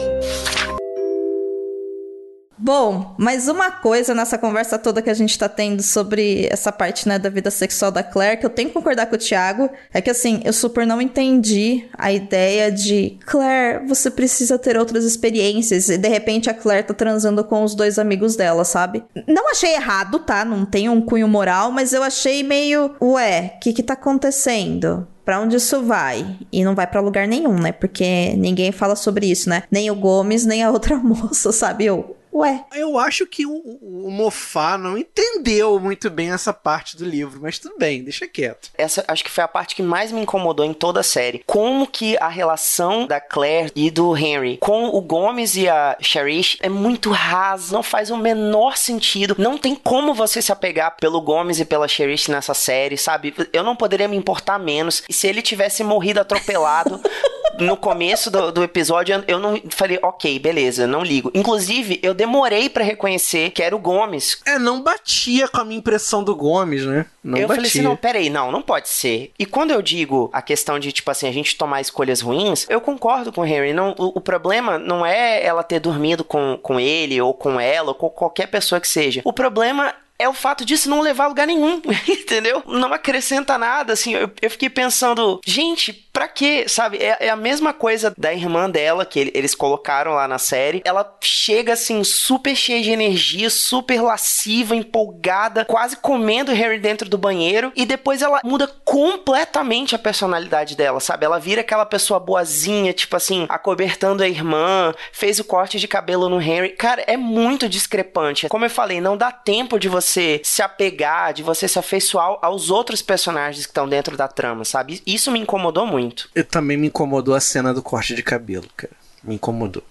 Bom, 2.58 3.14
mas 3.16 3.48
uma 3.48 3.70
coisa 3.70 4.14
nessa 4.14 4.36
conversa 4.36 4.78
toda 4.78 5.00
que 5.00 5.10
a 5.10 5.14
gente 5.14 5.38
tá 5.38 5.48
tendo 5.48 5.82
sobre 5.82 6.48
essa 6.50 6.72
parte, 6.72 7.08
né, 7.08 7.18
da 7.18 7.28
vida 7.28 7.50
sexual 7.50 7.90
da 7.90 8.02
Claire, 8.02 8.40
que 8.40 8.46
eu 8.46 8.50
tenho 8.50 8.68
que 8.68 8.74
concordar 8.74 9.06
com 9.06 9.14
o 9.14 9.18
Thiago, 9.18 9.70
é 9.94 10.00
que 10.00 10.10
assim, 10.10 10.40
eu 10.44 10.52
super 10.52 10.86
não 10.86 11.00
entendi 11.00 11.86
a 11.96 12.12
ideia 12.12 12.70
de 12.72 13.16
Claire, 13.24 13.86
você 13.86 14.10
precisa 14.10 14.58
ter 14.58 14.76
outras 14.76 15.04
experiências, 15.04 15.88
e 15.88 15.96
de 15.96 16.08
repente 16.08 16.50
a 16.50 16.54
Claire 16.54 16.86
tá 16.86 16.94
transando 16.94 17.44
com 17.44 17.62
os 17.62 17.74
dois 17.74 17.98
amigos 17.98 18.34
dela, 18.34 18.64
sabe? 18.64 19.04
Não 19.26 19.50
achei 19.50 19.74
errado, 19.74 20.18
tá? 20.18 20.44
Não 20.44 20.64
tem 20.64 20.88
um 20.88 21.00
cunho 21.00 21.28
moral, 21.28 21.70
mas 21.70 21.92
eu 21.92 22.02
achei 22.02 22.42
meio, 22.42 22.96
ué, 23.00 23.52
o 23.56 23.60
que 23.60 23.72
que 23.72 23.82
tá 23.82 23.94
acontecendo? 23.94 25.06
para 25.28 25.40
onde 25.40 25.56
isso 25.56 25.82
vai? 25.82 26.38
E 26.50 26.64
não 26.64 26.74
vai 26.74 26.86
para 26.86 27.02
lugar 27.02 27.28
nenhum, 27.28 27.58
né? 27.58 27.70
Porque 27.70 28.32
ninguém 28.38 28.72
fala 28.72 28.96
sobre 28.96 29.26
isso, 29.26 29.50
né? 29.50 29.62
Nem 29.70 29.90
o 29.90 29.94
Gomes, 29.94 30.46
nem 30.46 30.62
a 30.62 30.70
outra 30.70 30.96
moça, 31.04 31.52
sabe? 31.52 31.84
Eu, 31.84 32.16
Ué. 32.32 32.64
Eu 32.74 32.98
acho 32.98 33.26
que 33.26 33.46
o, 33.46 33.52
o, 33.52 34.10
Mofá 34.10 34.76
não 34.76 34.96
entendeu 34.96 35.78
muito 35.80 36.10
bem 36.10 36.30
essa 36.30 36.52
parte 36.52 36.96
do 36.96 37.04
livro, 37.04 37.40
mas 37.40 37.58
tudo 37.58 37.76
bem, 37.78 38.02
deixa 38.02 38.26
quieto. 38.26 38.70
Essa 38.76 39.04
acho 39.08 39.24
que 39.24 39.30
foi 39.30 39.44
a 39.44 39.48
parte 39.48 39.74
que 39.74 39.82
mais 39.82 40.12
me 40.12 40.20
incomodou 40.20 40.64
em 40.64 40.74
toda 40.74 41.00
a 41.00 41.04
série. 41.04 41.42
Como 41.46 41.86
que 41.86 42.16
a 42.18 42.28
relação 42.28 43.06
da 43.06 43.20
Claire 43.20 43.72
e 43.74 43.90
do 43.90 44.16
Henry 44.16 44.58
com 44.58 44.86
o 44.88 45.00
Gomes 45.00 45.56
e 45.56 45.68
a 45.68 45.96
Cherish 46.00 46.58
é 46.60 46.68
muito 46.68 47.10
rasa, 47.10 47.74
não 47.74 47.82
faz 47.82 48.10
o 48.10 48.16
menor 48.16 48.76
sentido. 48.76 49.34
Não 49.38 49.56
tem 49.56 49.74
como 49.74 50.14
você 50.14 50.42
se 50.42 50.52
apegar 50.52 50.96
pelo 50.96 51.20
Gomes 51.20 51.60
e 51.60 51.64
pela 51.64 51.88
Cherish 51.88 52.28
nessa 52.28 52.54
série, 52.54 52.96
sabe? 52.96 53.34
Eu 53.52 53.62
não 53.62 53.74
poderia 53.74 54.08
me 54.08 54.16
importar 54.16 54.58
menos. 54.58 55.02
E 55.08 55.12
se 55.12 55.26
ele 55.26 55.42
tivesse 55.42 55.82
morrido 55.82 56.20
atropelado. 56.20 57.00
no 57.58 57.76
começo 57.76 58.30
do, 58.30 58.52
do 58.52 58.62
episódio, 58.62 59.22
eu 59.26 59.38
não 59.38 59.60
falei, 59.70 59.98
ok, 60.02 60.38
beleza, 60.38 60.86
não 60.86 61.02
ligo. 61.02 61.30
Inclusive, 61.34 61.98
eu 62.02 62.14
demorei 62.14 62.68
para 62.68 62.84
reconhecer 62.84 63.50
que 63.50 63.62
era 63.62 63.74
o 63.74 63.78
Gomes. 63.78 64.40
É, 64.46 64.58
não 64.58 64.82
batia 64.82 65.48
com 65.48 65.60
a 65.60 65.64
minha 65.64 65.78
impressão 65.78 66.22
do 66.22 66.34
Gomes, 66.34 66.84
né? 66.84 67.06
Não 67.22 67.36
eu 67.36 67.48
batia. 67.48 67.56
falei 67.56 67.70
assim, 67.70 67.82
não, 67.82 67.96
peraí, 67.96 68.30
não, 68.30 68.50
não 68.50 68.62
pode 68.62 68.88
ser. 68.88 69.32
E 69.38 69.44
quando 69.44 69.70
eu 69.70 69.82
digo 69.82 70.30
a 70.32 70.40
questão 70.40 70.78
de, 70.78 70.92
tipo 70.92 71.10
assim, 71.10 71.28
a 71.28 71.32
gente 71.32 71.56
tomar 71.56 71.80
escolhas 71.80 72.20
ruins, 72.20 72.66
eu 72.68 72.80
concordo 72.80 73.32
com 73.32 73.40
o 73.40 73.44
Harry. 73.44 73.72
Não, 73.72 73.94
o, 73.98 74.18
o 74.18 74.20
problema 74.20 74.78
não 74.78 75.04
é 75.04 75.44
ela 75.44 75.62
ter 75.62 75.80
dormido 75.80 76.24
com, 76.24 76.58
com 76.62 76.80
ele, 76.80 77.20
ou 77.20 77.34
com 77.34 77.60
ela, 77.60 77.88
ou 77.88 77.94
com 77.94 78.08
qualquer 78.08 78.46
pessoa 78.46 78.80
que 78.80 78.88
seja. 78.88 79.20
O 79.24 79.32
problema 79.32 79.94
é 80.18 80.28
o 80.28 80.34
fato 80.34 80.64
disso 80.64 80.90
não 80.90 81.00
levar 81.00 81.24
a 81.24 81.28
lugar 81.28 81.46
nenhum, 81.46 81.80
entendeu? 82.08 82.62
Não 82.66 82.92
acrescenta 82.92 83.56
nada, 83.56 83.92
assim. 83.92 84.14
Eu, 84.14 84.30
eu 84.42 84.50
fiquei 84.50 84.68
pensando, 84.68 85.40
gente, 85.46 85.92
pra 85.92 86.26
quê? 86.26 86.64
Sabe? 86.66 86.98
É, 86.98 87.26
é, 87.26 87.30
a 87.30 87.36
mesma 87.36 87.72
coisa 87.72 88.12
da 88.18 88.34
irmã 88.34 88.68
dela, 88.68 89.06
que 89.06 89.20
ele, 89.20 89.32
eles 89.32 89.54
colocaram 89.54 90.14
lá 90.14 90.26
na 90.26 90.38
série. 90.38 90.82
Ela 90.84 91.16
chega, 91.22 91.74
assim, 91.74 92.02
super 92.02 92.56
cheia 92.56 92.82
de 92.82 92.90
energia, 92.90 93.48
super 93.48 94.02
lasciva, 94.02 94.74
empolgada, 94.74 95.64
quase 95.64 95.96
comendo 95.96 96.52
Harry 96.52 96.80
dentro 96.80 97.08
do 97.08 97.16
banheiro. 97.16 97.72
E 97.76 97.86
depois 97.86 98.20
ela 98.20 98.40
muda 98.42 98.66
completamente 98.84 99.94
a 99.94 99.98
personalidade 99.98 100.76
dela, 100.76 100.98
sabe? 100.98 101.24
Ela 101.24 101.38
vira 101.38 101.60
aquela 101.60 101.86
pessoa 101.86 102.18
boazinha, 102.18 102.92
tipo 102.92 103.14
assim, 103.14 103.46
acobertando 103.48 104.24
a 104.24 104.28
irmã, 104.28 104.92
fez 105.12 105.38
o 105.38 105.44
corte 105.44 105.78
de 105.78 105.86
cabelo 105.86 106.28
no 106.28 106.38
Harry. 106.38 106.70
Cara, 106.70 107.04
é 107.06 107.16
muito 107.16 107.68
discrepante. 107.68 108.48
Como 108.48 108.64
eu 108.64 108.70
falei, 108.70 109.00
não 109.00 109.16
dá 109.16 109.30
tempo 109.30 109.78
de 109.78 109.88
você 109.88 110.07
você 110.08 110.40
se 110.42 110.62
apegar, 110.62 111.32
de 111.32 111.42
você 111.42 111.68
se 111.68 111.78
afeiçoar 111.78 112.38
aos 112.42 112.70
outros 112.70 113.02
personagens 113.02 113.66
que 113.66 113.70
estão 113.70 113.88
dentro 113.88 114.16
da 114.16 114.26
trama, 114.26 114.64
sabe? 114.64 115.02
Isso 115.06 115.30
me 115.30 115.38
incomodou 115.38 115.86
muito. 115.86 116.28
Eu 116.34 116.44
também 116.44 116.76
me 116.76 116.88
incomodou 116.88 117.34
a 117.34 117.40
cena 117.40 117.72
do 117.74 117.82
corte 117.82 118.14
de 118.14 118.22
cabelo, 118.22 118.66
cara. 118.76 118.92
Me 119.22 119.34
incomodou 119.34 119.82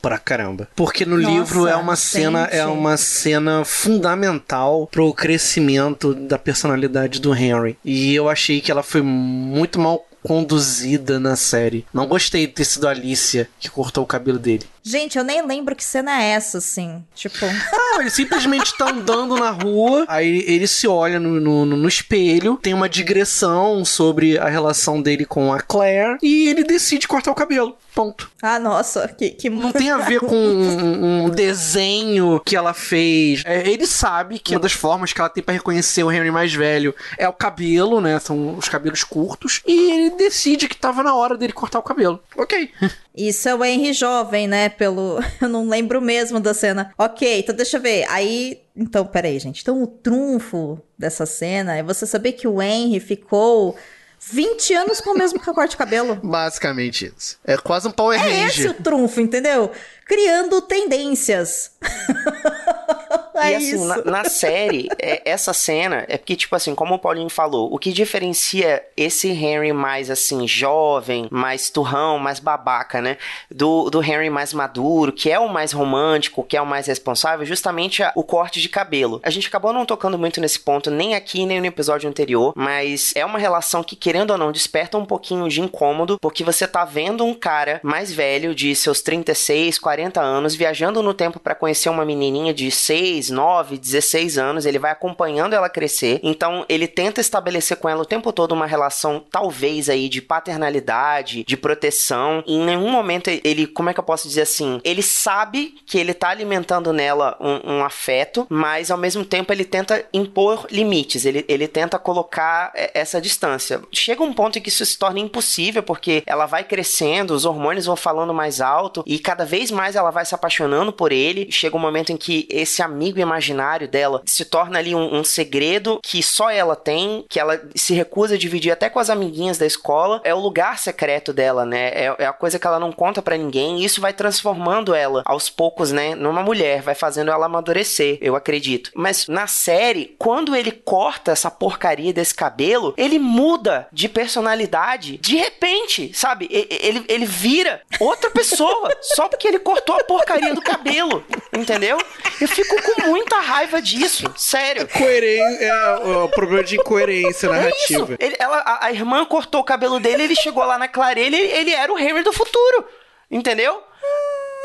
pra 0.00 0.18
caramba. 0.18 0.68
Porque 0.74 1.06
no 1.06 1.16
Nossa, 1.16 1.30
livro 1.30 1.66
é 1.68 1.76
uma 1.76 1.94
cena 1.94 2.44
é 2.46 2.66
uma 2.66 2.96
cena 2.96 3.64
fundamental 3.64 4.88
pro 4.90 5.14
crescimento 5.14 6.12
da 6.12 6.36
personalidade 6.36 7.20
do 7.20 7.32
Henry. 7.32 7.78
E 7.84 8.12
eu 8.12 8.28
achei 8.28 8.60
que 8.60 8.70
ela 8.70 8.82
foi 8.82 9.00
muito 9.00 9.78
mal 9.78 10.04
conduzida 10.22 11.18
na 11.18 11.36
série. 11.36 11.84
Não 11.92 12.06
gostei 12.06 12.46
de 12.46 12.52
ter 12.52 12.64
sido 12.64 12.86
a 12.86 12.90
Alicia 12.90 13.48
que 13.58 13.68
cortou 13.68 14.04
o 14.04 14.06
cabelo 14.06 14.38
dele. 14.38 14.64
Gente, 14.82 15.16
eu 15.16 15.22
nem 15.22 15.46
lembro 15.46 15.76
que 15.76 15.84
cena 15.84 16.20
é 16.20 16.30
essa, 16.30 16.58
assim. 16.58 17.04
Tipo. 17.14 17.46
Ah, 17.94 18.00
ele 18.00 18.10
simplesmente 18.10 18.76
tá 18.76 18.88
andando 18.88 19.36
na 19.36 19.50
rua, 19.50 20.06
aí 20.08 20.44
ele 20.46 20.66
se 20.66 20.88
olha 20.88 21.20
no, 21.20 21.38
no, 21.38 21.66
no, 21.66 21.88
espelho, 21.88 22.56
tem 22.56 22.72
uma 22.72 22.88
digressão 22.88 23.84
sobre 23.84 24.38
a 24.38 24.48
relação 24.48 25.02
dele 25.02 25.26
com 25.26 25.52
a 25.52 25.60
Claire, 25.60 26.16
e 26.22 26.48
ele 26.48 26.64
decide 26.64 27.06
cortar 27.06 27.30
o 27.30 27.34
cabelo. 27.34 27.76
Ponto. 27.94 28.30
Ah, 28.40 28.58
nossa, 28.58 29.06
que. 29.08 29.30
que... 29.30 29.50
Não 29.50 29.72
tem 29.72 29.90
a 29.90 29.98
ver 29.98 30.20
com 30.20 30.34
um, 30.34 31.24
um 31.26 31.30
desenho 31.30 32.40
que 32.40 32.56
ela 32.56 32.72
fez. 32.72 33.42
É, 33.44 33.68
ele 33.68 33.86
sabe 33.86 34.38
que 34.38 34.54
uma 34.54 34.60
das 34.60 34.72
formas 34.72 35.12
que 35.12 35.20
ela 35.20 35.28
tem 35.28 35.44
para 35.44 35.52
reconhecer 35.54 36.02
o 36.02 36.10
Henry 36.10 36.30
mais 36.30 36.54
velho 36.54 36.94
é 37.18 37.28
o 37.28 37.32
cabelo, 37.32 38.00
né? 38.00 38.18
São 38.18 38.56
os 38.56 38.68
cabelos 38.68 39.04
curtos. 39.04 39.60
E 39.66 39.90
ele 39.90 40.10
decide 40.16 40.66
que 40.66 40.76
tava 40.76 41.02
na 41.02 41.14
hora 41.14 41.36
dele 41.36 41.52
cortar 41.52 41.78
o 41.78 41.82
cabelo. 41.82 42.22
Ok. 42.36 42.70
Isso 43.14 43.48
é 43.48 43.54
o 43.54 43.64
Henry 43.64 43.92
jovem, 43.92 44.48
né? 44.48 44.68
Pelo. 44.68 45.18
Eu 45.40 45.48
não 45.48 45.68
lembro 45.68 46.00
mesmo 46.00 46.40
da 46.40 46.54
cena. 46.54 46.92
Ok, 46.96 47.40
então 47.40 47.54
deixa 47.54 47.76
eu 47.76 47.80
ver. 47.80 48.06
Aí. 48.08 48.62
Então, 48.74 49.04
peraí, 49.04 49.38
gente. 49.38 49.60
Então, 49.60 49.82
o 49.82 49.86
trunfo 49.86 50.80
dessa 50.98 51.26
cena 51.26 51.76
é 51.76 51.82
você 51.82 52.06
saber 52.06 52.32
que 52.32 52.48
o 52.48 52.62
Henry 52.62 53.00
ficou 53.00 53.76
20 54.18 54.74
anos 54.74 55.00
com 55.00 55.10
o 55.10 55.18
mesmo 55.18 55.38
corte 55.44 55.72
de 55.72 55.76
cabelo. 55.76 56.16
Basicamente 56.22 57.12
isso. 57.14 57.38
É 57.44 57.56
quase 57.56 57.88
um 57.88 57.90
Power 57.90 58.18
é 58.18 58.22
Ranger. 58.22 58.42
É 58.42 58.46
esse 58.46 58.68
o 58.68 58.74
trunfo, 58.74 59.20
entendeu? 59.20 59.70
Criando 60.06 60.62
tendências. 60.62 61.72
É 63.34 63.52
e 63.52 63.54
assim, 63.56 63.84
na, 63.86 64.04
na, 64.04 64.24
série, 64.24 64.88
é, 64.98 65.22
essa 65.24 65.52
cena 65.52 66.04
é 66.08 66.16
porque, 66.16 66.36
tipo 66.36 66.54
assim, 66.54 66.74
como 66.74 66.94
o 66.94 66.98
Paulinho 66.98 67.28
falou, 67.28 67.72
o 67.72 67.78
que 67.78 67.92
diferencia 67.92 68.82
esse 68.96 69.28
Henry 69.28 69.72
mais 69.72 70.10
assim, 70.10 70.46
jovem, 70.46 71.28
mais 71.30 71.70
turrão, 71.70 72.18
mais 72.18 72.38
babaca, 72.38 73.00
né? 73.00 73.16
Do, 73.50 73.90
do 73.90 74.02
Henry 74.02 74.30
mais 74.30 74.52
maduro, 74.52 75.12
que 75.12 75.30
é 75.30 75.38
o 75.38 75.48
mais 75.48 75.72
romântico, 75.72 76.42
que 76.42 76.56
é 76.56 76.62
o 76.62 76.66
mais 76.66 76.86
responsável, 76.86 77.44
justamente 77.46 78.02
a, 78.02 78.12
o 78.14 78.22
corte 78.22 78.60
de 78.60 78.68
cabelo. 78.68 79.20
A 79.22 79.30
gente 79.30 79.48
acabou 79.48 79.72
não 79.72 79.86
tocando 79.86 80.18
muito 80.18 80.40
nesse 80.40 80.60
ponto, 80.60 80.90
nem 80.90 81.14
aqui, 81.14 81.46
nem 81.46 81.60
no 81.60 81.66
episódio 81.66 82.08
anterior, 82.08 82.52
mas 82.56 83.12
é 83.14 83.24
uma 83.24 83.38
relação 83.38 83.82
que, 83.82 83.96
querendo 83.96 84.32
ou 84.32 84.38
não, 84.38 84.52
desperta 84.52 84.98
um 84.98 85.04
pouquinho 85.04 85.48
de 85.48 85.60
incômodo, 85.60 86.18
porque 86.20 86.44
você 86.44 86.66
tá 86.66 86.84
vendo 86.84 87.24
um 87.24 87.34
cara 87.34 87.80
mais 87.82 88.12
velho, 88.12 88.54
de 88.54 88.74
seus 88.74 89.00
36, 89.02 89.78
40 89.78 90.20
anos, 90.20 90.54
viajando 90.54 91.02
no 91.02 91.14
tempo 91.14 91.40
para 91.40 91.54
conhecer 91.54 91.88
uma 91.88 92.04
menininha 92.04 92.52
de 92.52 92.70
6, 92.70 93.21
9, 93.30 93.78
16 93.78 94.38
anos, 94.38 94.66
ele 94.66 94.78
vai 94.78 94.90
acompanhando 94.90 95.54
ela 95.54 95.68
crescer. 95.68 96.20
Então, 96.22 96.64
ele 96.68 96.86
tenta 96.86 97.20
estabelecer 97.20 97.76
com 97.76 97.88
ela 97.88 98.02
o 98.02 98.06
tempo 98.06 98.32
todo 98.32 98.52
uma 98.52 98.66
relação, 98.66 99.24
talvez 99.30 99.88
aí, 99.88 100.08
de 100.08 100.20
paternalidade, 100.20 101.44
de 101.44 101.56
proteção. 101.56 102.42
E 102.46 102.54
em 102.54 102.64
nenhum 102.64 102.90
momento 102.90 103.28
ele, 103.28 103.66
como 103.66 103.90
é 103.90 103.94
que 103.94 104.00
eu 104.00 104.04
posso 104.04 104.28
dizer 104.28 104.42
assim? 104.42 104.80
Ele 104.84 105.02
sabe 105.02 105.74
que 105.86 105.98
ele 105.98 106.14
tá 106.14 106.28
alimentando 106.28 106.92
nela 106.92 107.36
um, 107.40 107.74
um 107.74 107.84
afeto, 107.84 108.46
mas 108.48 108.90
ao 108.90 108.98
mesmo 108.98 109.24
tempo 109.24 109.52
ele 109.52 109.64
tenta 109.64 110.04
impor 110.12 110.66
limites, 110.70 111.24
ele, 111.24 111.44
ele 111.48 111.68
tenta 111.68 111.98
colocar 111.98 112.72
é, 112.74 112.90
essa 112.94 113.20
distância. 113.20 113.82
Chega 113.92 114.22
um 114.22 114.32
ponto 114.32 114.58
em 114.58 114.62
que 114.62 114.68
isso 114.68 114.84
se 114.84 114.98
torna 114.98 115.20
impossível, 115.20 115.82
porque 115.82 116.22
ela 116.26 116.46
vai 116.46 116.64
crescendo, 116.64 117.34
os 117.34 117.44
hormônios 117.44 117.86
vão 117.86 117.96
falando 117.96 118.34
mais 118.34 118.60
alto 118.60 119.02
e 119.06 119.18
cada 119.18 119.44
vez 119.44 119.70
mais 119.70 119.96
ela 119.96 120.10
vai 120.10 120.24
se 120.24 120.34
apaixonando 120.34 120.92
por 120.92 121.12
ele. 121.12 121.50
Chega 121.50 121.76
um 121.76 121.80
momento 121.80 122.12
em 122.12 122.16
que 122.16 122.46
esse 122.50 122.82
amigo 122.82 123.11
imaginário 123.20 123.88
dela 123.88 124.22
se 124.24 124.44
torna 124.44 124.78
ali 124.78 124.94
um, 124.94 125.16
um, 125.16 125.24
segredo 125.24 126.00
que 126.02 126.22
só 126.22 126.50
ela 126.50 126.76
tem, 126.76 127.24
que 127.28 127.38
ela 127.38 127.60
se 127.74 127.94
recusa 127.94 128.34
a 128.34 128.38
dividir 128.38 128.72
até 128.72 128.88
com 128.88 128.98
as 128.98 129.10
amiguinhas 129.10 129.58
da 129.58 129.66
escola. 129.66 130.20
É 130.24 130.34
o 130.34 130.38
lugar 130.38 130.78
secreto 130.78 131.32
dela, 131.32 131.64
né? 131.64 131.88
É, 131.88 132.14
é 132.18 132.26
a 132.26 132.32
coisa 132.32 132.58
que 132.58 132.66
ela 132.66 132.78
não 132.78 132.92
conta 132.92 133.22
para 133.22 133.36
ninguém. 133.36 133.80
E 133.80 133.84
isso 133.84 134.00
vai 134.00 134.12
transformando 134.12 134.94
ela 134.94 135.22
aos 135.24 135.48
poucos, 135.50 135.92
né? 135.92 136.14
Numa 136.14 136.42
mulher, 136.42 136.82
vai 136.82 136.94
fazendo 136.94 137.30
ela 137.30 137.46
amadurecer, 137.46 138.18
eu 138.20 138.36
acredito. 138.36 138.90
Mas 138.94 139.26
na 139.26 139.46
série, 139.46 140.14
quando 140.18 140.54
ele 140.54 140.72
corta 140.72 141.32
essa 141.32 141.50
porcaria 141.50 142.12
desse 142.12 142.34
cabelo, 142.34 142.94
ele 142.96 143.18
muda 143.18 143.88
de 143.92 144.08
personalidade 144.08 145.18
de 145.18 145.36
repente, 145.36 146.12
sabe? 146.14 146.48
Ele, 146.50 147.04
ele 147.08 147.24
vira 147.24 147.80
outra 148.00 148.30
pessoa 148.30 148.90
só 149.00 149.28
porque 149.28 149.48
ele 149.48 149.58
cortou 149.58 149.96
a 149.96 150.04
porcaria 150.04 150.54
do 150.54 150.60
cabelo, 150.60 151.24
entendeu? 151.52 151.98
Eu 152.40 152.48
fico 152.48 152.76
com 152.82 153.01
muita 153.06 153.40
raiva 153.40 153.80
disso, 153.80 154.32
sério. 154.36 154.88
Coerência, 154.88 155.64
é 155.64 155.96
o, 155.96 156.28
problema 156.28 156.64
de 156.64 156.76
incoerência 156.76 157.48
narrativa. 157.48 158.16
É 158.18 158.24
ele, 158.26 158.36
ela, 158.38 158.58
a, 158.58 158.86
a, 158.86 158.92
irmã 158.92 159.24
cortou 159.24 159.60
o 159.60 159.64
cabelo 159.64 160.00
dele, 160.00 160.24
ele 160.24 160.36
chegou 160.36 160.64
lá 160.64 160.78
na 160.78 160.88
clareira, 160.88 161.36
ele, 161.36 161.52
ele 161.52 161.72
era 161.72 161.92
o 161.92 161.98
Henry 161.98 162.22
do 162.22 162.32
futuro, 162.32 162.86
entendeu? 163.30 163.82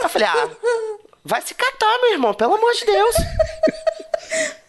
Eu 0.01 0.09
falei, 0.09 0.27
ah, 0.27 0.49
vai 1.23 1.41
se 1.41 1.53
catar, 1.53 1.99
meu 2.01 2.11
irmão, 2.13 2.33
pelo 2.33 2.55
amor 2.55 2.73
de 2.73 2.85
Deus. 2.85 3.15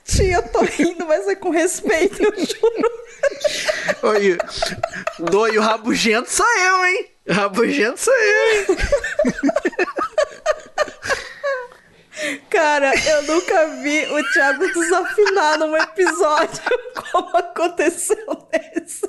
Tia, 0.04 0.36
eu 0.36 0.48
tô 0.48 0.60
rindo, 0.62 1.06
mas 1.06 1.28
é 1.28 1.34
com 1.34 1.50
respeito, 1.50 2.22
eu 2.22 2.32
juro. 2.34 2.90
Oi, 4.02 4.38
doi, 5.30 5.58
o 5.58 5.60
rabugento 5.60 6.30
sou 6.30 6.46
eu, 6.46 6.86
hein? 6.86 7.10
O 7.28 7.32
rabugento 7.32 8.00
sou 8.00 8.14
eu, 8.14 8.52
hein? 8.52 8.66
Cara, 12.50 12.92
eu 12.94 13.22
nunca 13.22 13.66
vi 13.82 14.04
o 14.06 14.32
Thiago 14.32 14.66
desafinar 14.72 15.58
num 15.58 15.76
episódio 15.76 16.62
como 17.12 17.36
aconteceu 17.36 18.48
nesse. 18.52 19.08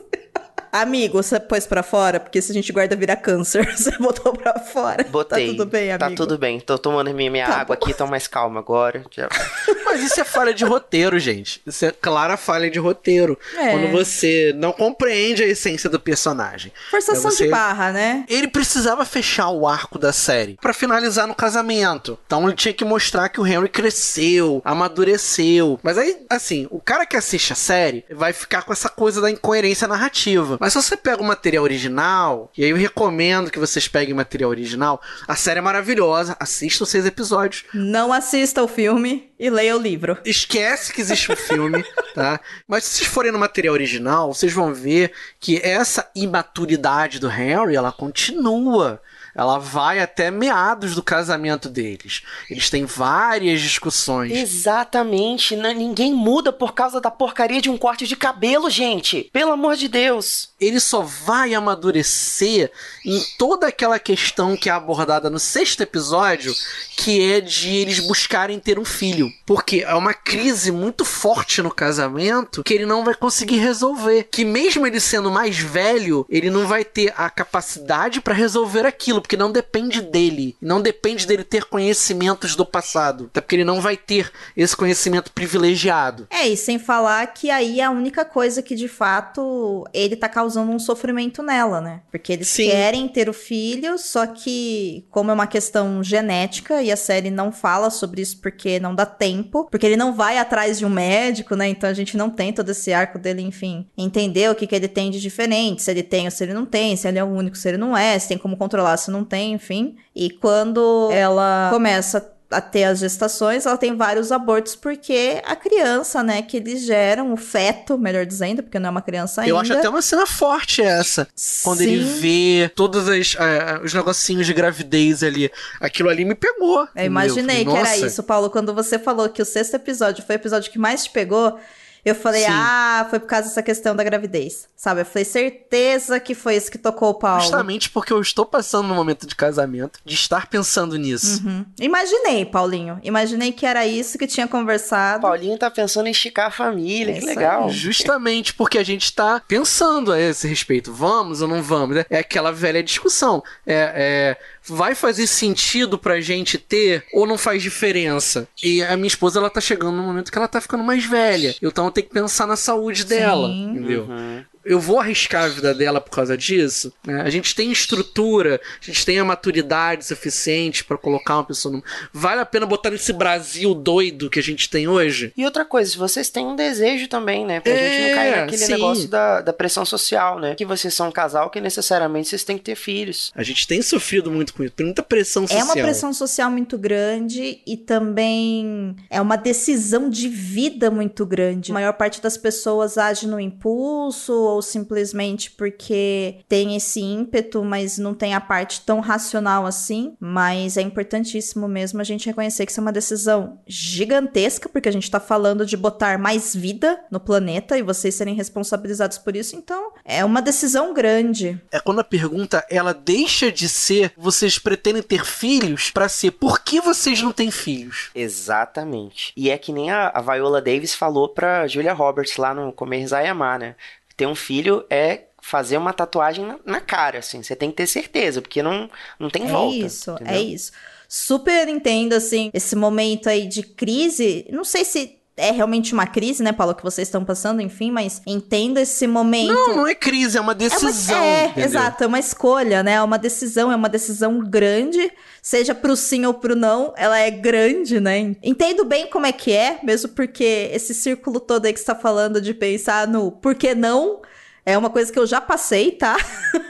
Amigo, 0.72 1.22
você 1.22 1.40
pôs 1.40 1.66
pra 1.66 1.82
fora? 1.82 2.20
Porque 2.20 2.42
se 2.42 2.52
a 2.52 2.54
gente 2.54 2.72
guarda 2.72 2.96
vira 2.96 3.16
câncer. 3.16 3.68
Você 3.76 3.92
botou 3.98 4.34
pra 4.34 4.60
fora. 4.60 5.04
Tá 5.04 5.10
Botei. 5.10 5.48
Tá 5.48 5.52
tudo 5.52 5.66
bem, 5.66 5.98
tá 5.98 6.06
amigo? 6.06 6.18
Tá 6.20 6.26
tudo 6.26 6.38
bem. 6.38 6.60
Tô 6.60 6.78
tomando 6.78 7.14
minha, 7.14 7.32
minha 7.32 7.46
tá 7.46 7.62
água 7.62 7.76
bom. 7.76 7.86
aqui, 7.86 7.94
tô 7.94 8.06
mais 8.06 8.28
calma 8.28 8.60
agora. 8.60 9.04
Mas 9.86 10.04
isso 10.04 10.20
é 10.20 10.24
falha 10.24 10.54
de 10.54 10.64
roteiro, 10.64 11.18
gente. 11.18 11.62
Isso 11.66 11.86
é 11.86 11.92
clara 11.92 12.38
falha 12.38 12.70
de 12.70 12.78
roteiro. 12.78 13.38
É. 13.58 13.72
Quando 13.72 13.92
você 13.92 14.54
não 14.56 14.72
compreende 14.72 15.44
a 15.44 15.48
essência 15.48 15.90
do 15.90 16.00
personagem. 16.00 16.72
Forçação 16.92 17.32
você... 17.32 17.46
de 17.46 17.50
barra, 17.50 17.92
né? 17.92 18.26
Ele 18.28 18.48
precisava 18.48 19.04
fechar 19.06 19.50
o 19.50 19.68
arco 19.68 19.98
da 19.98 20.14
série 20.14 20.58
para 20.62 20.74
finalizar 20.74 21.28
no 21.28 21.34
casamento. 21.34 22.20
Então 22.26 22.48
ele 22.48 22.56
tinha 22.56 22.74
que 22.74 22.86
mostrar 22.86 23.30
que 23.30 23.42
o 23.42 23.48
Henry 23.48 23.70
cresceu, 23.70 24.62
amadureceu. 24.64 25.80
Mas 25.82 25.98
aí, 25.98 26.18
assim, 26.30 26.68
o 26.70 26.80
cara 26.80 27.06
que 27.06 27.18
assiste 27.18 27.54
a 27.54 27.56
série 27.56 28.06
vai 28.12 28.34
ficar 28.34 28.64
com 28.64 28.74
essa 28.74 28.90
coisa 28.90 29.20
da 29.22 29.32
incoerência 29.32 29.88
narrativa. 29.88 30.59
Mas 30.60 30.74
se 30.74 30.82
você 30.82 30.98
pega 30.98 31.22
o 31.22 31.26
material 31.26 31.64
original, 31.64 32.52
e 32.58 32.64
aí 32.64 32.70
eu 32.70 32.76
recomendo 32.76 33.50
que 33.50 33.60
vocês 33.60 33.88
peguem 33.88 34.14
o 34.14 34.18
material 34.18 34.50
original, 34.50 35.02
a 35.28 35.36
série 35.36 35.60
é 35.60 35.62
maravilhosa, 35.62 36.36
assistam 36.40 36.86
seis 36.86 37.06
episódios. 37.06 37.64
Não 37.74 38.12
assista 38.12 38.64
o 38.64 38.68
filme 38.68 39.32
e 39.40 39.50
leia 39.50 39.76
o 39.76 39.82
livro. 39.82 40.18
Esquece 40.26 40.94
que 40.94 41.02
existe 41.02 41.32
um 41.32 41.36
filme, 41.36 41.84
tá? 42.14 42.40
Mas 42.68 42.84
se 42.84 42.98
vocês 42.98 43.10
forem 43.10 43.32
no 43.32 43.40
material 43.40 43.74
original, 43.74 44.34
vocês 44.34 44.52
vão 44.52 44.74
ver 44.74 45.14
que 45.40 45.62
essa 45.64 46.10
imaturidade 46.14 47.20
do 47.20 47.30
Henry, 47.30 47.76
ela 47.76 47.92
continua 47.92 49.02
ela 49.40 49.58
vai 49.58 50.00
até 50.00 50.30
meados 50.30 50.94
do 50.94 51.02
casamento 51.02 51.70
deles. 51.70 52.24
Eles 52.50 52.70
têm 52.70 52.84
várias 52.84 53.62
discussões. 53.62 54.34
Exatamente. 54.34 55.56
Não, 55.56 55.74
ninguém 55.74 56.14
muda 56.14 56.52
por 56.52 56.74
causa 56.74 57.00
da 57.00 57.10
porcaria 57.10 57.62
de 57.62 57.70
um 57.70 57.78
corte 57.78 58.06
de 58.06 58.18
cabelo, 58.18 58.70
gente. 58.70 59.30
Pelo 59.32 59.54
amor 59.54 59.78
de 59.78 59.88
Deus. 59.88 60.50
Ele 60.60 60.78
só 60.78 61.04
vai 61.04 61.54
amadurecer 61.54 62.70
em 63.06 63.24
toda 63.38 63.68
aquela 63.68 63.98
questão 63.98 64.58
que 64.58 64.68
é 64.68 64.74
abordada 64.74 65.30
no 65.30 65.40
sexto 65.40 65.80
episódio, 65.80 66.54
que 66.98 67.32
é 67.32 67.40
de 67.40 67.70
eles 67.70 68.02
buscarem 68.02 68.60
ter 68.60 68.78
um 68.78 68.84
filho. 68.84 69.32
Porque 69.46 69.86
é 69.88 69.96
uma 69.96 70.14
crise 70.14 70.70
muito 70.70 71.06
forte 71.06 71.62
no 71.62 71.72
casamento 71.72 72.62
que 72.62 72.74
ele 72.74 72.86
não 72.86 73.06
vai 73.06 73.16
conseguir 73.16 73.60
resolver. 73.60 74.28
Que 74.30 74.44
mesmo 74.44 74.86
ele 74.86 75.00
sendo 75.00 75.32
mais 75.32 75.58
velho, 75.58 76.26
ele 76.30 76.50
não 76.50 76.68
vai 76.68 76.84
ter 76.84 77.14
a 77.16 77.30
capacidade 77.30 78.20
para 78.20 78.34
resolver 78.34 78.86
aquilo 78.86 79.29
porque 79.30 79.38
não 79.38 79.52
depende 79.52 80.02
dele. 80.02 80.56
Não 80.60 80.82
depende 80.82 81.28
dele 81.28 81.44
ter 81.44 81.66
conhecimentos 81.66 82.56
do 82.56 82.66
passado. 82.66 83.26
Até 83.26 83.40
porque 83.40 83.58
ele 83.58 83.64
não 83.64 83.80
vai 83.80 83.96
ter 83.96 84.32
esse 84.58 84.76
conhecimento 84.76 85.32
privilegiado. 85.32 86.28
É, 86.32 86.48
e 86.48 86.58
sem 86.58 86.80
falar 86.80 87.28
que 87.28 87.52
aí 87.52 87.80
é 87.80 87.84
a 87.84 87.92
única 87.92 88.26
coisa 88.26 88.64
que 88.64 88.74
de 88.74 88.88
fato 88.88 89.88
ele 89.94 90.16
tá 90.16 90.28
causando 90.28 90.72
um 90.72 90.80
sofrimento 90.80 91.44
nela, 91.44 91.80
né? 91.80 92.02
Porque 92.10 92.34
eles 92.34 92.48
Sim. 92.48 92.72
querem 92.72 93.08
ter 93.08 93.30
o 93.30 93.34
filho, 93.34 94.00
só 94.00 94.26
que, 94.26 95.06
como 95.12 95.30
é 95.30 95.34
uma 95.36 95.46
questão 95.46 96.04
genética 96.04 96.82
e 96.82 96.92
a 96.92 96.98
série 96.98 97.30
não 97.30 97.52
fala 97.52 97.92
sobre 97.92 98.24
isso 98.24 98.42
porque 98.42 98.80
não 98.80 98.96
dá 98.96 99.06
tempo, 99.06 99.68
porque 99.70 99.86
ele 99.86 99.96
não 99.96 100.16
vai 100.16 100.40
atrás 100.40 100.80
de 100.80 100.88
um 100.88 100.90
médico, 100.90 101.56
né? 101.56 101.68
Então 101.70 101.88
a 101.88 101.94
gente 101.94 102.18
não 102.18 102.32
tem 102.32 102.52
todo 102.52 102.70
esse 102.70 102.92
arco 102.92 103.20
dele, 103.20 103.44
enfim, 103.44 103.88
entender 103.96 104.50
o 104.50 104.56
que, 104.56 104.66
que 104.66 104.76
ele 104.76 104.88
tem 104.88 105.12
de 105.12 105.22
diferente, 105.22 105.84
se 105.84 105.92
ele 105.92 106.02
tem 106.02 106.26
ou 106.26 106.32
se 106.32 106.44
ele 106.44 106.56
não 106.56 106.66
tem, 106.66 106.96
se 106.96 107.08
ele 107.08 107.20
é 107.20 107.24
o 107.24 107.28
único, 107.28 107.56
se 107.56 107.68
ele 107.70 107.78
não 107.78 107.96
é, 107.96 108.18
se 108.18 108.28
tem 108.28 108.38
como 108.38 108.58
controlar, 108.58 108.98
se 108.98 109.12
não 109.12 109.19
não 109.20 109.26
tem, 109.26 109.54
enfim. 109.54 109.96
E 110.16 110.30
quando 110.30 111.10
ela 111.12 111.70
começa 111.72 112.34
a 112.52 112.60
ter 112.60 112.86
as 112.86 113.00
gestações, 113.00 113.66
ela 113.66 113.78
tem 113.78 113.96
vários 113.96 114.32
abortos 114.32 114.76
porque 114.76 115.40
a 115.46 115.56
criança, 115.56 116.24
né, 116.24 116.42
que 116.42 116.58
eles 116.58 116.82
geram, 116.82 117.32
o 117.32 117.38
feto, 117.38 117.98
melhor 117.98 118.26
dizendo, 118.26 118.64
porque 118.64 118.80
não 118.80 118.88
é 118.88 118.92
uma 118.92 119.02
criança 119.02 119.42
ainda. 119.42 119.52
Eu 119.52 119.58
acho 119.58 119.74
até 119.74 119.88
uma 119.88 120.02
cena 120.02 120.26
forte 120.26 120.82
essa. 120.82 121.28
Sim. 121.36 121.64
Quando 121.64 121.82
ele 121.82 122.00
vê 122.00 122.72
todos 122.76 123.08
as, 123.08 123.36
uh, 123.36 123.84
os 123.84 123.94
negocinhos 123.94 124.48
de 124.48 124.54
gravidez 124.54 125.24
ali. 125.24 125.52
Aquilo 125.80 126.10
ali 126.10 126.26
me 126.26 126.36
pegou. 126.36 126.88
Eu 126.96 127.06
imaginei 127.06 127.64
que 127.64 127.76
era 127.76 127.98
isso, 127.98 128.24
Paulo. 128.24 128.50
Quando 128.50 128.74
você 128.74 128.98
falou 128.98 129.30
que 129.30 129.42
o 129.42 129.46
sexto 129.46 129.76
episódio 129.76 130.24
foi 130.26 130.36
o 130.36 130.38
episódio 130.38 130.72
que 130.72 130.80
mais 130.80 131.04
te 131.04 131.12
pegou, 131.12 131.60
eu 132.04 132.16
falei, 132.16 132.44
Sim. 132.44 132.50
ah, 132.52 133.08
foi 133.10 133.20
por 133.20 133.28
causa 133.28 133.48
dessa 133.48 133.62
questão 133.62 133.96
da 133.96 134.04
gravidez. 134.04 134.68
Sabe? 134.76 135.02
Eu 135.02 135.06
falei, 135.06 135.26
certeza 135.26 136.20
que 136.20 136.34
foi 136.34 136.56
isso 136.56 136.72
que 136.72 136.78
tocou 136.78 137.10
o 137.10 137.14
Paulo. 137.14 137.42
Justamente 137.42 137.90
porque 137.90 138.14
eu 138.14 138.22
estou 138.22 138.46
passando 138.46 138.88
no 138.88 138.96
momento 138.96 139.28
de 139.28 139.36
casamento, 139.36 140.00
de 140.06 140.16
estar 140.16 140.48
pensando 140.48 140.98
nisso. 140.98 141.46
Uhum. 141.46 141.66
Imaginei, 141.80 142.46
Paulinho. 142.46 143.00
Imaginei 143.04 143.52
que 143.52 143.66
era 143.66 143.86
isso 143.86 144.18
que 144.18 144.28
tinha 144.28 144.48
conversado. 144.48 145.22
Paulinho 145.22 145.58
tá 145.58 145.70
pensando 145.70 146.08
em 146.08 146.12
esticar 146.12 146.48
a 146.48 146.52
família, 146.52 147.12
é 147.12 147.20
que 147.20 147.26
legal. 147.26 147.66
Aí. 147.66 147.72
Justamente 147.72 148.54
porque 148.54 148.78
a 148.78 148.84
gente 148.84 149.14
tá 149.14 149.42
pensando 149.48 150.14
a 150.14 150.20
esse 150.20 150.48
respeito. 150.48 150.94
Vamos 150.94 151.42
ou 151.42 151.48
não 151.48 151.62
vamos? 151.62 151.98
É 152.10 152.20
aquela 152.20 152.52
velha 152.52 152.82
discussão. 152.82 153.44
É, 153.66 153.92
é 153.96 154.38
vai 154.66 154.96
fazer 154.96 155.28
sentido 155.28 155.98
pra 155.98 156.22
gente 156.22 156.58
ter 156.58 157.06
ou 157.14 157.26
não 157.26 157.38
faz 157.38 157.62
diferença? 157.62 158.48
E 158.62 158.82
a 158.84 158.96
minha 158.96 159.08
esposa, 159.08 159.40
ela 159.40 159.50
tá 159.50 159.62
chegando 159.62 159.96
no 159.98 160.04
momento 160.04 160.32
que 160.32 160.38
ela 160.38 160.48
tá 160.48 160.62
ficando 160.62 160.84
mais 160.84 161.06
velha. 161.06 161.56
Então 161.62 161.86
eu 161.86 161.92
tenho 161.92 162.08
que 162.08 162.14
pensar 162.14 162.48
na 162.48 162.56
saúde 162.56 163.06
dela, 163.06 163.48
Sim. 163.48 163.72
entendeu? 163.72 164.04
Uhum 164.04 164.44
eu 164.70 164.80
vou 164.80 165.00
arriscar 165.00 165.46
a 165.46 165.48
vida 165.48 165.74
dela 165.74 166.00
por 166.00 166.12
causa 166.12 166.38
disso. 166.38 166.94
Né? 167.04 167.24
A 167.24 167.30
gente 167.32 167.56
tem 167.56 167.72
estrutura, 167.72 168.62
a 168.80 168.86
gente 168.86 169.04
tem 169.04 169.18
a 169.18 169.26
maturidade 169.26 170.06
suficiente 170.06 170.86
para 170.86 170.96
colocar 170.96 171.38
uma 171.38 171.44
pessoa 171.44 171.76
no. 171.76 171.84
Vale 172.14 172.42
a 172.42 172.46
pena 172.46 172.68
botar 172.68 172.92
nesse 172.92 173.12
Brasil 173.12 173.74
doido 173.74 174.30
que 174.30 174.38
a 174.38 174.44
gente 174.44 174.70
tem 174.70 174.88
hoje? 174.88 175.34
E 175.36 175.44
outra 175.44 175.66
coisa, 175.66 175.98
vocês 175.98 176.30
têm 176.30 176.46
um 176.46 176.56
desejo 176.56 177.08
também, 177.08 177.48
né? 177.48 177.60
Pra 177.60 177.72
é, 177.72 177.90
gente 177.90 178.10
não 178.10 178.16
cair 178.16 178.36
naquele 178.36 178.58
sim. 178.64 178.72
negócio 178.74 179.08
da, 179.08 179.42
da 179.42 179.52
pressão 179.52 179.84
social, 179.84 180.40
né? 180.40 180.54
Que 180.54 180.66
vocês 180.66 180.94
são 180.94 181.08
um 181.08 181.12
casal 181.12 181.50
que 181.50 181.60
necessariamente 181.60 182.30
vocês 182.30 182.44
têm 182.44 182.56
que 182.56 182.64
ter 182.64 182.76
filhos. 182.76 183.32
A 183.34 183.42
gente 183.42 183.66
tem 183.68 183.82
sofrido 183.82 184.30
muito 184.30 184.54
com 184.54 184.64
isso, 184.64 184.74
tem 184.76 184.86
muita 184.86 185.02
pressão 185.02 185.48
social. 185.48 185.62
É 185.62 185.64
uma 185.64 185.74
pressão 185.74 186.14
social 186.14 186.52
muito 186.52 186.78
grande 186.78 187.60
e 187.66 187.76
também 187.76 188.96
é 189.10 189.20
uma 189.20 189.36
decisão 189.36 190.12
de 190.12 190.30
vida 190.30 190.92
muito 190.92 191.26
grande. 191.26 191.72
A 191.72 191.74
maior 191.74 191.94
parte 191.94 192.22
das 192.22 192.38
pessoas 192.38 193.00
age 193.00 193.26
no 193.26 193.40
impulso 193.40 194.32
ou 194.32 194.59
simplesmente 194.62 195.52
porque 195.52 196.40
tem 196.48 196.76
esse 196.76 197.02
ímpeto, 197.02 197.64
mas 197.64 197.98
não 197.98 198.14
tem 198.14 198.34
a 198.34 198.42
parte 198.42 198.82
tão 198.82 199.00
racional 199.00 199.66
assim. 199.66 200.16
Mas 200.20 200.78
é 200.78 200.82
importantíssimo 200.82 201.68
mesmo 201.68 202.02
a 202.02 202.04
gente 202.04 202.26
reconhecer 202.26 202.66
que 202.66 202.72
isso 202.72 202.80
é 202.80 202.84
uma 202.84 202.92
decisão 202.92 203.60
gigantesca, 203.68 204.70
porque 204.70 204.90
a 204.90 204.92
gente 204.92 205.10
tá 205.10 205.20
falando 205.20 205.66
de 205.66 205.78
botar 205.78 206.18
mais 206.18 206.56
vida 206.56 207.00
no 207.12 207.20
planeta 207.20 207.78
e 207.78 207.84
vocês 207.84 208.16
serem 208.16 208.36
responsabilizados 208.36 209.18
por 209.18 209.36
isso. 209.36 209.56
Então, 209.56 209.92
é 210.04 210.24
uma 210.24 210.42
decisão 210.42 210.94
grande. 210.94 211.62
É 211.72 211.80
quando 211.80 212.00
a 212.00 212.04
pergunta 212.04 212.66
ela 212.70 212.94
deixa 212.94 213.52
de 213.52 213.68
ser 213.70 214.12
vocês 214.18 214.60
pretendem 214.60 215.02
ter 215.02 215.26
filhos 215.26 215.92
para 215.92 216.10
ser 216.10 216.32
por 216.32 216.60
que 216.62 216.82
vocês 216.82 217.22
não 217.22 217.32
têm 217.32 217.52
filhos? 217.52 218.10
Exatamente. 218.14 219.34
E 219.36 219.50
é 219.50 219.58
que 219.58 219.72
nem 219.72 219.90
a, 219.92 220.10
a 220.10 220.22
Viola 220.22 220.62
Davis 220.62 220.94
falou 220.94 221.30
pra 221.30 221.68
Julia 221.68 221.94
Roberts 221.94 222.38
lá 222.38 222.54
no 222.54 222.72
Comer 222.72 223.08
Zayamar, 223.08 223.60
né? 223.60 223.76
Ter 224.20 224.28
um 224.28 224.36
filho 224.36 224.86
é 224.90 225.22
fazer 225.42 225.78
uma 225.78 225.94
tatuagem 225.94 226.46
na, 226.46 226.60
na, 226.66 226.82
cara, 226.82 227.20
assim. 227.20 227.42
Você 227.42 227.56
tem 227.56 227.70
que 227.70 227.78
ter 227.78 227.88
certeza, 227.88 228.42
porque 228.42 228.62
não, 228.62 228.90
não 229.18 229.30
tem 229.30 229.46
é 229.46 229.48
volta. 229.48 229.78
É 229.78 229.80
isso, 229.80 230.12
entendeu? 230.12 230.34
é 230.34 230.42
isso. 230.42 230.72
Super 231.08 231.70
entendo, 231.70 232.14
assim, 232.14 232.52
esse 232.54 232.76
momento 232.76 233.30
aí 233.30 233.48
de 233.48 233.64
crise. 233.64 234.46
Não 234.52 234.66
sei 234.66 234.84
se 234.84 235.19
é 235.40 235.52
realmente 235.52 235.94
uma 235.94 236.06
crise, 236.06 236.44
né, 236.44 236.52
Paulo, 236.52 236.76
que 236.76 236.84
vocês 236.84 237.08
estão 237.08 237.24
passando, 237.24 237.62
enfim, 237.62 237.92
mas 237.92 238.22
entendo 238.28 238.78
esse 238.78 239.08
momento. 239.08 239.54
Não, 239.54 239.78
não 239.78 239.88
é 239.88 239.96
crise, 239.96 240.38
é 240.38 240.42
uma 240.42 240.54
decisão. 240.54 241.16
É, 241.16 241.48
uma, 241.48 241.62
é 241.62 241.66
exato, 241.66 242.04
é 242.04 242.08
uma 242.08 242.20
escolha, 242.20 242.84
né? 242.84 242.94
É 242.94 243.02
uma 243.02 243.18
decisão, 243.18 243.72
é 243.72 243.76
uma 243.76 243.90
decisão 243.90 244.40
grande, 244.40 245.12
seja 245.42 245.74
pro 245.74 245.96
sim 245.96 246.26
ou 246.26 246.34
pro 246.34 246.56
não, 246.56 246.94
ela 246.98 247.18
é 247.18 247.32
grande, 247.32 248.00
né? 248.00 248.36
Entendo 248.44 248.84
bem 248.86 249.10
como 249.10 249.26
é 249.26 249.32
que 249.32 249.52
é, 249.52 249.80
mesmo 249.84 250.10
porque 250.10 250.70
esse 250.74 250.94
círculo 250.94 251.40
todo 251.40 251.66
aí 251.66 251.74
que 251.74 251.80
você 251.80 251.86
tá 251.86 251.96
falando 251.96 252.42
de 252.42 252.54
pensar 252.54 253.08
no 253.08 253.32
por 253.32 253.56
que 253.56 253.74
não 253.74 254.22
é 254.66 254.78
uma 254.78 254.90
coisa 254.90 255.12
que 255.12 255.18
eu 255.18 255.26
já 255.26 255.42
passei, 255.42 255.92
tá? 255.92 256.18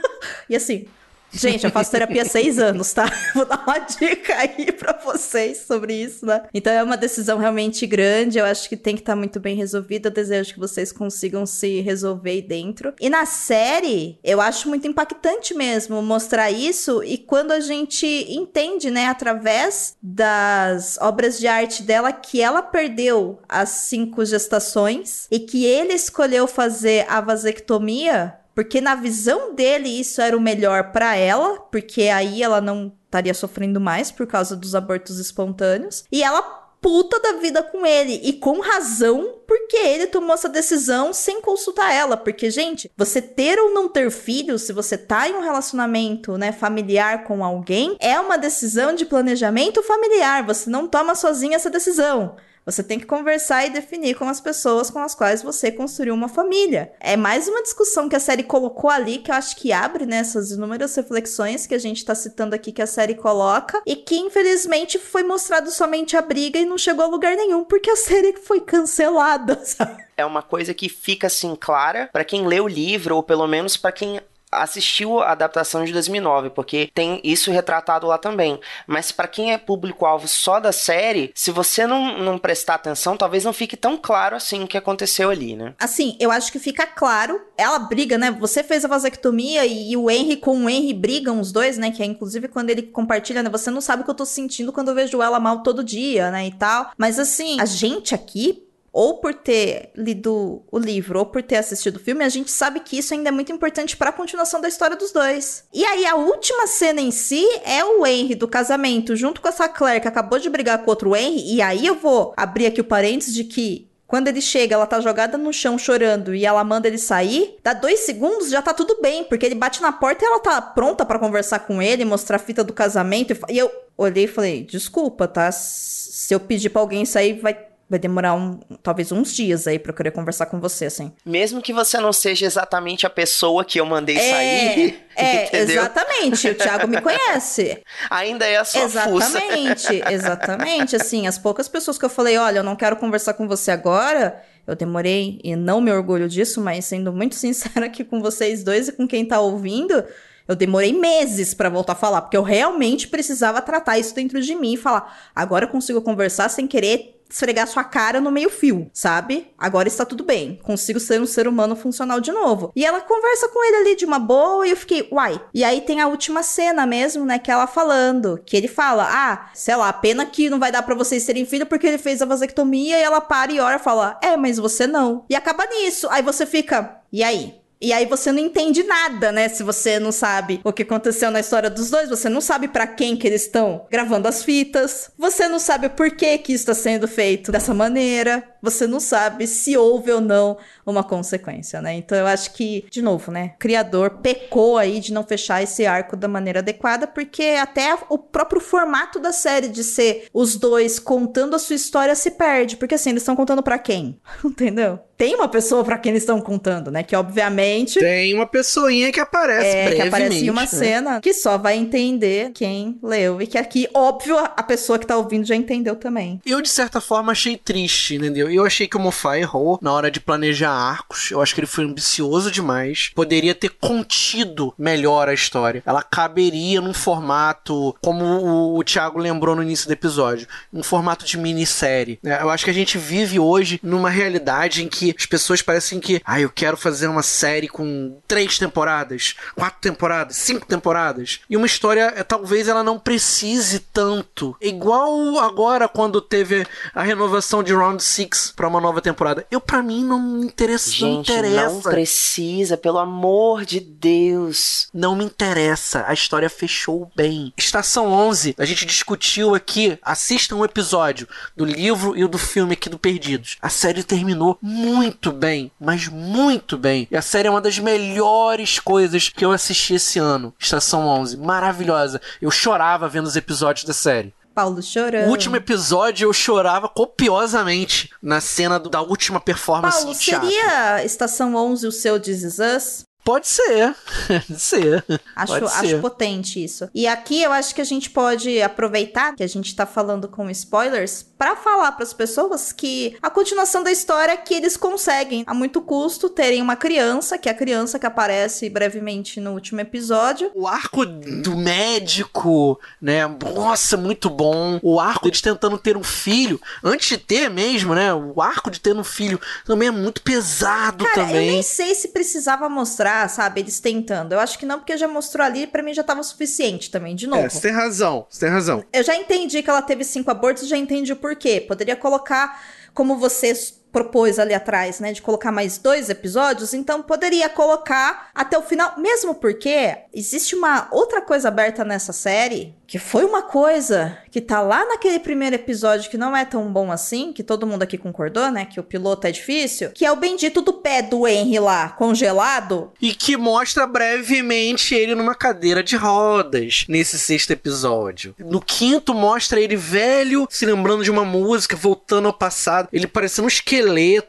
e 0.48 0.56
assim, 0.56 0.86
Gente, 1.32 1.64
eu 1.64 1.70
faço 1.70 1.90
terapia 1.90 2.22
há 2.22 2.24
seis 2.24 2.58
anos, 2.58 2.92
tá? 2.92 3.10
Vou 3.34 3.44
dar 3.44 3.62
uma 3.66 3.78
dica 3.78 4.36
aí 4.36 4.72
pra 4.72 4.98
vocês 5.04 5.58
sobre 5.66 5.94
isso, 5.94 6.26
né? 6.26 6.42
Então 6.52 6.72
é 6.72 6.82
uma 6.82 6.96
decisão 6.96 7.38
realmente 7.38 7.86
grande, 7.86 8.38
eu 8.38 8.44
acho 8.44 8.68
que 8.68 8.76
tem 8.76 8.94
que 8.94 9.02
estar 9.02 9.12
tá 9.12 9.16
muito 9.16 9.38
bem 9.38 9.56
resolvida. 9.56 10.08
Eu 10.08 10.12
desejo 10.12 10.54
que 10.54 10.60
vocês 10.60 10.92
consigam 10.92 11.46
se 11.46 11.80
resolver 11.80 12.30
aí 12.30 12.42
dentro. 12.42 12.94
E 13.00 13.08
na 13.08 13.24
série, 13.26 14.18
eu 14.24 14.40
acho 14.40 14.68
muito 14.68 14.86
impactante 14.86 15.54
mesmo 15.54 16.02
mostrar 16.02 16.50
isso. 16.50 17.02
E 17.04 17.16
quando 17.16 17.52
a 17.52 17.60
gente 17.60 18.06
entende, 18.06 18.90
né, 18.90 19.06
através 19.06 19.96
das 20.02 20.98
obras 21.00 21.38
de 21.38 21.46
arte 21.46 21.82
dela, 21.82 22.12
que 22.12 22.40
ela 22.40 22.62
perdeu 22.62 23.38
as 23.48 23.68
cinco 23.68 24.24
gestações 24.24 25.26
e 25.30 25.38
que 25.38 25.64
ele 25.64 25.92
escolheu 25.92 26.46
fazer 26.46 27.06
a 27.08 27.20
vasectomia 27.20 28.39
porque 28.54 28.80
na 28.80 28.94
visão 28.94 29.54
dele 29.54 29.88
isso 29.88 30.20
era 30.20 30.36
o 30.36 30.40
melhor 30.40 30.92
para 30.92 31.16
ela, 31.16 31.60
porque 31.70 32.02
aí 32.02 32.42
ela 32.42 32.60
não 32.60 32.92
estaria 33.04 33.34
sofrendo 33.34 33.80
mais 33.80 34.10
por 34.10 34.26
causa 34.26 34.56
dos 34.56 34.74
abortos 34.74 35.18
espontâneos. 35.18 36.04
E 36.12 36.22
ela 36.22 36.60
puta 36.80 37.20
da 37.20 37.32
vida 37.34 37.62
com 37.62 37.84
ele. 37.84 38.20
E 38.22 38.32
com 38.32 38.60
razão, 38.60 39.40
porque 39.46 39.76
ele 39.76 40.06
tomou 40.06 40.34
essa 40.34 40.48
decisão 40.48 41.12
sem 41.12 41.40
consultar 41.40 41.92
ela. 41.92 42.16
Porque, 42.16 42.50
gente, 42.50 42.90
você 42.96 43.20
ter 43.20 43.58
ou 43.58 43.72
não 43.72 43.88
ter 43.88 44.10
filhos, 44.10 44.62
se 44.62 44.72
você 44.72 44.96
tá 44.96 45.28
em 45.28 45.34
um 45.34 45.40
relacionamento, 45.40 46.36
né, 46.36 46.52
familiar 46.52 47.24
com 47.24 47.44
alguém, 47.44 47.96
é 48.00 48.18
uma 48.18 48.38
decisão 48.38 48.94
de 48.94 49.04
planejamento 49.04 49.82
familiar. 49.82 50.44
Você 50.46 50.70
não 50.70 50.88
toma 50.88 51.14
sozinho 51.14 51.54
essa 51.54 51.70
decisão. 51.70 52.36
Você 52.66 52.82
tem 52.82 52.98
que 52.98 53.06
conversar 53.06 53.66
e 53.66 53.70
definir 53.70 54.14
com 54.14 54.28
as 54.28 54.40
pessoas 54.40 54.90
com 54.90 54.98
as 54.98 55.14
quais 55.14 55.42
você 55.42 55.72
construiu 55.72 56.14
uma 56.14 56.28
família. 56.28 56.92
É 57.00 57.16
mais 57.16 57.48
uma 57.48 57.62
discussão 57.62 58.08
que 58.08 58.16
a 58.16 58.20
série 58.20 58.42
colocou 58.42 58.90
ali, 58.90 59.18
que 59.18 59.30
eu 59.30 59.34
acho 59.34 59.56
que 59.56 59.72
abre 59.72 60.04
nessas 60.04 60.50
né, 60.50 60.56
inúmeras 60.56 60.94
reflexões 60.94 61.66
que 61.66 61.74
a 61.74 61.78
gente 61.78 62.04
tá 62.04 62.14
citando 62.14 62.54
aqui 62.54 62.70
que 62.70 62.82
a 62.82 62.86
série 62.86 63.14
coloca, 63.14 63.82
e 63.86 63.96
que 63.96 64.16
infelizmente 64.16 64.98
foi 64.98 65.22
mostrado 65.22 65.70
somente 65.70 66.16
a 66.16 66.22
briga 66.22 66.58
e 66.58 66.66
não 66.66 66.76
chegou 66.76 67.04
a 67.04 67.08
lugar 67.08 67.34
nenhum, 67.34 67.64
porque 67.64 67.90
a 67.90 67.96
série 67.96 68.36
foi 68.36 68.60
cancelada, 68.60 69.58
sabe? 69.64 70.04
É 70.16 70.24
uma 70.24 70.42
coisa 70.42 70.74
que 70.74 70.88
fica 70.88 71.28
assim 71.28 71.56
clara 71.56 72.10
para 72.12 72.24
quem 72.24 72.46
lê 72.46 72.60
o 72.60 72.68
livro, 72.68 73.16
ou 73.16 73.22
pelo 73.22 73.46
menos 73.46 73.76
para 73.76 73.90
quem 73.90 74.20
assistiu 74.50 75.20
a 75.20 75.32
adaptação 75.32 75.84
de 75.84 75.92
2009, 75.92 76.50
porque 76.50 76.90
tem 76.94 77.20
isso 77.22 77.50
retratado 77.50 78.06
lá 78.06 78.18
também. 78.18 78.58
Mas 78.86 79.12
para 79.12 79.28
quem 79.28 79.52
é 79.52 79.58
público-alvo 79.58 80.26
só 80.26 80.58
da 80.58 80.72
série, 80.72 81.30
se 81.34 81.50
você 81.50 81.86
não, 81.86 82.18
não 82.18 82.38
prestar 82.38 82.74
atenção, 82.74 83.16
talvez 83.16 83.44
não 83.44 83.52
fique 83.52 83.76
tão 83.76 83.96
claro 83.96 84.36
assim 84.36 84.62
o 84.62 84.66
que 84.66 84.76
aconteceu 84.76 85.30
ali, 85.30 85.54
né? 85.54 85.74
Assim, 85.78 86.16
eu 86.18 86.30
acho 86.30 86.50
que 86.50 86.58
fica 86.58 86.86
claro. 86.86 87.40
Ela 87.56 87.78
briga, 87.78 88.18
né? 88.18 88.30
Você 88.30 88.62
fez 88.62 88.84
a 88.84 88.88
vasectomia 88.88 89.64
e, 89.66 89.92
e 89.92 89.96
o 89.96 90.10
Henry 90.10 90.36
com 90.36 90.64
o 90.64 90.68
Henry 90.68 90.92
brigam 90.92 91.40
os 91.40 91.52
dois, 91.52 91.78
né? 91.78 91.90
Que 91.90 92.02
é 92.02 92.06
inclusive 92.06 92.48
quando 92.48 92.70
ele 92.70 92.82
compartilha, 92.82 93.42
né? 93.42 93.50
Você 93.50 93.70
não 93.70 93.80
sabe 93.80 94.02
o 94.02 94.04
que 94.04 94.10
eu 94.10 94.14
tô 94.14 94.24
sentindo 94.24 94.72
quando 94.72 94.88
eu 94.88 94.94
vejo 94.94 95.22
ela 95.22 95.38
mal 95.38 95.62
todo 95.62 95.84
dia, 95.84 96.30
né? 96.30 96.46
E 96.46 96.52
tal. 96.52 96.90
Mas 96.96 97.18
assim, 97.18 97.60
a 97.60 97.64
gente 97.64 98.14
aqui 98.14 98.69
ou 98.92 99.20
por 99.20 99.34
ter 99.34 99.90
lido 99.96 100.62
o 100.70 100.78
livro 100.78 101.18
ou 101.18 101.26
por 101.26 101.42
ter 101.42 101.56
assistido 101.56 101.96
o 101.96 102.00
filme, 102.00 102.24
a 102.24 102.28
gente 102.28 102.50
sabe 102.50 102.80
que 102.80 102.98
isso 102.98 103.14
ainda 103.14 103.28
é 103.28 103.32
muito 103.32 103.52
importante 103.52 103.96
para 103.96 104.10
a 104.10 104.12
continuação 104.12 104.60
da 104.60 104.68
história 104.68 104.96
dos 104.96 105.12
dois. 105.12 105.64
E 105.72 105.84
aí 105.84 106.06
a 106.06 106.16
última 106.16 106.66
cena 106.66 107.00
em 107.00 107.10
si 107.10 107.44
é 107.64 107.84
o 107.84 108.06
Henry 108.06 108.34
do 108.34 108.48
casamento 108.48 109.14
junto 109.16 109.40
com 109.40 109.48
essa 109.48 109.68
Claire 109.68 110.00
que 110.00 110.08
acabou 110.08 110.38
de 110.38 110.50
brigar 110.50 110.78
com 110.78 110.90
outro 110.90 111.14
Henry, 111.14 111.54
e 111.54 111.62
aí 111.62 111.86
eu 111.86 111.94
vou 111.94 112.32
abrir 112.36 112.66
aqui 112.66 112.80
o 112.80 112.84
parênteses 112.84 113.34
de 113.34 113.44
que 113.44 113.90
quando 114.10 114.26
ele 114.26 114.40
chega, 114.40 114.74
ela 114.74 114.88
tá 114.88 115.00
jogada 115.00 115.38
no 115.38 115.52
chão 115.52 115.78
chorando 115.78 116.34
e 116.34 116.44
ela 116.44 116.64
manda 116.64 116.88
ele 116.88 116.98
sair. 116.98 117.56
Dá 117.62 117.72
dois 117.72 118.00
segundos, 118.00 118.50
já 118.50 118.60
tá 118.60 118.74
tudo 118.74 119.00
bem, 119.00 119.22
porque 119.22 119.46
ele 119.46 119.54
bate 119.54 119.80
na 119.80 119.92
porta 119.92 120.24
e 120.24 120.26
ela 120.26 120.40
tá 120.40 120.60
pronta 120.60 121.06
para 121.06 121.16
conversar 121.16 121.60
com 121.60 121.80
ele, 121.80 122.04
mostrar 122.04 122.34
a 122.34 122.40
fita 122.40 122.64
do 122.64 122.72
casamento. 122.72 123.38
E 123.48 123.56
eu 123.56 123.70
olhei 123.96 124.24
e 124.24 124.26
falei: 124.26 124.64
desculpa, 124.64 125.28
tá? 125.28 125.52
Se 125.52 126.34
eu 126.34 126.40
pedir 126.40 126.70
pra 126.70 126.80
alguém 126.80 127.04
sair, 127.04 127.34
vai 127.34 127.54
vai 127.90 127.98
demorar 127.98 128.34
um, 128.34 128.60
talvez 128.84 129.10
uns 129.10 129.34
dias 129.34 129.66
aí 129.66 129.76
pra 129.76 129.90
eu 129.90 129.96
querer 129.96 130.12
conversar 130.12 130.46
com 130.46 130.60
você, 130.60 130.86
assim. 130.86 131.12
Mesmo 131.26 131.60
que 131.60 131.72
você 131.72 131.98
não 131.98 132.12
seja 132.12 132.46
exatamente 132.46 133.04
a 133.04 133.10
pessoa 133.10 133.64
que 133.64 133.80
eu 133.80 133.84
mandei 133.84 134.16
é, 134.16 134.30
sair. 134.30 135.06
É, 135.16 135.56
exatamente. 135.58 136.48
O 136.50 136.54
Thiago 136.54 136.86
me 136.86 137.00
conhece. 137.00 137.82
Ainda 138.08 138.46
é 138.46 138.58
a 138.58 138.64
sua 138.64 138.82
Exatamente, 138.82 139.82
fuça. 139.82 140.06
exatamente. 140.14 140.94
Assim, 140.94 141.26
as 141.26 141.36
poucas 141.36 141.68
pessoas 141.68 141.98
que 141.98 142.04
eu 142.04 142.08
falei, 142.08 142.38
olha, 142.38 142.60
eu 142.60 142.64
não 142.64 142.76
quero 142.76 142.94
conversar 142.94 143.34
com 143.34 143.48
você 143.48 143.72
agora. 143.72 144.40
Eu 144.64 144.76
demorei, 144.76 145.40
e 145.42 145.56
não 145.56 145.80
me 145.80 145.90
orgulho 145.90 146.28
disso, 146.28 146.60
mas 146.60 146.84
sendo 146.84 147.12
muito 147.12 147.34
sincera 147.34 147.86
aqui 147.86 148.04
com 148.04 148.22
vocês 148.22 148.62
dois 148.62 148.86
e 148.86 148.92
com 148.92 149.08
quem 149.08 149.24
tá 149.24 149.40
ouvindo, 149.40 150.04
eu 150.46 150.54
demorei 150.54 150.92
meses 150.92 151.54
para 151.54 151.68
voltar 151.68 151.94
a 151.94 151.96
falar, 151.96 152.22
porque 152.22 152.36
eu 152.36 152.42
realmente 152.44 153.08
precisava 153.08 153.60
tratar 153.60 153.98
isso 153.98 154.14
dentro 154.14 154.40
de 154.40 154.54
mim 154.54 154.74
e 154.74 154.76
falar, 154.76 155.30
agora 155.34 155.64
eu 155.64 155.68
consigo 155.68 156.00
conversar 156.00 156.48
sem 156.50 156.68
querer 156.68 157.19
esfregar 157.30 157.66
sua 157.66 157.84
cara 157.84 158.20
no 158.20 158.30
meio-fio, 158.30 158.90
sabe? 158.92 159.52
Agora 159.58 159.88
está 159.88 160.04
tudo 160.04 160.24
bem. 160.24 160.58
Consigo 160.62 161.00
ser 161.00 161.20
um 161.20 161.26
ser 161.26 161.46
humano 161.46 161.76
funcional 161.76 162.20
de 162.20 162.32
novo. 162.32 162.72
E 162.74 162.84
ela 162.84 163.00
conversa 163.00 163.48
com 163.48 163.64
ele 163.64 163.76
ali 163.76 163.96
de 163.96 164.04
uma 164.04 164.18
boa 164.18 164.66
e 164.66 164.70
eu 164.70 164.76
fiquei, 164.76 165.08
uai. 165.10 165.40
E 165.54 165.64
aí 165.64 165.80
tem 165.80 166.00
a 166.00 166.08
última 166.08 166.42
cena 166.42 166.86
mesmo, 166.86 167.24
né? 167.24 167.38
Que 167.38 167.50
ela 167.50 167.66
falando. 167.66 168.40
Que 168.44 168.56
ele 168.56 168.68
fala, 168.68 169.08
ah, 169.08 169.50
sei 169.54 169.76
lá, 169.76 169.92
pena 169.92 170.26
que 170.26 170.50
não 170.50 170.58
vai 170.58 170.72
dar 170.72 170.82
para 170.82 170.94
vocês 170.94 171.22
serem 171.22 171.46
filho 171.46 171.66
porque 171.66 171.86
ele 171.86 171.98
fez 171.98 172.20
a 172.20 172.26
vasectomia 172.26 172.98
e 172.98 173.02
ela 173.02 173.20
para 173.20 173.52
e 173.52 173.60
ora 173.60 173.76
e 173.76 173.80
fala, 173.80 174.18
é, 174.22 174.36
mas 174.36 174.58
você 174.58 174.86
não. 174.86 175.24
E 175.28 175.34
acaba 175.34 175.66
nisso. 175.66 176.08
Aí 176.10 176.22
você 176.22 176.44
fica, 176.44 177.00
e 177.12 177.22
aí? 177.22 177.59
E 177.80 177.94
aí 177.94 178.04
você 178.04 178.30
não 178.30 178.40
entende 178.40 178.82
nada, 178.82 179.32
né? 179.32 179.48
Se 179.48 179.62
você 179.62 179.98
não 179.98 180.12
sabe 180.12 180.60
o 180.62 180.72
que 180.72 180.82
aconteceu 180.82 181.30
na 181.30 181.40
história 181.40 181.70
dos 181.70 181.88
dois, 181.88 182.10
você 182.10 182.28
não 182.28 182.40
sabe 182.40 182.68
para 182.68 182.86
quem 182.86 183.16
que 183.16 183.26
eles 183.26 183.42
estão 183.42 183.86
gravando 183.90 184.28
as 184.28 184.44
fitas. 184.44 185.10
Você 185.16 185.48
não 185.48 185.58
sabe 185.58 185.88
por 185.88 186.10
que 186.10 186.36
que 186.38 186.52
está 186.52 186.74
sendo 186.74 187.08
feito 187.08 187.50
dessa 187.50 187.72
maneira. 187.72 188.44
Você 188.62 188.86
não 188.86 189.00
sabe 189.00 189.46
se 189.46 189.76
houve 189.78 190.12
ou 190.12 190.20
não 190.20 190.58
uma 190.84 191.02
consequência, 191.02 191.80
né? 191.80 191.94
Então 191.94 192.18
eu 192.18 192.26
acho 192.26 192.52
que, 192.52 192.84
de 192.90 193.00
novo, 193.00 193.32
né? 193.32 193.52
O 193.54 193.58
criador 193.58 194.18
pecou 194.22 194.76
aí 194.76 195.00
de 195.00 195.12
não 195.12 195.24
fechar 195.24 195.62
esse 195.62 195.86
arco 195.86 196.16
da 196.16 196.28
maneira 196.28 196.58
adequada, 196.58 197.06
porque 197.06 197.56
até 197.58 197.96
o 198.10 198.18
próprio 198.18 198.60
formato 198.60 199.18
da 199.18 199.32
série 199.32 199.68
de 199.68 199.82
ser 199.82 200.26
os 200.34 200.56
dois 200.56 200.98
contando 200.98 201.56
a 201.56 201.58
sua 201.58 201.76
história 201.76 202.14
se 202.14 202.32
perde, 202.32 202.76
porque 202.76 202.94
assim, 202.94 203.10
eles 203.10 203.22
estão 203.22 203.36
contando 203.36 203.62
para 203.62 203.78
quem? 203.78 204.20
Entendeu? 204.44 205.00
Tem 205.20 205.34
uma 205.34 205.48
pessoa 205.48 205.84
para 205.84 205.98
quem 205.98 206.12
eles 206.12 206.22
estão 206.22 206.40
contando, 206.40 206.90
né? 206.90 207.02
Que 207.02 207.14
obviamente 207.14 208.00
tem 208.00 208.32
uma 208.32 208.46
pessoinha 208.46 209.12
que 209.12 209.20
aparece 209.20 209.66
é, 209.66 209.94
que 209.94 210.00
aparece 210.00 210.46
em 210.46 210.48
uma 210.48 210.62
né? 210.62 210.66
cena 210.66 211.20
que 211.20 211.34
só 211.34 211.58
vai 211.58 211.76
entender 211.76 212.52
quem 212.54 212.98
leu 213.02 213.42
e 213.42 213.46
que 213.46 213.58
aqui, 213.58 213.86
óbvio, 213.92 214.38
a 214.38 214.62
pessoa 214.62 214.98
que 214.98 215.06
tá 215.06 215.18
ouvindo 215.18 215.44
já 215.44 215.54
entendeu 215.54 215.94
também. 215.94 216.40
Eu 216.46 216.62
de 216.62 216.70
certa 216.70 217.02
forma 217.02 217.32
achei 217.32 217.58
triste, 217.58 218.14
entendeu? 218.14 218.50
Eu 218.50 218.64
achei 218.64 218.88
que 218.88 218.96
o 218.96 219.00
Moffat 219.00 219.38
errou 219.38 219.78
na 219.82 219.92
hora 219.92 220.10
de 220.10 220.20
planejar 220.20 220.70
arcos. 220.70 221.30
Eu 221.30 221.42
acho 221.42 221.54
que 221.54 221.60
ele 221.60 221.66
foi 221.66 221.84
ambicioso 221.84 222.50
demais. 222.50 223.10
Poderia 223.14 223.54
ter 223.54 223.72
contido 223.78 224.72
melhor 224.78 225.28
a 225.28 225.34
história. 225.34 225.82
Ela 225.84 226.02
caberia 226.02 226.80
num 226.80 226.94
formato, 226.94 227.94
como 228.00 228.74
o, 228.74 228.82
Thiago 228.82 229.18
lembrou 229.18 229.54
no 229.54 229.62
início 229.62 229.86
do 229.86 229.92
episódio, 229.92 230.48
um 230.72 230.82
formato 230.82 231.26
de 231.26 231.36
minissérie. 231.36 232.18
É, 232.24 232.40
eu 232.40 232.48
acho 232.48 232.64
que 232.64 232.70
a 232.70 232.74
gente 232.74 232.96
vive 232.96 233.38
hoje 233.38 233.78
numa 233.82 234.08
realidade 234.08 234.82
em 234.82 234.88
que 234.88 235.09
as 235.16 235.26
pessoas 235.26 235.62
parecem 235.62 236.00
que, 236.00 236.20
ah, 236.24 236.40
eu 236.40 236.50
quero 236.50 236.76
fazer 236.76 237.06
uma 237.06 237.22
série 237.22 237.68
com 237.68 238.18
três 238.26 238.58
temporadas, 238.58 239.34
quatro 239.54 239.80
temporadas, 239.80 240.36
cinco 240.36 240.66
temporadas. 240.66 241.40
E 241.48 241.56
uma 241.56 241.66
história, 241.66 242.12
é, 242.16 242.22
talvez 242.22 242.68
ela 242.68 242.82
não 242.82 242.98
precise 242.98 243.80
tanto. 243.80 244.56
Igual 244.60 245.38
agora 245.38 245.88
quando 245.88 246.20
teve 246.20 246.66
a 246.94 247.02
renovação 247.02 247.62
de 247.62 247.72
Round 247.72 248.02
6 248.02 248.52
para 248.54 248.68
uma 248.68 248.80
nova 248.80 249.00
temporada. 249.00 249.46
Eu, 249.50 249.60
para 249.60 249.82
mim, 249.82 250.04
não 250.04 250.20
me 250.20 250.46
interessa. 250.46 250.90
Gente, 250.90 251.02
não, 251.02 251.20
interessa. 251.20 251.74
não 251.74 251.80
precisa, 251.82 252.76
pelo 252.76 252.98
amor 252.98 253.64
de 253.64 253.80
Deus. 253.80 254.88
Não 254.92 255.16
me 255.16 255.24
interessa. 255.24 256.04
A 256.06 256.12
história 256.12 256.48
fechou 256.48 257.10
bem. 257.14 257.52
Estação 257.56 258.12
11, 258.12 258.54
a 258.58 258.64
gente 258.64 258.84
discutiu 258.84 259.54
aqui. 259.54 259.98
Assistam 260.02 260.56
um 260.56 260.64
episódio 260.64 261.28
do 261.56 261.64
livro 261.64 262.16
e 262.16 262.24
o 262.24 262.28
do 262.28 262.38
filme 262.38 262.74
aqui 262.74 262.88
do 262.88 262.98
Perdidos. 262.98 263.56
A 263.60 263.68
série 263.68 264.02
terminou 264.02 264.58
muito 264.60 264.99
bem, 265.32 265.70
mas 265.80 266.08
muito 266.08 266.76
bem. 266.76 267.08
E 267.10 267.16
a 267.16 267.22
série 267.22 267.48
é 267.48 267.50
uma 267.50 267.60
das 267.60 267.78
melhores 267.78 268.78
coisas 268.78 269.28
que 269.28 269.44
eu 269.44 269.52
assisti 269.52 269.94
esse 269.94 270.18
ano. 270.18 270.54
Estação 270.58 271.06
11, 271.06 271.36
maravilhosa. 271.36 272.20
Eu 272.40 272.50
chorava 272.50 273.08
vendo 273.08 273.26
os 273.26 273.36
episódios 273.36 273.84
da 273.84 273.92
série. 273.92 274.34
Paulo 274.54 274.82
chorando. 274.82 275.28
O 275.28 275.30
último 275.30 275.56
episódio 275.56 276.26
eu 276.26 276.32
chorava 276.32 276.88
copiosamente 276.88 278.10
na 278.22 278.40
cena 278.40 278.78
do, 278.78 278.90
da 278.90 279.00
última 279.00 279.40
performance. 279.40 279.98
Paulo, 279.98 280.14
seria 280.14 281.04
Estação 281.04 281.54
11 281.54 281.86
o 281.86 281.92
seu 281.92 282.20
This 282.20 282.42
Is 282.42 282.58
Us? 282.58 283.09
Pode 283.24 283.48
ser, 283.48 283.94
pode 284.26 284.60
ser. 284.60 285.04
Acho, 285.36 285.52
pode 285.52 285.64
acho 285.64 285.86
ser. 285.88 286.00
potente 286.00 286.62
isso. 286.62 286.88
E 286.94 287.06
aqui 287.06 287.42
eu 287.42 287.52
acho 287.52 287.74
que 287.74 287.80
a 287.80 287.84
gente 287.84 288.10
pode 288.10 288.60
aproveitar 288.62 289.34
que 289.34 289.42
a 289.42 289.48
gente 289.48 289.74
tá 289.74 289.86
falando 289.86 290.28
com 290.28 290.50
spoilers 290.50 291.26
para 291.38 291.56
falar 291.56 291.92
para 291.92 292.02
as 292.04 292.12
pessoas 292.12 292.72
que 292.72 293.16
a 293.22 293.30
continuação 293.30 293.82
da 293.82 293.90
história 293.90 294.32
é 294.32 294.36
que 294.36 294.54
eles 294.54 294.76
conseguem, 294.76 295.42
a 295.46 295.54
muito 295.54 295.80
custo, 295.80 296.28
terem 296.28 296.60
uma 296.60 296.76
criança, 296.76 297.38
que 297.38 297.48
é 297.48 297.52
a 297.52 297.54
criança 297.54 297.98
que 297.98 298.06
aparece 298.06 298.68
brevemente 298.68 299.40
no 299.40 299.52
último 299.52 299.80
episódio. 299.80 300.50
O 300.54 300.66
arco 300.66 301.06
do 301.06 301.56
médico, 301.56 302.78
né? 303.00 303.26
Nossa, 303.54 303.96
muito 303.96 304.28
bom. 304.28 304.78
O 304.82 305.00
arco 305.00 305.24
deles 305.24 305.40
tentando 305.40 305.78
ter 305.78 305.96
um 305.96 306.02
filho, 306.02 306.60
antes 306.84 307.08
de 307.08 307.18
ter 307.18 307.48
mesmo, 307.48 307.94
né? 307.94 308.12
O 308.12 308.40
arco 308.42 308.70
de 308.70 308.80
ter 308.80 308.94
um 308.94 309.04
filho 309.04 309.40
também 309.64 309.88
é 309.88 309.92
muito 309.92 310.22
pesado 310.22 311.04
Cara, 311.04 311.26
também. 311.26 311.46
eu 311.46 311.52
nem 311.52 311.62
sei 311.62 311.94
se 311.94 312.08
precisava 312.08 312.68
mostrar, 312.68 313.09
sabe? 313.28 313.60
Eles 313.60 313.80
tentando. 313.80 314.32
Eu 314.32 314.40
acho 314.40 314.58
que 314.58 314.66
não, 314.66 314.78
porque 314.78 314.96
já 314.96 315.08
mostrou 315.08 315.44
ali, 315.44 315.66
para 315.66 315.82
mim 315.82 315.94
já 315.94 316.02
tava 316.02 316.22
suficiente 316.22 316.90
também, 316.90 317.14
de 317.14 317.26
novo. 317.26 317.42
É, 317.42 317.48
você 317.48 317.60
tem 317.60 317.72
razão, 317.72 318.26
você 318.28 318.40
tem 318.40 318.48
razão. 318.48 318.84
Eu 318.92 319.02
já 319.02 319.16
entendi 319.16 319.62
que 319.62 319.70
ela 319.70 319.82
teve 319.82 320.04
cinco 320.04 320.30
abortos, 320.30 320.68
já 320.68 320.76
entendi 320.76 321.12
o 321.12 321.16
porquê. 321.16 321.60
Poderia 321.60 321.96
colocar 321.96 322.62
como 322.94 323.16
vocês 323.16 323.79
propôs 323.92 324.38
ali 324.38 324.54
atrás, 324.54 325.00
né, 325.00 325.12
de 325.12 325.22
colocar 325.22 325.50
mais 325.52 325.78
dois 325.78 326.08
episódios, 326.08 326.74
então 326.74 327.02
poderia 327.02 327.48
colocar 327.48 328.30
até 328.34 328.56
o 328.56 328.62
final, 328.62 328.94
mesmo 328.98 329.34
porque 329.34 329.96
existe 330.12 330.54
uma 330.54 330.88
outra 330.90 331.20
coisa 331.20 331.48
aberta 331.48 331.84
nessa 331.84 332.12
série, 332.12 332.74
que 332.86 332.98
foi 332.98 333.24
uma 333.24 333.42
coisa 333.42 334.18
que 334.30 334.40
tá 334.40 334.60
lá 334.60 334.84
naquele 334.84 335.20
primeiro 335.20 335.54
episódio 335.54 336.10
que 336.10 336.18
não 336.18 336.36
é 336.36 336.44
tão 336.44 336.72
bom 336.72 336.90
assim, 336.90 337.32
que 337.32 337.42
todo 337.42 337.66
mundo 337.66 337.82
aqui 337.82 337.96
concordou, 337.96 338.50
né, 338.50 338.64
que 338.64 338.80
o 338.80 338.82
piloto 338.82 339.26
é 339.26 339.32
difícil, 339.32 339.90
que 339.90 340.04
é 340.04 340.10
o 340.10 340.16
bendito 340.16 340.60
do 340.60 340.72
pé 340.72 341.00
do 341.00 341.26
Henry 341.26 341.58
lá, 341.58 341.90
congelado. 341.90 342.92
E 343.00 343.14
que 343.14 343.36
mostra 343.36 343.86
brevemente 343.86 344.94
ele 344.94 345.14
numa 345.14 345.34
cadeira 345.34 345.82
de 345.82 345.96
rodas 345.96 346.84
nesse 346.88 347.18
sexto 347.18 347.52
episódio. 347.52 348.34
No 348.38 348.60
quinto 348.60 349.14
mostra 349.14 349.60
ele 349.60 349.76
velho, 349.76 350.46
se 350.50 350.66
lembrando 350.66 351.04
de 351.04 351.10
uma 351.10 351.24
música, 351.24 351.76
voltando 351.76 352.26
ao 352.26 352.34
passado, 352.34 352.88
ele 352.92 353.06
parecendo 353.06 353.46
um 353.46 353.48
esqueleto, 353.48 353.79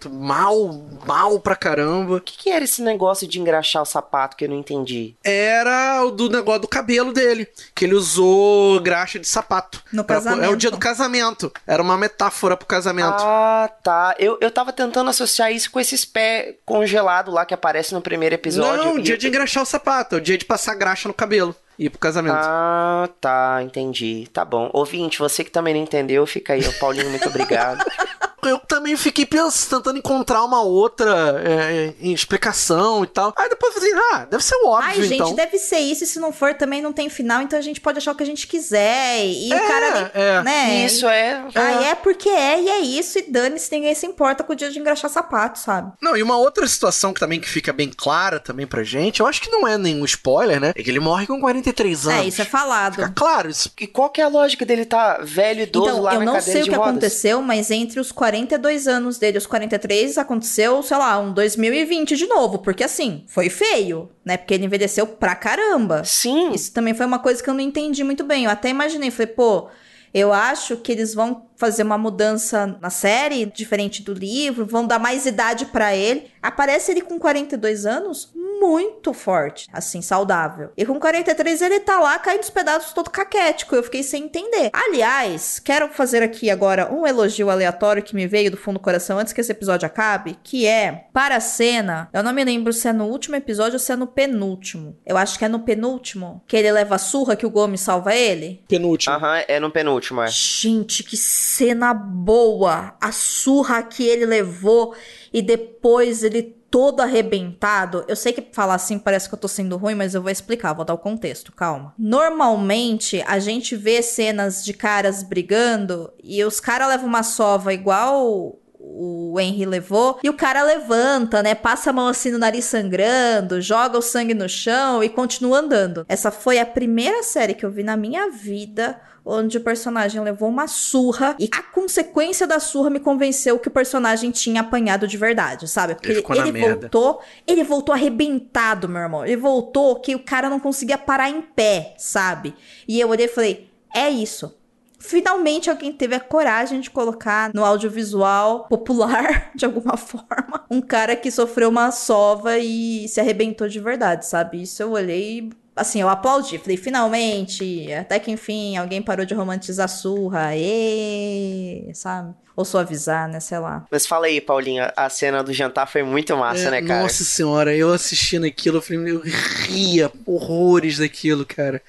mal, 0.10 0.84
mal 1.06 1.40
pra 1.40 1.56
caramba. 1.56 2.16
O 2.16 2.22
que, 2.22 2.38
que 2.38 2.50
era 2.50 2.64
esse 2.64 2.82
negócio 2.82 3.28
de 3.28 3.40
engraxar 3.40 3.82
o 3.82 3.86
sapato 3.86 4.36
que 4.38 4.46
eu 4.46 4.50
não 4.50 4.58
entendi? 4.58 5.16
Era 5.24 6.04
o 6.06 6.12
do 6.12 6.30
negócio 6.30 6.62
do 6.62 6.68
cabelo 6.68 7.12
dele, 7.14 7.48
que 7.76 7.86
ele 7.86 7.96
usou 7.96 8.80
graxa 8.80 9.20
de 9.20 9.28
sapato. 9.28 9.82
No 9.92 10.04
Pra- 10.04 10.16
casamento. 10.18 10.46
É 10.46 10.50
o 10.50 10.56
dia 10.56 10.72
do 10.72 10.78
casamento. 10.78 11.52
Era 11.68 11.82
uma 11.82 11.98
metáfora 11.98 12.56
pro 12.56 12.66
casamento. 12.68 13.18
Ah, 13.20 13.70
tá. 13.84 14.16
Eu, 14.20 14.38
eu 14.42 14.52
tava 14.52 14.72
tentando 14.72 15.10
associar 15.10 15.52
isso 15.52 15.70
com 15.72 15.80
esses 15.80 16.06
pés 16.06 16.56
congelados 16.66 17.34
lá 17.34 17.46
que 17.46 17.54
aparece 17.54 17.94
no 17.94 18.02
primeiro 18.02 18.36
episódio. 18.36 18.84
Não, 18.86 18.96
o 18.96 19.02
dia 19.02 19.16
eu- 19.16 19.18
de 19.20 19.28
engraxar 19.28 19.64
o 19.64 19.66
sapato, 19.66 20.16
é 20.16 20.18
o 20.18 20.22
dia 20.22 20.38
de 20.38 20.46
passar 20.46 20.76
graxa 20.76 21.08
no 21.08 21.14
cabelo 21.14 21.56
e 21.78 21.86
ir 21.86 21.90
pro 21.90 22.00
casamento. 22.00 22.36
Ah, 22.38 23.10
tá, 23.20 23.60
entendi. 23.64 24.28
Tá 24.32 24.46
bom. 24.46 24.70
Ouvinte, 24.74 25.20
você 25.20 25.44
que 25.44 25.52
também 25.52 25.74
não 25.74 25.82
entendeu, 25.82 26.26
fica 26.26 26.54
aí. 26.54 26.62
Ô, 26.68 26.74
Paulinho, 26.74 27.10
muito 27.10 27.28
obrigado. 27.28 27.84
Eu 28.44 28.60
também 28.60 28.96
fiquei 28.98 29.26
pensando, 29.26 29.82
tentando 29.82 29.98
encontrar 30.00 30.44
uma 30.44 30.62
outra 30.62 31.42
é, 31.44 31.94
é, 32.02 32.08
explicação 32.08 33.04
e 33.04 33.08
tal. 33.08 33.34
Aí 33.38 33.50
depois 33.50 33.76
eu 33.76 33.82
falei, 33.82 33.96
ah, 34.14 34.26
deve 34.30 34.44
ser 34.44 34.56
óbvio, 34.64 34.90
Ai, 34.90 35.02
gente, 35.04 35.14
então. 35.16 35.36
deve 35.36 35.58
ser 35.58 35.80
isso, 35.80 36.04
e 36.04 36.08
se 36.08 36.20
não 36.20 36.32
for 36.32 36.54
também 36.54 36.82
não 36.82 36.94
tem 36.94 37.10
final, 37.10 37.42
então 37.42 37.58
a 37.58 37.62
gente 37.62 37.80
pode 37.82 37.98
achar 37.98 38.12
o 38.12 38.16
que 38.16 38.24
a 38.24 38.26
gente 38.26 38.48
quiser, 38.48 39.26
e 39.26 39.52
É, 39.52 39.56
o 39.56 39.68
cara 39.68 39.92
nem, 39.92 40.24
é. 40.24 40.44
né? 40.44 40.86
Isso 40.86 41.08
é. 41.08 41.44
Ah, 41.56 41.84
é 41.84 41.96
porque 41.96 42.30
é, 42.30 42.62
e 42.62 42.70
é 42.70 42.80
isso, 42.80 43.20
e 43.20 43.24
dane-se, 43.24 43.72
ninguém 43.72 43.94
se 43.96 44.06
importa 44.06 44.44
com 44.44 44.54
o 44.54 44.56
dia 44.56 44.70
de 44.72 44.80
engraxar 44.80 45.10
sapato, 45.10 45.60
sabe? 45.60 45.92
Não, 46.02 46.16
e 46.16 46.24
uma 46.24 46.38
outra 46.38 46.68
situação 46.68 47.14
que 47.14 47.20
também 47.20 47.40
que 47.40 47.48
fica 47.50 47.72
bem 47.74 47.92
clara 47.96 48.40
também 48.40 48.66
pra 48.68 48.84
gente, 48.84 49.20
eu 49.20 49.28
acho 49.28 49.42
que 49.42 49.50
não 49.50 49.68
é 49.68 49.78
nenhum 49.78 50.06
spoiler, 50.06 50.60
né? 50.60 50.74
É 50.76 50.82
que 50.84 50.90
ele 50.90 51.00
morre 51.00 51.28
com 51.28 51.40
43 51.40 52.08
anos. 52.08 52.20
É, 52.22 52.28
isso 52.28 52.42
é 52.42 52.46
falado. 52.46 52.96
Fica 52.96 53.10
claro 53.16 53.50
isso. 53.50 53.72
E 53.80 53.88
qual 53.88 54.10
que 54.10 54.22
é 54.22 54.24
a 54.24 54.28
lógica 54.28 54.66
dele 54.66 54.86
tá 54.86 55.20
velho, 55.22 55.62
idoso 55.64 55.90
Então, 55.90 56.02
lá 56.02 56.14
eu 56.16 56.20
na 56.22 56.26
não 56.34 56.42
sei 56.42 56.62
o 56.62 56.66
que 56.66 56.72
rodas? 56.72 56.90
aconteceu, 56.90 57.42
mas 57.42 57.70
entre 57.72 58.00
os 58.00 58.12
42 58.32 58.88
anos 58.88 59.18
dele 59.18 59.38
e 59.38 59.40
os 59.40 59.46
43 59.46 60.18
aconteceu, 60.18 60.82
sei 60.82 60.98
lá, 60.98 61.20
um 61.20 61.34
2020 61.34 62.16
de 62.16 62.26
novo, 62.28 62.60
porque 62.60 62.84
assim, 62.84 63.26
foi 63.28 63.50
feio, 63.50 64.10
né? 64.24 64.38
Porque 64.38 64.54
ele 64.54 64.66
envelheceu 64.66 65.06
pra 65.06 65.36
caramba. 65.36 66.04
Sim. 66.06 66.52
Isso 66.54 66.74
também 66.74 66.94
foi 66.94 67.06
uma 67.06 67.20
coisa 67.20 67.44
que 67.44 67.50
eu 67.50 67.54
não 67.54 67.60
entendi 67.60 68.04
muito 68.04 68.24
bem. 68.24 68.46
Eu 68.46 68.52
até 68.52 68.70
imaginei, 68.70 69.12
falei, 69.12 69.34
pô, 69.34 69.68
eu 70.14 70.32
acho 70.32 70.78
que 70.78 70.92
eles 70.92 71.14
vão 71.14 71.46
fazer 71.58 71.84
uma 71.84 71.98
mudança 71.98 72.78
na 72.82 72.90
série, 72.90 73.46
diferente 73.46 74.02
do 74.02 74.14
livro, 74.14 74.66
vão 74.66 74.88
dar 74.88 75.00
mais 75.00 75.26
idade 75.26 75.66
pra 75.66 75.94
ele. 75.94 76.32
Aparece 76.42 76.92
ele 76.92 77.02
com 77.02 77.20
42 77.20 77.86
anos, 77.86 78.32
muito 78.62 79.12
forte, 79.12 79.68
assim, 79.74 80.04
saudável. 80.04 80.70
E 80.78 80.86
com 80.86 81.00
43 81.00 81.62
ele 81.64 81.80
tá 81.80 82.00
lá 82.00 82.20
caindo 82.20 82.44
os 82.44 82.50
pedaços 82.52 82.94
todo 82.94 83.10
caquético. 83.10 83.76
Eu 83.76 83.82
fiquei 83.82 84.04
sem 84.04 84.26
entender. 84.26 84.70
Aliás, 84.72 85.60
quero 85.60 85.90
fazer 85.90 86.22
aqui 86.22 86.52
agora 86.52 86.94
um 86.94 87.08
elogio 87.08 87.50
aleatório 87.50 88.04
que 88.04 88.16
me 88.16 88.28
veio 88.28 88.52
do 88.52 88.58
fundo 88.58 88.78
do 88.78 88.80
coração 88.80 89.18
antes 89.18 89.34
que 89.34 89.42
esse 89.42 89.52
episódio 89.52 89.88
acabe, 89.88 90.38
que 90.44 90.68
é 90.68 91.08
para 91.12 91.38
a 91.38 91.40
cena. 91.40 92.08
Eu 92.14 92.22
não 92.22 92.32
me 92.32 92.44
lembro 92.44 92.72
se 92.72 92.88
é 92.88 92.94
no 92.94 93.06
último 93.06 93.36
episódio 93.36 93.74
ou 93.74 93.80
se 93.80 93.92
é 93.92 93.96
no 93.96 94.06
penúltimo. 94.06 94.96
Eu 95.06 95.18
acho 95.18 95.40
que 95.40 95.46
é 95.46 95.48
no 95.48 95.62
penúltimo, 95.62 96.44
que 96.48 96.56
ele 96.56 96.72
leva 96.72 96.96
a 96.96 97.00
surra 97.00 97.36
que 97.36 97.46
o 97.46 97.50
Gomes 97.50 97.82
salva 97.82 98.16
ele. 98.16 98.64
Penúltimo. 98.68 99.16
Aham, 99.16 99.44
é 99.48 99.60
no 99.60 99.72
penúltimo, 99.72 100.22
é. 100.22 100.28
Gente, 100.28 101.04
que 101.04 101.18
cena 101.18 101.94
boa! 101.94 102.96
A 103.02 103.12
surra 103.12 103.82
que 103.82 104.08
ele 104.08 104.26
levou 104.26 104.96
e 105.34 105.42
depois 105.42 106.24
ele 106.24 106.61
todo 106.72 107.02
arrebentado. 107.02 108.06
Eu 108.08 108.16
sei 108.16 108.32
que 108.32 108.48
falar 108.54 108.76
assim 108.76 108.98
parece 108.98 109.28
que 109.28 109.36
eu 109.36 109.40
tô 109.40 109.48
sendo 109.48 109.76
ruim, 109.76 109.94
mas 109.94 110.16
eu 110.16 110.22
vou 110.22 110.32
explicar, 110.32 110.72
vou 110.72 110.86
dar 110.86 110.94
o 110.94 110.98
contexto, 110.98 111.52
calma. 111.52 111.94
Normalmente 112.00 113.22
a 113.28 113.38
gente 113.38 113.76
vê 113.76 114.02
cenas 114.02 114.64
de 114.64 114.74
caras 114.74 115.22
brigando 115.22 116.12
e 116.24 116.42
os 116.46 116.62
caras 116.62 116.88
levam 116.88 117.08
uma 117.08 117.24
sova 117.24 117.74
igual 117.74 118.58
o 118.84 119.40
Henry 119.40 119.66
levou, 119.66 120.20
e 120.24 120.30
o 120.30 120.34
cara 120.34 120.64
levanta, 120.64 121.42
né? 121.42 121.56
Passa 121.56 121.90
a 121.90 121.94
mão 121.94 122.08
assim 122.08 122.32
no 122.32 122.38
nariz 122.38 122.66
sangrando, 122.66 123.62
joga 123.62 123.98
o 123.98 124.02
sangue 124.02 124.34
no 124.34 124.50
chão 124.50 125.04
e 125.04 125.10
continua 125.10 125.60
andando. 125.60 126.06
Essa 126.10 126.32
foi 126.32 126.60
a 126.60 126.66
primeira 126.66 127.24
série 127.24 127.54
que 127.54 127.66
eu 127.66 127.72
vi 127.72 127.84
na 127.84 127.96
minha 127.96 128.30
vida 128.30 129.00
onde 129.24 129.58
o 129.58 129.62
personagem 129.62 130.20
levou 130.22 130.50
uma 130.50 130.68
surra 130.68 131.36
e 131.40 131.48
a 131.52 131.62
consequência 131.62 132.48
da 132.48 132.60
surra 132.60 132.90
me 132.90 133.00
convenceu 133.00 133.60
que 133.60 133.68
o 133.68 133.72
personagem 133.72 134.32
tinha 134.32 134.62
apanhado 134.62 135.08
de 135.08 135.16
verdade, 135.16 135.68
sabe? 135.68 135.94
Porque 135.94 136.12
Ele 136.12 136.24
ele, 136.28 136.40
ele 136.40 136.52
merda. 136.52 136.90
voltou, 136.90 137.22
ele 137.46 137.64
voltou 137.64 137.94
arrebentado, 137.94 138.90
meu 138.90 139.02
irmão. 139.02 139.24
Ele 139.24 139.38
voltou 139.38 140.00
que 140.00 140.16
o 140.16 140.20
cara 140.20 140.50
não 140.50 140.60
conseguia 140.60 140.98
parar 140.98 141.30
em 141.30 141.42
pé, 141.42 141.94
sabe? 141.98 142.56
E 142.88 143.00
eu 143.00 143.10
olhei 143.10 143.28
e 143.28 143.30
falei: 143.30 143.70
"É 143.94 144.10
isso. 144.10 144.56
Finalmente 145.02 145.70
alguém 145.70 145.92
teve 145.92 146.14
a 146.14 146.20
coragem 146.20 146.80
de 146.80 146.90
colocar 146.90 147.52
no 147.54 147.66
audiovisual 147.66 148.68
popular, 148.68 149.52
de 149.56 149.66
alguma 149.66 149.98
forma, 149.98 150.64
um 150.70 150.80
cara 150.80 151.16
que 151.16 151.32
sofreu 151.32 151.70
uma 151.70 151.92
sova 151.92 152.60
e 152.60 153.08
se 153.08 153.20
arrebentou 153.20 153.68
de 153.68 153.80
verdade, 153.80 154.28
sabe? 154.28 154.62
Isso 154.62 154.82
eu 154.84 154.92
olhei 154.92 155.50
assim, 155.76 156.02
eu 156.02 156.10
aplaudi. 156.10 156.58
Falei, 156.60 156.78
finalmente, 156.78 157.92
até 157.94 158.20
que 158.20 158.32
enfim, 158.32 158.78
alguém 158.78 159.02
parou 159.02 159.26
de 159.26 159.34
romantizar 159.34 159.90
surra. 159.90 160.56
E, 160.56 161.90
sabe? 161.94 162.36
Ou 162.62 162.66
suavizar, 162.66 163.28
né? 163.28 163.40
Sei 163.40 163.58
lá. 163.58 163.86
Mas 163.90 164.06
fala 164.06 164.28
aí, 164.28 164.40
Paulinha, 164.40 164.94
a 164.96 165.10
cena 165.10 165.42
do 165.44 165.52
jantar 165.52 165.88
foi 165.88 166.04
muito 166.04 166.38
massa, 166.38 166.68
É, 166.68 166.72
né, 166.72 166.82
cara? 166.84 167.02
Nossa 167.02 167.24
senhora, 167.24 167.76
eu 167.76 167.92
assistindo 167.92 168.46
aquilo, 168.46 168.78
eu, 168.78 168.82
falei, 168.84 169.12
eu 169.12 169.22
ria 169.66 170.12
horrores 170.28 171.00
daquilo, 171.00 171.44
cara. 171.44 171.82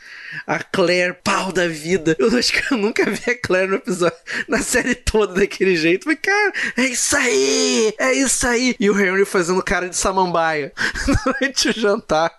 A 0.46 0.58
Claire, 0.62 1.14
pau 1.22 1.52
da 1.52 1.68
vida. 1.68 2.16
Eu 2.18 2.34
acho 2.38 2.52
que 2.54 2.72
eu 2.72 2.78
nunca 2.78 3.04
vi 3.04 3.30
a 3.30 3.38
Claire 3.38 3.68
no 3.68 3.76
episódio, 3.76 4.16
na 4.48 4.62
série 4.62 4.94
toda 4.94 5.40
daquele 5.40 5.76
jeito. 5.76 6.04
Falei, 6.04 6.16
cara, 6.16 6.52
é 6.78 6.84
isso 6.84 7.14
aí, 7.16 7.94
é 7.98 8.12
isso 8.14 8.46
aí. 8.46 8.74
E 8.80 8.88
o 8.88 8.98
Henry 8.98 9.26
fazendo 9.26 9.62
cara 9.62 9.90
de 9.90 9.96
samambaia 9.96 10.72
durante 11.24 11.68
o 11.68 11.72
jantar. 11.72 12.32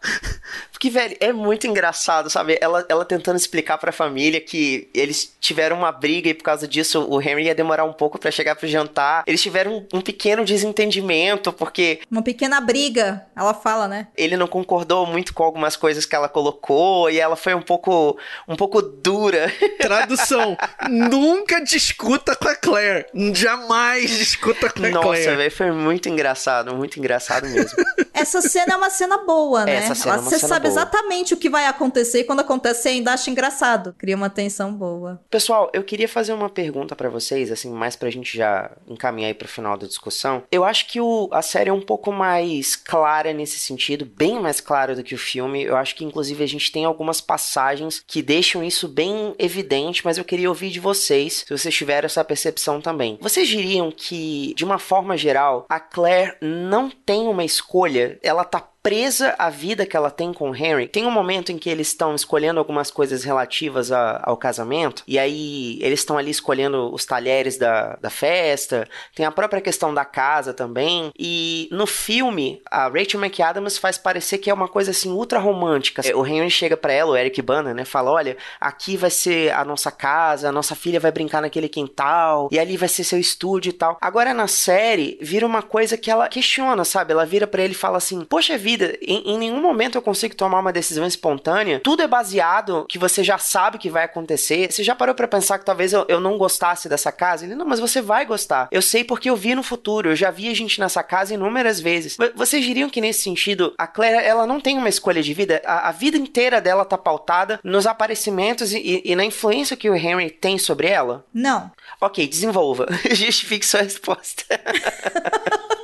Porque, 0.71 0.89
velho, 0.89 1.15
é 1.19 1.31
muito 1.31 1.67
engraçado, 1.67 2.29
sabe? 2.29 2.57
Ela, 2.59 2.86
ela 2.89 3.05
tentando 3.05 3.38
explicar 3.38 3.77
pra 3.77 3.91
família 3.91 4.41
que 4.41 4.89
eles 4.93 5.34
tiveram 5.39 5.77
uma 5.77 5.91
briga 5.91 6.29
e 6.29 6.34
por 6.34 6.43
causa 6.43 6.67
disso 6.67 7.07
o 7.09 7.21
Henry 7.21 7.45
ia 7.45 7.55
demorar 7.55 7.86
um 7.86 7.93
pouco 7.93 8.19
pra 8.24 8.32
chegar 8.32 8.55
pro 8.55 8.65
jantar. 8.67 9.24
Eles 9.28 9.41
tiveram 9.41 9.86
um, 9.93 9.97
um 9.97 10.01
pequeno 10.01 10.45
desentendimento, 10.45 11.51
porque 11.51 11.99
Uma 12.09 12.21
pequena 12.21 12.61
briga, 12.61 13.26
ela 13.36 13.53
fala, 13.53 13.86
né? 13.88 14.07
ele 14.15 14.38
não 14.38 14.47
concordou 14.47 15.05
muito 15.05 15.34
com 15.34 15.43
algumas 15.43 15.76
coisas 15.76 16.05
que 16.05 16.15
ela 16.15 16.30
colocou 16.30 17.09
e 17.09 17.19
ela 17.19 17.36
foi 17.36 17.53
um 17.53 17.61
pouco, 17.61 18.17
um 18.47 18.55
pouco 18.55 18.82
dura. 18.82 19.51
Tradução: 19.80 20.55
nunca 20.89 21.59
discuta 21.61 22.36
com 22.36 22.47
a 22.47 22.55
Claire. 22.55 23.05
Jamais 23.34 24.09
discuta 24.09 24.69
com 24.69 24.86
a 24.86 24.89
Nossa, 24.89 25.07
Claire. 25.07 25.36
velho, 25.36 25.51
foi 25.51 25.71
muito 25.71 26.07
engraçado, 26.07 26.74
muito 26.76 26.97
engraçado 26.97 27.47
mesmo. 27.47 27.78
Essa 28.13 28.41
cena 28.41 28.74
é 28.74 28.78
uma 28.78 28.89
cena 28.89 29.17
boa, 29.17 29.65
né? 29.65 29.76
Essa 29.76 29.95
cena 29.95 30.15
é 30.15 30.17
uma 30.19 30.24
Você 30.30 30.38
cena 30.39 30.47
sabe 30.47 30.67
boa. 30.69 30.74
exatamente 30.80 31.34
o 31.34 31.38
que 31.38 31.49
vai 31.49 31.65
acontecer 31.65 32.19
e 32.19 32.24
quando 32.24 32.39
acontece 32.39 32.84
você 32.84 32.89
ainda 32.89 33.11
acha 33.13 33.30
engraçado. 33.30 33.93
Cria 33.97 34.15
uma 34.15 34.30
tensão 34.30 34.74
boa. 34.74 35.19
Pessoal, 35.30 35.69
eu 35.74 35.84
queria 35.84 36.07
fazer 36.07 36.32
uma 36.32 36.49
pergunta 36.49 36.95
pra 36.95 37.09
vocês, 37.09 37.51
assim, 37.51 37.71
mais 37.71 37.95
pra 37.95 38.09
gente 38.14 38.38
já 38.38 38.72
encaminhar 38.88 39.28
aí 39.28 39.34
pro 39.34 39.47
final 39.47 39.78
da 39.78 39.88
discussão. 39.88 40.43
Eu 40.51 40.64
acho 40.64 40.88
que 40.88 40.99
o, 40.99 41.30
a 41.32 41.41
série 41.41 41.70
é 41.70 41.74
um 41.74 41.82
pouco 41.82 42.11
mais 42.11 42.76
clara 42.76 43.34
nesse 43.34 43.59
sentido, 43.59 44.05
bem 44.05 44.39
mais 44.39 44.59
clara 44.59 44.95
do 44.95 45.03
que 45.03 45.16
o 45.16 45.18
filme. 45.18 45.64
Eu 45.64 45.76
acho 45.76 45.95
que, 45.95 46.05
inclusive, 46.05 46.43
a 46.43 46.47
gente 46.47 46.72
tem 46.72 46.86
algumas 46.86 47.22
passagens 47.22 48.03
que 48.05 48.22
deixam 48.22 48.64
isso 48.64 48.88
bem 48.88 49.34
evidente, 49.38 50.03
mas 50.03 50.18
eu 50.18 50.26
queria 50.26 50.49
ouvir 50.49 50.70
de 50.70 50.80
vocês, 50.80 51.43
se 51.47 51.57
vocês 51.57 51.74
tiveram 51.74 52.05
essa 52.05 52.24
percepção 52.24 52.82
também. 52.82 53.18
Vocês 53.22 53.47
diriam 53.47 53.91
que, 53.91 54.53
de 54.55 54.64
uma 54.64 54.80
forma 54.80 55.18
geral, 55.18 55.66
a 55.70 55.80
Claire 55.80 56.38
não 56.41 56.89
tem 56.89 57.28
uma 57.28 57.43
escolha? 57.43 58.20
Ela 58.22 58.43
tá 58.43 58.72
presa 58.84 59.34
à 59.39 59.49
vida 59.49 59.86
que 59.86 59.95
ela 59.95 60.11
tem 60.11 60.34
com 60.34 60.51
o 60.51 60.55
Henry. 60.55 60.89
Tem 60.89 61.05
um 61.05 61.11
momento 61.11 61.53
em 61.53 61.57
que 61.57 61.69
eles 61.69 61.88
estão 61.88 62.13
escolhendo 62.13 62.59
algumas 62.59 62.91
coisas 62.91 63.23
relativas 63.23 63.93
a, 63.93 64.21
ao 64.23 64.36
casamento, 64.36 65.03
e 65.07 65.17
aí 65.17 65.79
eles 65.81 66.01
estão 66.01 66.17
ali 66.17 66.29
escolhendo 66.29 66.93
os 66.93 67.05
talheres 67.05 67.57
da, 67.57 67.95
da 68.01 68.09
festa, 68.09 68.88
tem 69.15 69.25
a 69.25 69.31
própria 69.31 69.61
questão 69.61 69.93
da 69.93 70.03
casa 70.03 70.53
também, 70.53 71.11
e 71.17 71.69
no 71.71 71.88
filme, 71.88 72.61
a 72.69 72.89
Rachel 72.89 73.21
McAdams 73.21 73.77
faz 73.77 73.97
parecer 73.97 74.38
que 74.39 74.49
é 74.49 74.53
uma 74.53 74.67
coisa 74.67 74.91
assim 74.91 75.11
ultra 75.11 75.39
romântica. 75.39 76.01
O 76.15 76.27
Henry 76.27 76.49
chega 76.49 76.75
para 76.75 76.91
ela, 76.91 77.11
o 77.11 77.17
Eric 77.17 77.41
Bana, 77.41 77.73
né, 77.73 77.86
fala: 77.86 78.11
Olha, 78.11 78.36
aqui 78.59 78.97
vai 78.97 79.09
ser 79.09 79.53
a 79.53 79.63
nossa 79.63 79.91
casa, 79.91 80.49
a 80.49 80.51
nossa 80.51 80.75
filha 80.75 80.99
vai 80.99 81.11
brincar 81.11 81.41
naquele 81.41 81.69
quintal, 81.69 82.49
e 82.51 82.59
ali 82.59 82.75
vai 82.75 82.89
ser 82.89 83.05
seu 83.05 83.19
estúdio 83.19 83.69
e 83.69 83.73
tal. 83.73 83.97
Agora 84.01 84.34
na 84.34 84.47
série, 84.47 85.17
vira 85.21 85.45
uma 85.45 85.61
coisa 85.61 85.97
que 85.97 86.11
ela 86.11 86.27
questiona, 86.27 86.84
sabe? 86.84 87.13
Ela 87.13 87.25
vira 87.25 87.47
para 87.47 87.63
ele 87.63 87.73
e 87.73 87.77
fala 87.77 87.97
assim: 87.97 88.25
Poxa 88.25 88.57
vida, 88.57 88.72
em, 89.01 89.34
em 89.34 89.38
nenhum 89.38 89.61
momento 89.61 89.97
eu 89.97 90.01
consigo 90.01 90.36
tomar 90.36 90.59
uma 90.59 90.74
decisão 90.74 91.05
espontânea. 91.05 91.80
Tudo 91.80 92.01
é 92.01 92.07
baseado 92.07 92.86
que 92.88 92.97
você 92.97 93.24
já 93.24 93.38
sabe 93.38 93.78
que 93.78 93.89
vai 93.89 94.03
acontecer. 94.03 94.71
Você 94.71 94.84
já 94.84 94.95
parou 94.95 95.15
para 95.15 95.28
pensar 95.28 95.59
que 95.59 95.65
talvez 95.65 95.93
eu, 95.93 96.05
eu 96.07 96.19
não 96.19 96.38
gostasse 96.38 96.88
dessa 96.89 97.11
casa? 97.11 97.45
Ele, 97.45 97.55
não, 97.55 97.65
mas 97.65 97.80
você 97.80 98.01
vai 98.01 98.26
gostar. 98.26 98.67
Eu 98.71 98.82
sei 98.82 99.03
porque 99.03 99.30
eu 99.30 99.36
vi 99.36 99.55
no 99.55 99.63
futuro. 99.63 100.09
Eu 100.09 100.15
já 100.15 100.32
vi 100.32 100.49
a 100.49 100.55
gente 100.55 100.80
nessa 100.80 101.03
casa 101.03 101.34
inúmeras 101.34 101.80
vezes. 101.80 102.17
Vocês 102.36 102.63
diriam 102.63 102.89
que 102.89 103.01
nesse 103.01 103.21
sentido, 103.21 103.74
a 103.78 103.88
Claire, 103.88 104.26
ela 104.26 104.45
não 104.45 104.59
tem 104.59 104.78
uma 104.78 104.89
escolha 104.89 105.21
de 105.21 105.34
vida? 105.34 105.61
A, 105.65 105.89
a 105.89 105.91
vida 105.91 106.17
inteira 106.17 106.61
dela 106.61 106.86
tá 106.86 106.97
pautada 106.97 107.59
nos 107.63 107.86
aparecimentos 107.86 108.74
e, 108.74 108.78
e, 108.78 109.11
e 109.11 109.15
na 109.15 109.26
influência 109.26 109.78
que 109.78 109.89
o 109.89 109.95
Henry 109.95 110.30
tem 110.30 110.57
sobre 110.57 110.88
ela? 110.88 111.26
Não. 111.34 111.71
Ok, 111.99 112.28
desenvolva. 112.28 112.88
Justifique 113.11 113.65
sua 113.65 113.82
resposta. 113.82 114.43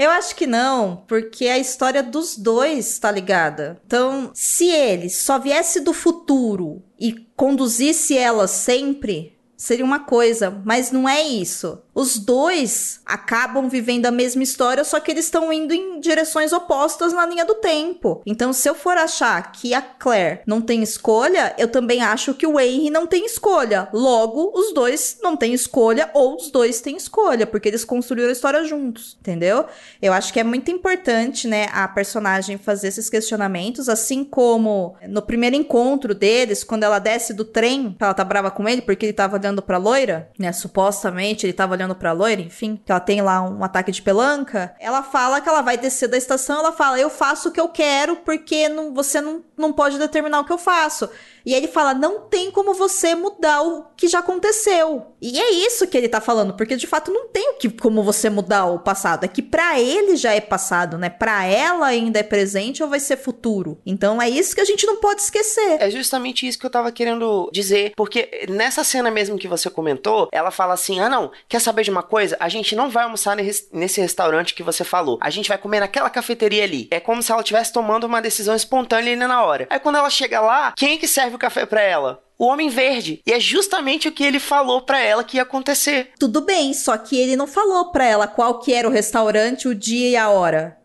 Eu 0.00 0.08
acho 0.08 0.34
que 0.34 0.46
não, 0.46 1.04
porque 1.06 1.46
a 1.46 1.58
história 1.58 2.02
dos 2.02 2.34
dois 2.34 2.98
tá 2.98 3.10
ligada. 3.10 3.78
Então, 3.86 4.30
se 4.32 4.66
ele 4.66 5.10
só 5.10 5.38
viesse 5.38 5.78
do 5.80 5.92
futuro 5.92 6.82
e 6.98 7.12
conduzisse 7.36 8.16
ela 8.16 8.46
sempre, 8.46 9.38
seria 9.58 9.84
uma 9.84 9.98
coisa, 9.98 10.58
mas 10.64 10.90
não 10.90 11.06
é 11.06 11.20
isso. 11.20 11.82
Os 11.94 12.18
dois 12.18 13.00
acabam 13.04 13.68
vivendo 13.68 14.06
a 14.06 14.10
mesma 14.10 14.42
história, 14.42 14.84
só 14.84 15.00
que 15.00 15.10
eles 15.10 15.24
estão 15.24 15.52
indo 15.52 15.74
em 15.74 16.00
direções 16.00 16.52
opostas 16.52 17.12
na 17.12 17.26
linha 17.26 17.44
do 17.44 17.56
tempo. 17.56 18.22
Então, 18.24 18.52
se 18.52 18.68
eu 18.68 18.74
for 18.74 18.96
achar 18.96 19.52
que 19.52 19.74
a 19.74 19.82
Claire 19.82 20.40
não 20.46 20.60
tem 20.60 20.82
escolha, 20.82 21.54
eu 21.58 21.68
também 21.68 22.02
acho 22.02 22.34
que 22.34 22.46
o 22.46 22.58
Henry 22.58 22.90
não 22.90 23.06
tem 23.06 23.26
escolha. 23.26 23.88
Logo, 23.92 24.52
os 24.54 24.72
dois 24.72 25.18
não 25.22 25.36
têm 25.36 25.52
escolha 25.52 26.10
ou 26.14 26.36
os 26.36 26.50
dois 26.50 26.80
têm 26.80 26.96
escolha, 26.96 27.46
porque 27.46 27.68
eles 27.68 27.84
construíram 27.84 28.28
a 28.28 28.32
história 28.32 28.64
juntos, 28.64 29.16
entendeu? 29.20 29.66
Eu 30.00 30.12
acho 30.12 30.32
que 30.32 30.40
é 30.40 30.44
muito 30.44 30.70
importante, 30.70 31.48
né, 31.48 31.66
a 31.72 31.86
personagem 31.88 32.56
fazer 32.56 32.88
esses 32.88 33.10
questionamentos, 33.10 33.88
assim 33.88 34.24
como 34.24 34.96
no 35.08 35.22
primeiro 35.22 35.56
encontro 35.56 36.14
deles, 36.14 36.64
quando 36.64 36.84
ela 36.84 36.98
desce 36.98 37.32
do 37.32 37.44
trem, 37.44 37.96
ela 37.98 38.14
tá 38.14 38.24
brava 38.24 38.50
com 38.50 38.68
ele 38.68 38.82
porque 38.82 39.06
ele 39.06 39.12
tava 39.12 39.36
olhando 39.36 39.60
pra 39.60 39.78
loira, 39.78 40.30
né? 40.38 40.52
Supostamente 40.52 41.46
ele 41.46 41.52
tava 41.52 41.74
olhando 41.80 41.94
pra 41.94 42.12
loira, 42.12 42.42
enfim, 42.42 42.76
que 42.76 42.92
ela 42.92 43.00
tem 43.00 43.22
lá 43.22 43.40
um 43.42 43.64
ataque 43.64 43.90
de 43.90 44.02
pelanca, 44.02 44.74
ela 44.78 45.02
fala 45.02 45.40
que 45.40 45.48
ela 45.48 45.62
vai 45.62 45.78
descer 45.78 46.08
da 46.08 46.16
estação, 46.18 46.58
ela 46.58 46.72
fala, 46.72 47.00
eu 47.00 47.08
faço 47.08 47.48
o 47.48 47.52
que 47.52 47.60
eu 47.60 47.68
quero 47.68 48.16
porque 48.16 48.68
não, 48.68 48.92
você 48.92 49.20
não, 49.20 49.42
não 49.56 49.72
pode 49.72 49.98
determinar 49.98 50.40
o 50.40 50.44
que 50.44 50.52
eu 50.52 50.58
faço. 50.58 51.08
E 51.44 51.54
ele 51.54 51.68
fala: 51.68 51.94
não 51.94 52.20
tem 52.20 52.50
como 52.50 52.74
você 52.74 53.14
mudar 53.14 53.62
o 53.62 53.84
que 53.96 54.08
já 54.08 54.20
aconteceu. 54.20 55.06
E 55.20 55.38
é 55.38 55.50
isso 55.50 55.86
que 55.86 55.96
ele 55.96 56.08
tá 56.08 56.20
falando, 56.20 56.54
porque 56.54 56.76
de 56.76 56.86
fato 56.86 57.12
não 57.12 57.28
tem 57.28 57.54
como 57.80 58.02
você 58.02 58.30
mudar 58.30 58.66
o 58.66 58.78
passado. 58.78 59.24
É 59.24 59.28
que 59.28 59.42
para 59.42 59.78
ele 59.78 60.16
já 60.16 60.32
é 60.32 60.40
passado, 60.40 60.96
né? 60.96 61.10
Para 61.10 61.44
ela 61.44 61.86
ainda 61.86 62.18
é 62.18 62.22
presente 62.22 62.82
ou 62.82 62.88
vai 62.88 63.00
ser 63.00 63.16
futuro. 63.16 63.78
Então 63.84 64.20
é 64.20 64.28
isso 64.28 64.54
que 64.54 64.60
a 64.60 64.64
gente 64.64 64.86
não 64.86 64.96
pode 64.96 65.22
esquecer. 65.22 65.76
É 65.80 65.90
justamente 65.90 66.46
isso 66.46 66.58
que 66.58 66.66
eu 66.66 66.70
tava 66.70 66.90
querendo 66.92 67.50
dizer, 67.52 67.92
porque 67.96 68.46
nessa 68.48 68.82
cena 68.82 69.10
mesmo 69.10 69.38
que 69.38 69.48
você 69.48 69.68
comentou, 69.68 70.28
ela 70.32 70.50
fala 70.50 70.74
assim: 70.74 71.00
ah, 71.00 71.08
não, 71.08 71.30
quer 71.48 71.60
saber 71.60 71.82
de 71.82 71.90
uma 71.90 72.02
coisa? 72.02 72.36
A 72.40 72.48
gente 72.48 72.74
não 72.74 72.90
vai 72.90 73.04
almoçar 73.04 73.36
nesse 73.36 74.00
restaurante 74.00 74.54
que 74.54 74.62
você 74.62 74.84
falou. 74.84 75.18
A 75.20 75.30
gente 75.30 75.48
vai 75.48 75.58
comer 75.58 75.80
naquela 75.80 76.10
cafeteria 76.10 76.64
ali. 76.64 76.88
É 76.90 77.00
como 77.00 77.22
se 77.22 77.30
ela 77.30 77.40
estivesse 77.40 77.72
tomando 77.72 78.04
uma 78.04 78.22
decisão 78.22 78.54
espontânea 78.54 79.12
ali 79.12 79.16
na 79.16 79.44
hora. 79.44 79.66
Aí 79.70 79.78
quando 79.78 79.96
ela 79.96 80.10
chega 80.10 80.40
lá, 80.40 80.72
quem 80.76 80.94
é 80.94 80.96
que 80.96 81.06
serve 81.06 81.29
serve 81.30 81.36
o 81.36 81.38
café 81.38 81.64
para 81.64 81.80
ela? 81.80 82.22
O 82.38 82.46
Homem 82.46 82.68
Verde. 82.68 83.20
E 83.26 83.32
é 83.32 83.38
justamente 83.38 84.08
o 84.08 84.12
que 84.12 84.24
ele 84.24 84.40
falou 84.40 84.82
para 84.82 85.00
ela 85.00 85.22
que 85.22 85.36
ia 85.36 85.42
acontecer. 85.42 86.10
Tudo 86.18 86.40
bem, 86.40 86.72
só 86.74 86.96
que 86.96 87.16
ele 87.16 87.36
não 87.36 87.46
falou 87.46 87.92
para 87.92 88.04
ela 88.04 88.26
qual 88.26 88.58
que 88.58 88.72
era 88.72 88.88
o 88.88 88.90
restaurante, 88.90 89.68
o 89.68 89.74
dia 89.74 90.08
e 90.08 90.16
a 90.16 90.28
hora. 90.30 90.78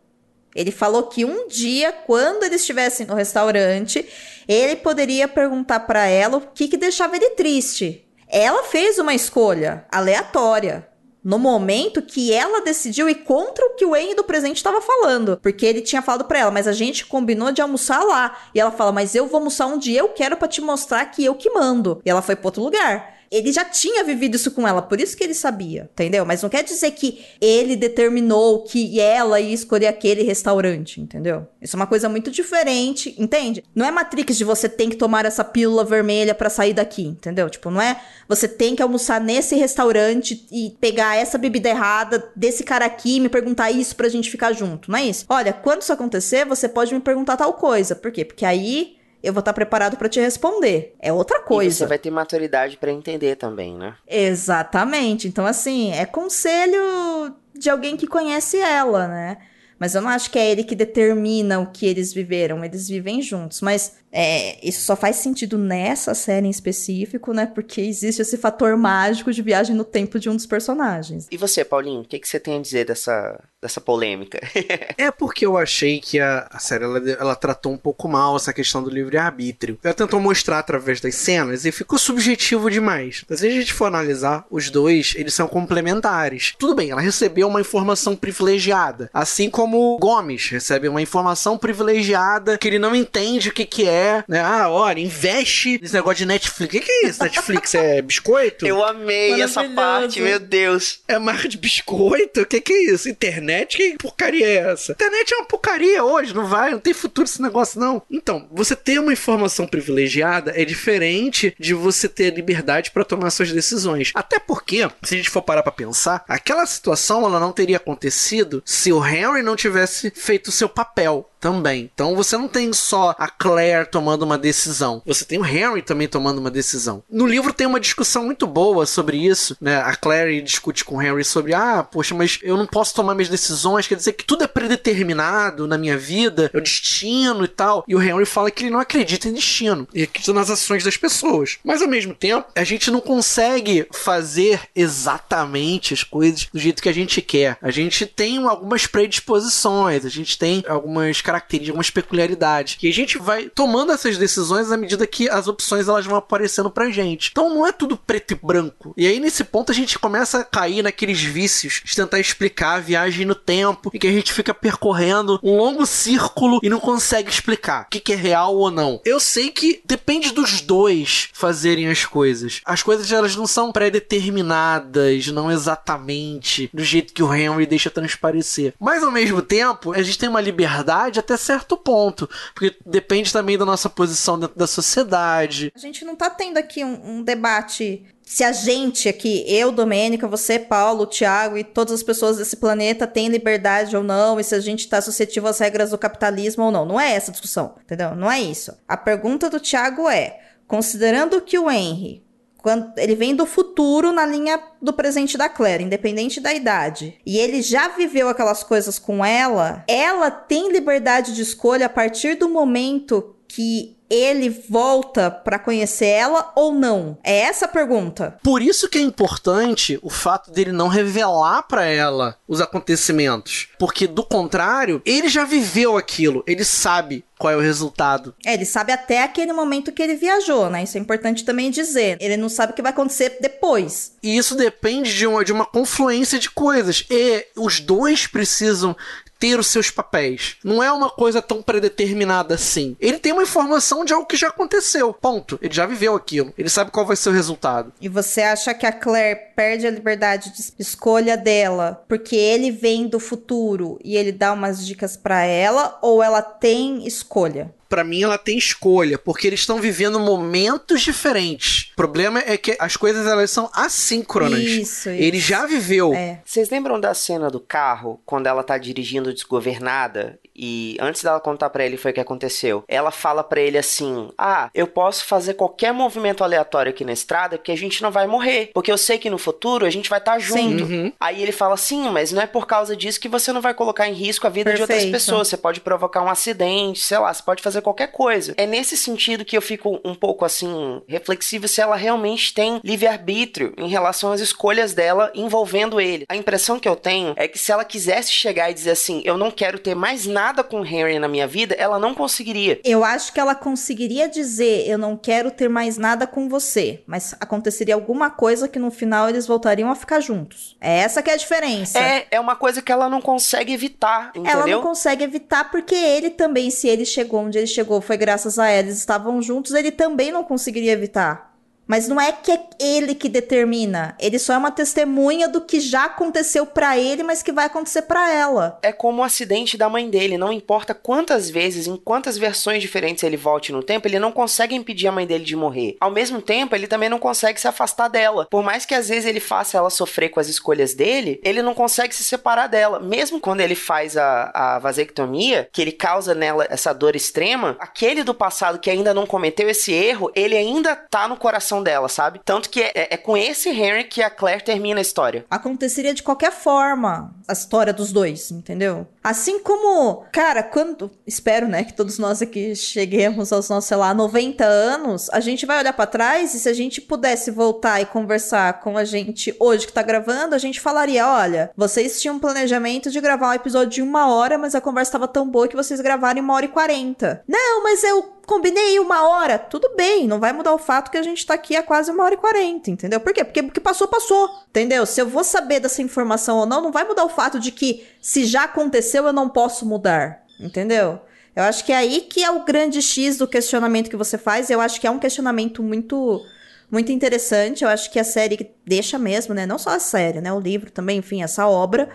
Ele 0.53 0.71
falou 0.71 1.03
que 1.03 1.25
um 1.25 1.47
dia, 1.47 1.91
quando 1.91 2.43
eles 2.43 2.61
estivessem 2.61 3.05
no 3.05 3.15
restaurante, 3.15 4.07
ele 4.47 4.75
poderia 4.75 5.27
perguntar 5.27 5.81
para 5.81 6.05
ela 6.05 6.37
o 6.37 6.41
que, 6.41 6.67
que 6.67 6.77
deixava 6.77 7.15
ele 7.15 7.31
triste. 7.31 8.05
Ela 8.27 8.63
fez 8.63 8.97
uma 8.97 9.13
escolha 9.13 9.85
aleatória 9.91 10.87
no 11.25 11.39
momento 11.39 12.03
que 12.03 12.31
ela 12.31 12.61
decidiu 12.61 13.09
ir 13.09 13.15
contra 13.15 13.65
o 13.65 13.71
que 13.71 13.83
o 13.83 13.95
Henry 13.95 14.13
do 14.13 14.23
presente 14.23 14.57
estava 14.57 14.79
falando. 14.79 15.39
Porque 15.41 15.65
ele 15.65 15.81
tinha 15.81 16.03
falado 16.03 16.25
para 16.25 16.37
ela, 16.37 16.51
mas 16.51 16.67
a 16.67 16.71
gente 16.71 17.03
combinou 17.03 17.51
de 17.51 17.63
almoçar 17.63 18.03
lá. 18.03 18.37
E 18.53 18.59
ela 18.59 18.69
fala, 18.69 18.91
mas 18.91 19.15
eu 19.15 19.25
vou 19.25 19.39
almoçar 19.39 19.65
onde 19.65 19.91
eu 19.91 20.09
quero 20.09 20.37
para 20.37 20.47
te 20.47 20.61
mostrar 20.61 21.03
que 21.05 21.25
eu 21.25 21.33
que 21.33 21.49
mando. 21.49 21.99
E 22.05 22.09
ela 22.11 22.21
foi 22.21 22.35
para 22.35 22.47
outro 22.47 22.61
lugar 22.61 23.14
ele 23.31 23.51
já 23.51 23.65
tinha 23.65 24.03
vivido 24.03 24.35
isso 24.35 24.51
com 24.51 24.67
ela, 24.67 24.81
por 24.81 24.99
isso 24.99 25.15
que 25.15 25.23
ele 25.23 25.33
sabia, 25.33 25.89
entendeu? 25.93 26.25
Mas 26.25 26.41
não 26.41 26.49
quer 26.49 26.63
dizer 26.63 26.91
que 26.91 27.25
ele 27.41 27.75
determinou 27.75 28.63
que 28.63 28.99
ela 28.99 29.39
ia 29.39 29.53
escolher 29.53 29.87
aquele 29.87 30.23
restaurante, 30.23 31.01
entendeu? 31.01 31.47
Isso 31.61 31.75
é 31.75 31.79
uma 31.79 31.87
coisa 31.87 32.07
muito 32.07 32.31
diferente, 32.31 33.15
entende? 33.17 33.63
Não 33.73 33.85
é 33.85 33.91
Matrix 33.91 34.37
de 34.37 34.43
você 34.43 34.69
tem 34.69 34.89
que 34.89 34.95
tomar 34.95 35.25
essa 35.25 35.43
pílula 35.43 35.83
vermelha 35.83 36.33
para 36.35 36.49
sair 36.49 36.73
daqui, 36.73 37.03
entendeu? 37.03 37.49
Tipo, 37.49 37.69
não 37.69 37.81
é 37.81 37.99
você 38.27 38.47
tem 38.47 38.75
que 38.75 38.81
almoçar 38.81 39.21
nesse 39.21 39.55
restaurante 39.55 40.45
e 40.51 40.75
pegar 40.79 41.15
essa 41.15 41.37
bebida 41.37 41.69
errada 41.69 42.31
desse 42.35 42.63
cara 42.63 42.85
aqui 42.85 43.17
e 43.17 43.19
me 43.19 43.29
perguntar 43.29 43.71
isso 43.71 43.95
pra 43.95 44.09
gente 44.09 44.29
ficar 44.29 44.53
junto, 44.53 44.89
não 44.91 44.97
é 44.97 45.05
isso? 45.05 45.25
Olha, 45.29 45.53
quando 45.53 45.81
isso 45.81 45.93
acontecer, 45.93 46.45
você 46.45 46.67
pode 46.67 46.93
me 46.93 46.99
perguntar 46.99 47.37
tal 47.37 47.53
coisa. 47.53 47.95
Por 47.95 48.11
quê? 48.11 48.25
Porque 48.25 48.45
aí 48.45 48.94
eu 49.25 49.33
vou 49.33 49.39
estar 49.39 49.53
preparado 49.53 49.97
para 49.97 50.07
te 50.07 50.19
responder. 50.19 50.95
É 50.99 51.11
outra 51.11 51.41
coisa. 51.41 51.69
E 51.69 51.77
você 51.77 51.85
vai 51.85 51.97
ter 51.97 52.11
maturidade 52.11 52.77
para 52.77 52.91
entender 52.91 53.35
também, 53.35 53.75
né? 53.75 53.95
Exatamente. 54.07 55.27
Então, 55.27 55.45
assim, 55.45 55.91
é 55.91 56.05
conselho 56.05 57.35
de 57.53 57.69
alguém 57.69 57.97
que 57.97 58.07
conhece 58.07 58.57
ela, 58.57 59.07
né? 59.07 59.37
Mas 59.77 59.93
eu 59.93 60.01
não 60.01 60.09
acho 60.09 60.31
que 60.31 60.39
é 60.39 60.51
ele 60.51 60.63
que 60.63 60.75
determina 60.75 61.59
o 61.59 61.71
que 61.71 61.85
eles 61.85 62.13
viveram. 62.13 62.63
Eles 62.63 62.87
vivem 62.87 63.21
juntos. 63.21 63.61
Mas 63.61 63.97
é, 64.11 64.57
isso 64.65 64.81
só 64.81 64.95
faz 64.95 65.17
sentido 65.17 65.57
nessa 65.57 66.13
série 66.13 66.47
em 66.47 66.49
específico, 66.49 67.33
né? 67.33 67.45
Porque 67.45 67.81
existe 67.81 68.21
esse 68.21 68.37
fator 68.37 68.77
mágico 68.77 69.33
de 69.33 69.41
viagem 69.41 69.75
no 69.75 69.83
tempo 69.83 70.17
de 70.17 70.29
um 70.29 70.35
dos 70.35 70.45
personagens. 70.45 71.27
E 71.29 71.37
você, 71.37 71.65
Paulinho, 71.65 72.01
o 72.01 72.05
que, 72.05 72.19
que 72.19 72.27
você 72.27 72.39
tem 72.39 72.57
a 72.57 72.61
dizer 72.61 72.85
dessa, 72.85 73.43
dessa 73.65 73.81
polêmica? 73.81 74.39
é 74.97 75.11
porque 75.11 75.45
eu 75.45 75.57
achei 75.57 75.99
que 75.99 76.19
a, 76.19 76.47
a 76.51 76.59
série 76.59 76.83
ela, 76.83 77.01
ela 77.19 77.35
tratou 77.35 77.71
um 77.71 77.77
pouco 77.77 78.07
mal 78.07 78.35
essa 78.35 78.53
questão 78.53 78.83
do 78.83 78.89
livre-arbítrio. 78.89 79.77
Ela 79.83 79.93
tentou 79.93 80.19
mostrar 80.19 80.59
através 80.59 80.99
das 80.99 81.15
cenas 81.15 81.65
e 81.65 81.71
ficou 81.71 81.97
subjetivo 81.97 82.69
demais. 82.69 83.23
Mas 83.29 83.39
se 83.39 83.47
a 83.47 83.51
gente 83.51 83.73
for 83.73 83.85
analisar, 83.85 84.45
os 84.49 84.69
dois, 84.69 85.13
eles 85.15 85.33
são 85.33 85.47
complementares. 85.47 86.53
Tudo 86.57 86.75
bem, 86.75 86.91
ela 86.91 87.01
recebeu 87.01 87.47
uma 87.47 87.61
informação 87.61 88.15
privilegiada. 88.15 89.09
Assim 89.13 89.49
como 89.49 89.97
Gomes 89.99 90.49
recebe 90.49 90.87
uma 90.87 91.01
informação 91.01 91.57
privilegiada 91.57 92.57
que 92.57 92.67
ele 92.67 92.79
não 92.79 92.95
entende 92.95 93.49
o 93.49 93.53
que, 93.53 93.65
que 93.65 93.87
é 93.87 94.23
né? 94.27 94.41
Ah, 94.41 94.69
olha, 94.69 94.99
investe 94.99 95.79
nesse 95.81 95.93
negócio 95.93 96.17
de 96.17 96.25
Netflix. 96.25 96.73
O 96.73 96.79
que, 96.79 96.85
que 96.85 96.91
é 96.91 97.07
isso? 97.07 97.23
Netflix 97.23 97.75
é 97.75 98.01
biscoito? 98.03 98.65
Eu 98.65 98.83
amei 98.83 99.41
essa 99.41 99.63
parte, 99.69 100.21
meu 100.21 100.39
Deus. 100.39 100.99
É 101.07 101.17
marca 101.17 101.47
de 101.47 101.57
biscoito? 101.57 102.41
O 102.41 102.45
que, 102.45 102.61
que 102.61 102.73
é 102.73 102.83
isso? 102.91 103.09
Internet? 103.09 103.54
Que 103.63 103.95
porcaria 103.97 104.45
é 104.45 104.71
essa? 104.71 104.93
Internet 104.93 105.33
é 105.33 105.37
uma 105.37 105.45
porcaria 105.45 106.03
hoje, 106.03 106.33
não 106.33 106.45
vai, 106.45 106.71
não 106.71 106.79
tem 106.79 106.93
futuro 106.93 107.27
esse 107.27 107.41
negócio, 107.41 107.79
não. 107.79 108.01
Então, 108.09 108.47
você 108.51 108.75
ter 108.75 108.99
uma 108.99 109.13
informação 109.13 109.67
privilegiada 109.67 110.51
é 110.55 110.65
diferente 110.65 111.55
de 111.59 111.73
você 111.73 112.09
ter 112.09 112.33
liberdade 112.33 112.91
para 112.91 113.05
tomar 113.05 113.29
suas 113.29 113.51
decisões. 113.51 114.11
Até 114.15 114.39
porque, 114.39 114.89
se 115.03 115.13
a 115.13 115.17
gente 115.17 115.29
for 115.29 115.41
parar 115.41 115.63
pra 115.63 115.71
pensar, 115.71 116.23
aquela 116.27 116.65
situação 116.65 117.23
ela 117.25 117.39
não 117.39 117.51
teria 117.51 117.77
acontecido 117.77 118.63
se 118.65 118.91
o 118.91 119.05
Henry 119.05 119.43
não 119.43 119.55
tivesse 119.55 120.11
feito 120.11 120.47
o 120.47 120.51
seu 120.51 120.67
papel 120.67 121.29
também. 121.45 121.91
Então 121.93 122.15
você 122.15 122.35
não 122.35 122.47
tem 122.47 122.73
só 122.73 123.13
a 123.19 123.27
Claire 123.27 123.85
tomando 123.85 124.23
uma 124.23 124.35
decisão, 124.35 125.03
você 125.05 125.23
tem 125.23 125.37
o 125.37 125.45
Henry 125.45 125.83
também 125.83 126.07
tomando 126.07 126.39
uma 126.39 126.49
decisão. 126.49 127.03
No 127.07 127.27
livro 127.27 127.53
tem 127.53 127.67
uma 127.67 127.79
discussão 127.79 128.25
muito 128.25 128.47
boa 128.47 128.87
sobre 128.87 129.17
isso, 129.17 129.55
né? 129.61 129.77
A 129.77 129.95
Claire 129.95 130.41
discute 130.41 130.83
com 130.83 130.97
o 130.97 131.01
Henry 131.01 131.23
sobre, 131.23 131.53
ah, 131.53 131.83
poxa, 131.83 132.15
mas 132.15 132.39
eu 132.41 132.57
não 132.57 132.65
posso 132.65 132.95
tomar 132.95 133.13
minhas 133.13 133.29
decisões, 133.29 133.85
quer 133.85 133.93
dizer 133.93 134.13
que 134.13 134.25
tudo 134.25 134.43
é 134.43 134.47
predeterminado 134.47 135.67
na 135.67 135.77
minha 135.77 135.95
vida, 135.95 136.49
é 136.51 136.57
o 136.57 136.61
destino 136.61 137.45
e 137.45 137.47
tal. 137.47 137.85
E 137.87 137.95
o 137.95 138.01
Henry 138.01 138.25
fala 138.25 138.49
que 138.49 138.63
ele 138.63 138.71
não 138.71 138.79
acredita 138.79 139.29
em 139.29 139.33
destino, 139.33 139.87
e 139.93 140.01
acredita 140.01 140.33
nas 140.33 140.49
ações 140.49 140.83
das 140.83 140.97
pessoas. 140.97 141.59
Mas 141.63 141.79
ao 141.79 141.87
mesmo 141.87 142.15
tempo, 142.15 142.47
a 142.55 142.63
gente 142.63 142.89
não 142.89 142.99
consegue 142.99 143.85
fazer 143.91 144.61
exatamente 144.75 145.93
as 145.93 146.03
coisas 146.03 146.47
do 146.51 146.57
jeito 146.57 146.81
que 146.81 146.89
a 146.89 146.93
gente 146.93 147.21
quer. 147.21 147.59
A 147.61 147.69
gente 147.69 148.07
tem 148.07 148.43
algumas 148.47 148.87
predisposições, 148.87 150.03
a 150.05 150.09
gente 150.09 150.39
tem 150.39 150.63
algumas 150.67 151.21
características 151.21 151.34
características, 151.35 151.69
algumas 151.69 151.89
peculiaridades. 151.89 152.77
E 152.81 152.87
a 152.87 152.93
gente 152.93 153.17
vai 153.17 153.49
tomando 153.49 153.91
essas 153.91 154.17
decisões 154.17 154.71
à 154.71 154.77
medida 154.77 155.05
que 155.05 155.29
as 155.29 155.47
opções 155.47 155.87
elas 155.87 156.05
vão 156.05 156.17
aparecendo 156.17 156.69
pra 156.69 156.89
gente. 156.89 157.29
Então 157.31 157.53
não 157.53 157.65
é 157.65 157.71
tudo 157.71 157.97
preto 157.97 158.31
e 158.31 158.35
branco. 158.35 158.93
E 158.97 159.07
aí 159.07 159.19
nesse 159.19 159.43
ponto 159.43 159.71
a 159.71 159.75
gente 159.75 159.99
começa 159.99 160.39
a 160.39 160.43
cair 160.43 160.81
naqueles 160.81 161.21
vícios 161.21 161.81
de 161.83 161.95
tentar 161.95 162.19
explicar 162.19 162.75
a 162.75 162.79
viagem 162.79 163.25
no 163.25 163.35
tempo 163.35 163.91
e 163.93 163.99
que 163.99 164.07
a 164.07 164.11
gente 164.11 164.33
fica 164.33 164.53
percorrendo 164.53 165.39
um 165.43 165.57
longo 165.57 165.85
círculo 165.85 166.59
e 166.63 166.69
não 166.69 166.79
consegue 166.79 167.29
explicar 167.29 167.83
o 167.83 167.89
que, 167.89 167.99
que 167.99 168.13
é 168.13 168.15
real 168.15 168.55
ou 168.55 168.71
não. 168.71 169.01
Eu 169.05 169.19
sei 169.19 169.51
que 169.51 169.81
depende 169.85 170.31
dos 170.31 170.61
dois 170.61 171.29
fazerem 171.33 171.87
as 171.87 172.05
coisas. 172.05 172.61
As 172.65 172.81
coisas 172.81 173.11
elas 173.11 173.35
não 173.35 173.47
são 173.47 173.71
pré-determinadas, 173.71 175.27
não 175.27 175.51
exatamente 175.51 176.69
do 176.73 176.83
jeito 176.83 177.13
que 177.13 177.23
o 177.23 177.33
Henry 177.33 177.65
deixa 177.65 177.89
transparecer. 177.89 178.73
Mas 178.79 179.03
ao 179.03 179.11
mesmo 179.11 179.41
tempo, 179.41 179.93
a 179.93 180.01
gente 180.01 180.17
tem 180.17 180.29
uma 180.29 180.41
liberdade 180.41 181.19
até 181.25 181.37
certo 181.37 181.75
ponto, 181.75 182.29
porque 182.53 182.75
depende 182.85 183.33
também 183.33 183.57
da 183.57 183.65
nossa 183.65 183.89
posição 183.89 184.39
dentro 184.39 184.57
da 184.57 184.67
sociedade. 184.67 185.71
A 185.75 185.79
gente 185.79 186.05
não 186.05 186.15
tá 186.15 186.29
tendo 186.29 186.57
aqui 186.57 186.83
um, 186.83 187.17
um 187.17 187.23
debate 187.23 188.05
se 188.25 188.43
a 188.43 188.51
gente 188.51 189.07
aqui, 189.07 189.45
eu, 189.47 189.71
Domênica, 189.71 190.27
você, 190.27 190.57
Paulo, 190.57 191.05
Thiago 191.05 191.57
e 191.57 191.63
todas 191.63 191.93
as 191.93 192.03
pessoas 192.03 192.37
desse 192.37 192.57
planeta 192.57 193.05
têm 193.05 193.27
liberdade 193.27 193.95
ou 193.95 194.03
não, 194.03 194.39
e 194.39 194.43
se 194.43 194.55
a 194.55 194.59
gente 194.59 194.79
está 194.79 194.99
suscetível 194.99 195.47
às 195.47 195.59
regras 195.59 195.91
do 195.91 195.97
capitalismo 195.97 196.63
ou 196.63 196.71
não. 196.71 196.85
Não 196.85 196.99
é 196.99 197.13
essa 197.13 197.29
a 197.29 197.31
discussão, 197.31 197.75
entendeu? 197.83 198.15
Não 198.15 198.29
é 198.29 198.41
isso. 198.41 198.75
A 198.87 198.97
pergunta 198.97 199.47
do 199.47 199.59
Thiago 199.59 200.09
é: 200.09 200.39
considerando 200.67 201.39
que 201.39 201.59
o 201.59 201.69
Henry, 201.69 202.24
quando 202.65 202.97
ele 202.97 203.13
vem 203.13 203.35
do 203.35 203.45
futuro 203.45 204.11
na 204.11 204.25
linha 204.25 204.59
do 204.81 204.91
presente 204.91 205.37
da 205.37 205.47
Claire, 205.47 205.83
independente 205.83 206.39
da 206.39 206.51
idade, 206.51 207.15
e 207.23 207.37
ele 207.37 207.61
já 207.61 207.89
viveu 207.89 208.27
aquelas 208.27 208.63
coisas 208.63 208.97
com 208.97 209.23
ela, 209.23 209.83
ela 209.87 210.31
tem 210.31 210.71
liberdade 210.71 211.35
de 211.35 211.43
escolha 211.43 211.85
a 211.85 211.89
partir 211.89 212.33
do 212.33 212.49
momento 212.49 213.35
que 213.47 213.94
ele 214.09 214.49
volta 214.49 215.29
para 215.29 215.59
conhecer 215.59 216.05
ela 216.05 216.51
ou 216.55 216.73
não? 216.73 217.17
É 217.23 217.39
essa 217.39 217.65
a 217.65 217.69
pergunta. 217.69 218.37
Por 218.43 218.61
isso 218.61 218.89
que 218.89 218.97
é 218.97 219.01
importante 219.01 219.99
o 220.01 220.09
fato 220.09 220.51
dele 220.51 220.71
não 220.71 220.87
revelar 220.87 221.63
para 221.63 221.85
ela 221.85 222.37
os 222.47 222.61
acontecimentos, 222.61 223.69
porque 223.79 224.07
do 224.07 224.23
contrário, 224.23 225.01
ele 225.05 225.27
já 225.27 225.43
viveu 225.43 225.97
aquilo, 225.97 226.43
ele 226.47 226.63
sabe 226.63 227.25
qual 227.37 227.53
é 227.53 227.57
o 227.57 227.61
resultado. 227.61 228.33
É, 228.45 228.53
ele 228.53 228.65
sabe 228.65 228.91
até 228.91 229.23
aquele 229.23 229.51
momento 229.51 229.91
que 229.91 230.01
ele 230.01 230.15
viajou, 230.15 230.69
né? 230.69 230.83
Isso 230.83 230.97
é 230.97 231.01
importante 231.01 231.43
também 231.43 231.69
dizer. 231.69 232.17
Ele 232.21 232.37
não 232.37 232.47
sabe 232.47 232.71
o 232.71 232.75
que 232.75 232.81
vai 232.81 232.91
acontecer 232.91 233.37
depois. 233.41 234.13
E 234.23 234.37
isso 234.37 234.55
depende 234.55 235.13
de 235.13 235.27
uma, 235.27 235.43
de 235.43 235.51
uma 235.51 235.65
confluência 235.65 236.39
de 236.39 236.49
coisas. 236.49 237.05
E 237.09 237.45
os 237.57 237.79
dois 237.79 238.25
precisam 238.25 238.95
ter 239.39 239.59
os 239.59 239.67
seus 239.67 239.91
papéis. 239.91 240.57
Não 240.63 240.81
é 240.81 240.91
uma 240.91 241.09
coisa 241.09 241.41
tão 241.41 241.61
predeterminada 241.61 242.55
assim. 242.55 242.95
Ele 242.99 243.19
tem 243.19 243.31
uma 243.31 243.43
informação 243.43 244.05
de 244.05 244.13
algo 244.13 244.27
que 244.27 244.37
já 244.37 244.47
aconteceu. 244.47 245.13
Ponto. 245.13 245.59
Ele 245.61 245.73
já 245.73 245.85
viveu 245.85 246.15
aquilo. 246.15 246.53
Ele 246.57 246.69
sabe 246.69 246.91
qual 246.91 247.05
vai 247.05 247.15
ser 247.15 247.29
o 247.29 247.33
resultado. 247.33 247.93
E 247.99 248.09
você 248.09 248.41
acha 248.41 248.73
que 248.73 248.85
a 248.85 248.91
Claire 248.91 249.39
perde 249.55 249.87
a 249.87 249.91
liberdade 249.91 250.53
de 250.53 250.73
escolha 250.79 251.37
dela 251.37 252.03
porque 252.07 252.35
ele 252.35 252.71
vem 252.71 253.07
do 253.07 253.19
futuro 253.19 253.99
e 254.03 254.15
ele 254.15 254.31
dá 254.31 254.53
umas 254.53 254.85
dicas 254.85 255.15
para 255.17 255.43
ela 255.43 255.97
ou 256.01 256.21
ela 256.21 256.41
tem 256.41 257.05
escolha? 257.07 257.73
para 257.95 258.03
mim 258.03 258.23
ela 258.23 258.37
tem 258.37 258.57
escolha, 258.57 259.17
porque 259.17 259.47
eles 259.47 259.61
estão 259.61 259.79
vivendo 259.79 260.19
momentos 260.19 261.01
diferentes. 261.01 261.84
O 261.95 262.03
problema 262.05 262.43
é 262.45 262.57
que 262.57 262.75
as 262.77 262.97
coisas 262.97 263.25
elas 263.25 263.49
são 263.49 263.69
assíncronas. 263.73 264.59
Isso, 264.59 265.09
isso. 265.09 265.09
Ele 265.09 265.39
já 265.39 265.65
viveu. 265.65 266.13
É. 266.13 266.41
Vocês 266.43 266.69
lembram 266.69 266.99
da 266.99 267.13
cena 267.13 267.49
do 267.49 267.59
carro 267.59 268.19
quando 268.25 268.47
ela 268.47 268.63
tá 268.63 268.77
dirigindo 268.77 269.33
desgovernada 269.33 270.37
e 270.55 270.97
antes 270.99 271.23
dela 271.23 271.39
contar 271.39 271.69
para 271.69 271.85
ele 271.85 271.97
foi 271.97 272.11
o 272.11 272.13
que 272.13 272.19
aconteceu. 272.19 272.83
Ela 272.87 273.11
fala 273.11 273.43
para 273.43 273.61
ele 273.61 273.77
assim: 273.77 274.29
"Ah, 274.37 274.69
eu 274.73 274.87
posso 274.87 275.25
fazer 275.25 275.55
qualquer 275.55 275.93
movimento 275.93 276.43
aleatório 276.43 276.89
aqui 276.89 277.03
na 277.03 277.11
estrada 277.11 277.57
porque 277.57 277.71
a 277.71 277.77
gente 277.77 278.01
não 278.01 278.11
vai 278.11 278.25
morrer, 278.27 278.71
porque 278.73 278.91
eu 278.91 278.97
sei 278.97 279.17
que 279.17 279.29
no 279.29 279.37
futuro 279.37 279.85
a 279.85 279.89
gente 279.89 280.09
vai 280.09 280.19
estar 280.19 280.33
tá 280.33 280.39
junto". 280.39 280.83
Uhum. 280.83 281.11
Aí 281.19 281.41
ele 281.41 281.51
fala 281.51 281.73
assim: 281.73 282.09
"Mas 282.09 282.31
não 282.31 282.41
é 282.41 282.47
por 282.47 282.67
causa 282.67 282.95
disso 282.95 283.19
que 283.19 283.27
você 283.29 283.51
não 283.51 283.61
vai 283.61 283.73
colocar 283.73 284.07
em 284.07 284.13
risco 284.13 284.47
a 284.47 284.49
vida 284.49 284.71
Perfeito. 284.71 284.87
de 284.87 284.93
outras 284.93 285.11
pessoas. 285.11 285.47
Você 285.47 285.57
pode 285.57 285.81
provocar 285.81 286.21
um 286.21 286.29
acidente, 286.29 286.99
sei 286.99 287.17
lá, 287.17 287.33
você 287.33 287.43
pode 287.43 287.61
fazer 287.61 287.81
qualquer 287.81 288.11
coisa". 288.11 288.53
É 288.57 288.65
nesse 288.65 288.95
sentido 288.97 289.45
que 289.45 289.57
eu 289.57 289.61
fico 289.61 289.99
um 290.05 290.15
pouco 290.15 290.45
assim 290.45 291.01
reflexivo 291.07 291.67
se 291.67 291.81
ela 291.85 291.95
realmente 291.95 292.53
tem 292.53 292.79
livre-arbítrio 292.83 293.73
em 293.77 293.87
relação 293.87 294.31
às 294.31 294.41
escolhas 294.41 294.93
dela 294.93 295.31
envolvendo 295.33 296.01
ele. 296.01 296.25
A 296.27 296.35
impressão 296.35 296.79
que 296.79 296.87
eu 296.87 296.95
tenho 296.95 297.33
é 297.37 297.47
que 297.47 297.57
se 297.57 297.71
ela 297.71 297.85
quisesse 297.85 298.31
chegar 298.31 298.69
e 298.69 298.73
dizer 298.73 298.91
assim: 298.91 299.21
"Eu 299.23 299.37
não 299.37 299.51
quero 299.51 299.79
ter 299.79 299.95
mais 299.95 300.25
nada 300.25 300.63
com 300.63 300.85
Henry 300.85 301.19
na 301.19 301.27
minha 301.27 301.47
vida, 301.47 301.75
ela 301.75 301.99
não 301.99 302.13
conseguiria. 302.13 302.79
Eu 302.83 303.03
acho 303.03 303.31
que 303.31 303.39
ela 303.39 303.55
conseguiria 303.55 304.27
dizer: 304.27 304.87
Eu 304.87 304.97
não 304.97 305.15
quero 305.15 305.51
ter 305.51 305.69
mais 305.69 305.97
nada 305.97 306.27
com 306.27 306.49
você. 306.49 307.03
Mas 307.07 307.33
aconteceria 307.39 307.95
alguma 307.95 308.29
coisa 308.29 308.67
que 308.67 308.79
no 308.79 308.91
final 308.91 309.29
eles 309.29 309.47
voltariam 309.47 309.89
a 309.89 309.95
ficar 309.95 310.19
juntos. 310.19 310.75
É 310.81 310.99
essa 310.99 311.21
que 311.21 311.29
é 311.29 311.33
a 311.33 311.37
diferença. 311.37 311.99
É, 311.99 312.27
é 312.31 312.39
uma 312.39 312.55
coisa 312.55 312.81
que 312.81 312.91
ela 312.91 313.09
não 313.09 313.21
consegue 313.21 313.73
evitar, 313.73 314.29
entendeu? 314.29 314.51
Ela 314.51 314.67
não 314.67 314.81
consegue 314.81 315.23
evitar 315.23 315.71
porque 315.71 315.95
ele 315.95 316.29
também, 316.29 316.69
se 316.69 316.87
ele 316.87 317.05
chegou 317.05 317.41
onde 317.41 317.57
ele 317.57 317.67
chegou, 317.67 318.01
foi 318.01 318.17
graças 318.17 318.57
a 318.57 318.67
ela, 318.67 318.79
eles 318.79 318.97
estavam 318.97 319.41
juntos, 319.41 319.73
ele 319.73 319.91
também 319.91 320.31
não 320.31 320.43
conseguiria 320.43 320.91
evitar. 320.91 321.54
Mas 321.87 322.07
não 322.07 322.19
é 322.19 322.31
que 322.31 322.51
é 322.51 322.59
ele 322.79 323.15
que 323.15 323.29
determina. 323.29 324.15
Ele 324.19 324.39
só 324.39 324.53
é 324.53 324.57
uma 324.57 324.71
testemunha 324.71 325.47
do 325.47 325.61
que 325.61 325.79
já 325.79 326.05
aconteceu 326.05 326.65
para 326.65 326.97
ele, 326.97 327.23
mas 327.23 327.43
que 327.43 327.51
vai 327.51 327.65
acontecer 327.65 328.03
para 328.03 328.31
ela. 328.31 328.79
É 328.81 328.91
como 328.91 329.21
o 329.21 329.25
acidente 329.25 329.77
da 329.77 329.89
mãe 329.89 330.09
dele. 330.09 330.37
Não 330.37 330.51
importa 330.51 330.93
quantas 330.93 331.49
vezes, 331.49 331.87
em 331.87 331.95
quantas 331.95 332.37
versões 332.37 332.81
diferentes 332.81 333.23
ele 333.23 333.37
volte 333.37 333.71
no 333.71 333.83
tempo, 333.83 334.07
ele 334.07 334.19
não 334.19 334.31
consegue 334.31 334.75
impedir 334.75 335.07
a 335.07 335.11
mãe 335.11 335.27
dele 335.27 335.43
de 335.43 335.55
morrer. 335.55 335.95
Ao 335.99 336.11
mesmo 336.11 336.41
tempo, 336.41 336.75
ele 336.75 336.87
também 336.87 337.09
não 337.09 337.19
consegue 337.19 337.59
se 337.59 337.67
afastar 337.67 338.07
dela. 338.07 338.47
Por 338.49 338.63
mais 338.63 338.85
que 338.85 338.95
às 338.95 339.09
vezes 339.09 339.25
ele 339.25 339.39
faça 339.39 339.77
ela 339.77 339.89
sofrer 339.89 340.29
com 340.29 340.39
as 340.39 340.47
escolhas 340.47 340.93
dele, 340.93 341.39
ele 341.43 341.61
não 341.61 341.73
consegue 341.73 342.15
se 342.15 342.23
separar 342.23 342.67
dela. 342.67 342.99
Mesmo 342.99 343.39
quando 343.39 343.61
ele 343.61 343.75
faz 343.75 344.17
a, 344.17 344.51
a 344.53 344.79
vasectomia, 344.79 345.69
que 345.71 345.81
ele 345.81 345.91
causa 345.91 346.33
nela 346.33 346.65
essa 346.69 346.93
dor 346.93 347.15
extrema, 347.15 347.75
aquele 347.79 348.23
do 348.23 348.33
passado 348.33 348.79
que 348.79 348.89
ainda 348.89 349.13
não 349.13 349.25
cometeu 349.25 349.69
esse 349.69 349.93
erro, 349.93 350.31
ele 350.35 350.57
ainda 350.57 350.95
tá 350.95 351.27
no 351.27 351.37
coração 351.37 351.74
dela, 351.83 352.07
sabe? 352.09 352.39
Tanto 352.43 352.69
que 352.69 352.81
é, 352.81 352.91
é, 352.95 353.17
com 353.17 353.37
esse 353.37 353.69
Henry 353.69 354.03
que 354.05 354.21
a 354.21 354.29
Claire 354.29 354.63
termina 354.63 354.99
a 354.99 355.01
história. 355.01 355.45
Aconteceria 355.49 356.13
de 356.13 356.23
qualquer 356.23 356.51
forma 356.51 357.33
a 357.47 357.53
história 357.53 357.93
dos 357.93 358.11
dois, 358.11 358.51
entendeu? 358.51 359.07
Assim 359.25 359.57
como, 359.57 360.23
cara, 360.31 360.61
quando. 360.61 361.09
Espero, 361.25 361.67
né, 361.67 361.83
que 361.83 361.93
todos 361.93 362.19
nós 362.19 362.43
aqui 362.43 362.75
cheguemos 362.75 363.51
aos 363.51 363.67
nossos, 363.69 363.87
sei 363.87 363.97
lá, 363.97 364.13
90 364.13 364.63
anos, 364.63 365.31
a 365.31 365.39
gente 365.39 365.65
vai 365.65 365.79
olhar 365.79 365.93
para 365.93 366.05
trás 366.05 366.53
e 366.53 366.59
se 366.59 366.69
a 366.69 366.73
gente 366.73 367.01
pudesse 367.01 367.49
voltar 367.49 367.99
e 367.99 368.05
conversar 368.05 368.81
com 368.81 368.95
a 368.95 369.03
gente 369.03 369.55
hoje 369.59 369.87
que 369.87 369.93
tá 369.93 370.03
gravando, 370.03 370.53
a 370.53 370.59
gente 370.59 370.79
falaria: 370.79 371.27
olha, 371.27 371.71
vocês 371.75 372.21
tinham 372.21 372.35
um 372.35 372.39
planejamento 372.39 373.09
de 373.09 373.19
gravar 373.19 373.49
um 373.49 373.53
episódio 373.53 373.89
de 373.89 374.01
uma 374.03 374.31
hora, 374.31 374.59
mas 374.59 374.75
a 374.75 374.81
conversa 374.81 375.13
tava 375.13 375.27
tão 375.27 375.49
boa 375.49 375.67
que 375.67 375.75
vocês 375.75 375.99
gravaram 375.99 376.37
em 376.37 376.43
uma 376.43 376.53
hora 376.53 376.65
e 376.65 376.69
quarenta. 376.69 377.43
Não, 377.47 377.81
mas 377.81 378.03
eu 378.03 378.35
combinei 378.45 378.99
uma 378.99 379.27
hora. 379.27 379.57
Tudo 379.57 379.95
bem, 379.95 380.27
não 380.27 380.39
vai 380.39 380.53
mudar 380.53 380.73
o 380.73 380.77
fato 380.77 381.11
que 381.11 381.17
a 381.17 381.23
gente 381.23 381.45
tá 381.45 381.55
aqui 381.55 381.75
há 381.75 381.83
quase 381.83 382.11
uma 382.11 382.23
hora 382.23 382.35
e 382.35 382.37
quarenta, 382.37 382.91
entendeu? 382.91 383.19
Por 383.19 383.33
quê? 383.33 383.43
Porque 383.43 383.59
o 383.59 383.71
que 383.71 383.79
passou, 383.79 384.07
passou, 384.07 384.49
entendeu? 384.69 385.05
Se 385.05 385.21
eu 385.21 385.27
vou 385.27 385.43
saber 385.43 385.79
dessa 385.79 386.01
informação 386.01 386.57
ou 386.57 386.65
não, 386.65 386.81
não 386.81 386.91
vai 386.91 387.03
mudar 387.03 387.25
o 387.25 387.29
fato 387.29 387.59
de 387.59 387.71
que 387.71 388.05
se 388.25 388.43
já 388.43 388.63
aconteceu, 388.63 389.27
eu 389.27 389.31
não 389.31 389.47
posso 389.47 389.85
mudar, 389.85 390.43
entendeu? 390.59 391.19
Eu 391.55 391.61
acho 391.61 391.85
que 391.85 391.91
é 391.91 391.97
aí 391.97 392.21
que 392.21 392.43
é 392.43 392.49
o 392.49 392.65
grande 392.65 392.99
X 392.99 393.37
do 393.37 393.47
questionamento 393.47 394.09
que 394.09 394.15
você 394.15 394.35
faz. 394.35 394.71
Eu 394.71 394.81
acho 394.81 394.99
que 394.99 395.05
é 395.05 395.11
um 395.11 395.19
questionamento 395.19 395.83
muito 395.83 396.43
muito 396.89 397.11
interessante. 397.11 397.83
Eu 397.83 397.89
acho 397.89 398.11
que 398.11 398.19
a 398.19 398.23
série 398.23 398.71
deixa 398.83 399.19
mesmo, 399.19 399.53
né? 399.53 399.67
Não 399.67 399.77
só 399.77 399.91
a 399.91 399.99
série, 399.99 400.41
né? 400.41 400.51
O 400.51 400.59
livro 400.59 400.89
também, 400.89 401.19
enfim, 401.19 401.43
essa 401.43 401.67
obra 401.67 402.09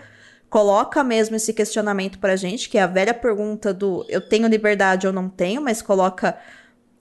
coloca 0.49 1.01
mesmo 1.01 1.37
esse 1.37 1.53
questionamento 1.53 2.19
pra 2.19 2.35
gente, 2.35 2.67
que 2.67 2.77
é 2.77 2.81
a 2.81 2.87
velha 2.87 3.13
pergunta 3.13 3.73
do 3.73 4.05
eu 4.09 4.19
tenho 4.19 4.49
liberdade 4.49 5.07
ou 5.07 5.13
não 5.13 5.29
tenho, 5.29 5.61
mas 5.61 5.81
coloca 5.81 6.37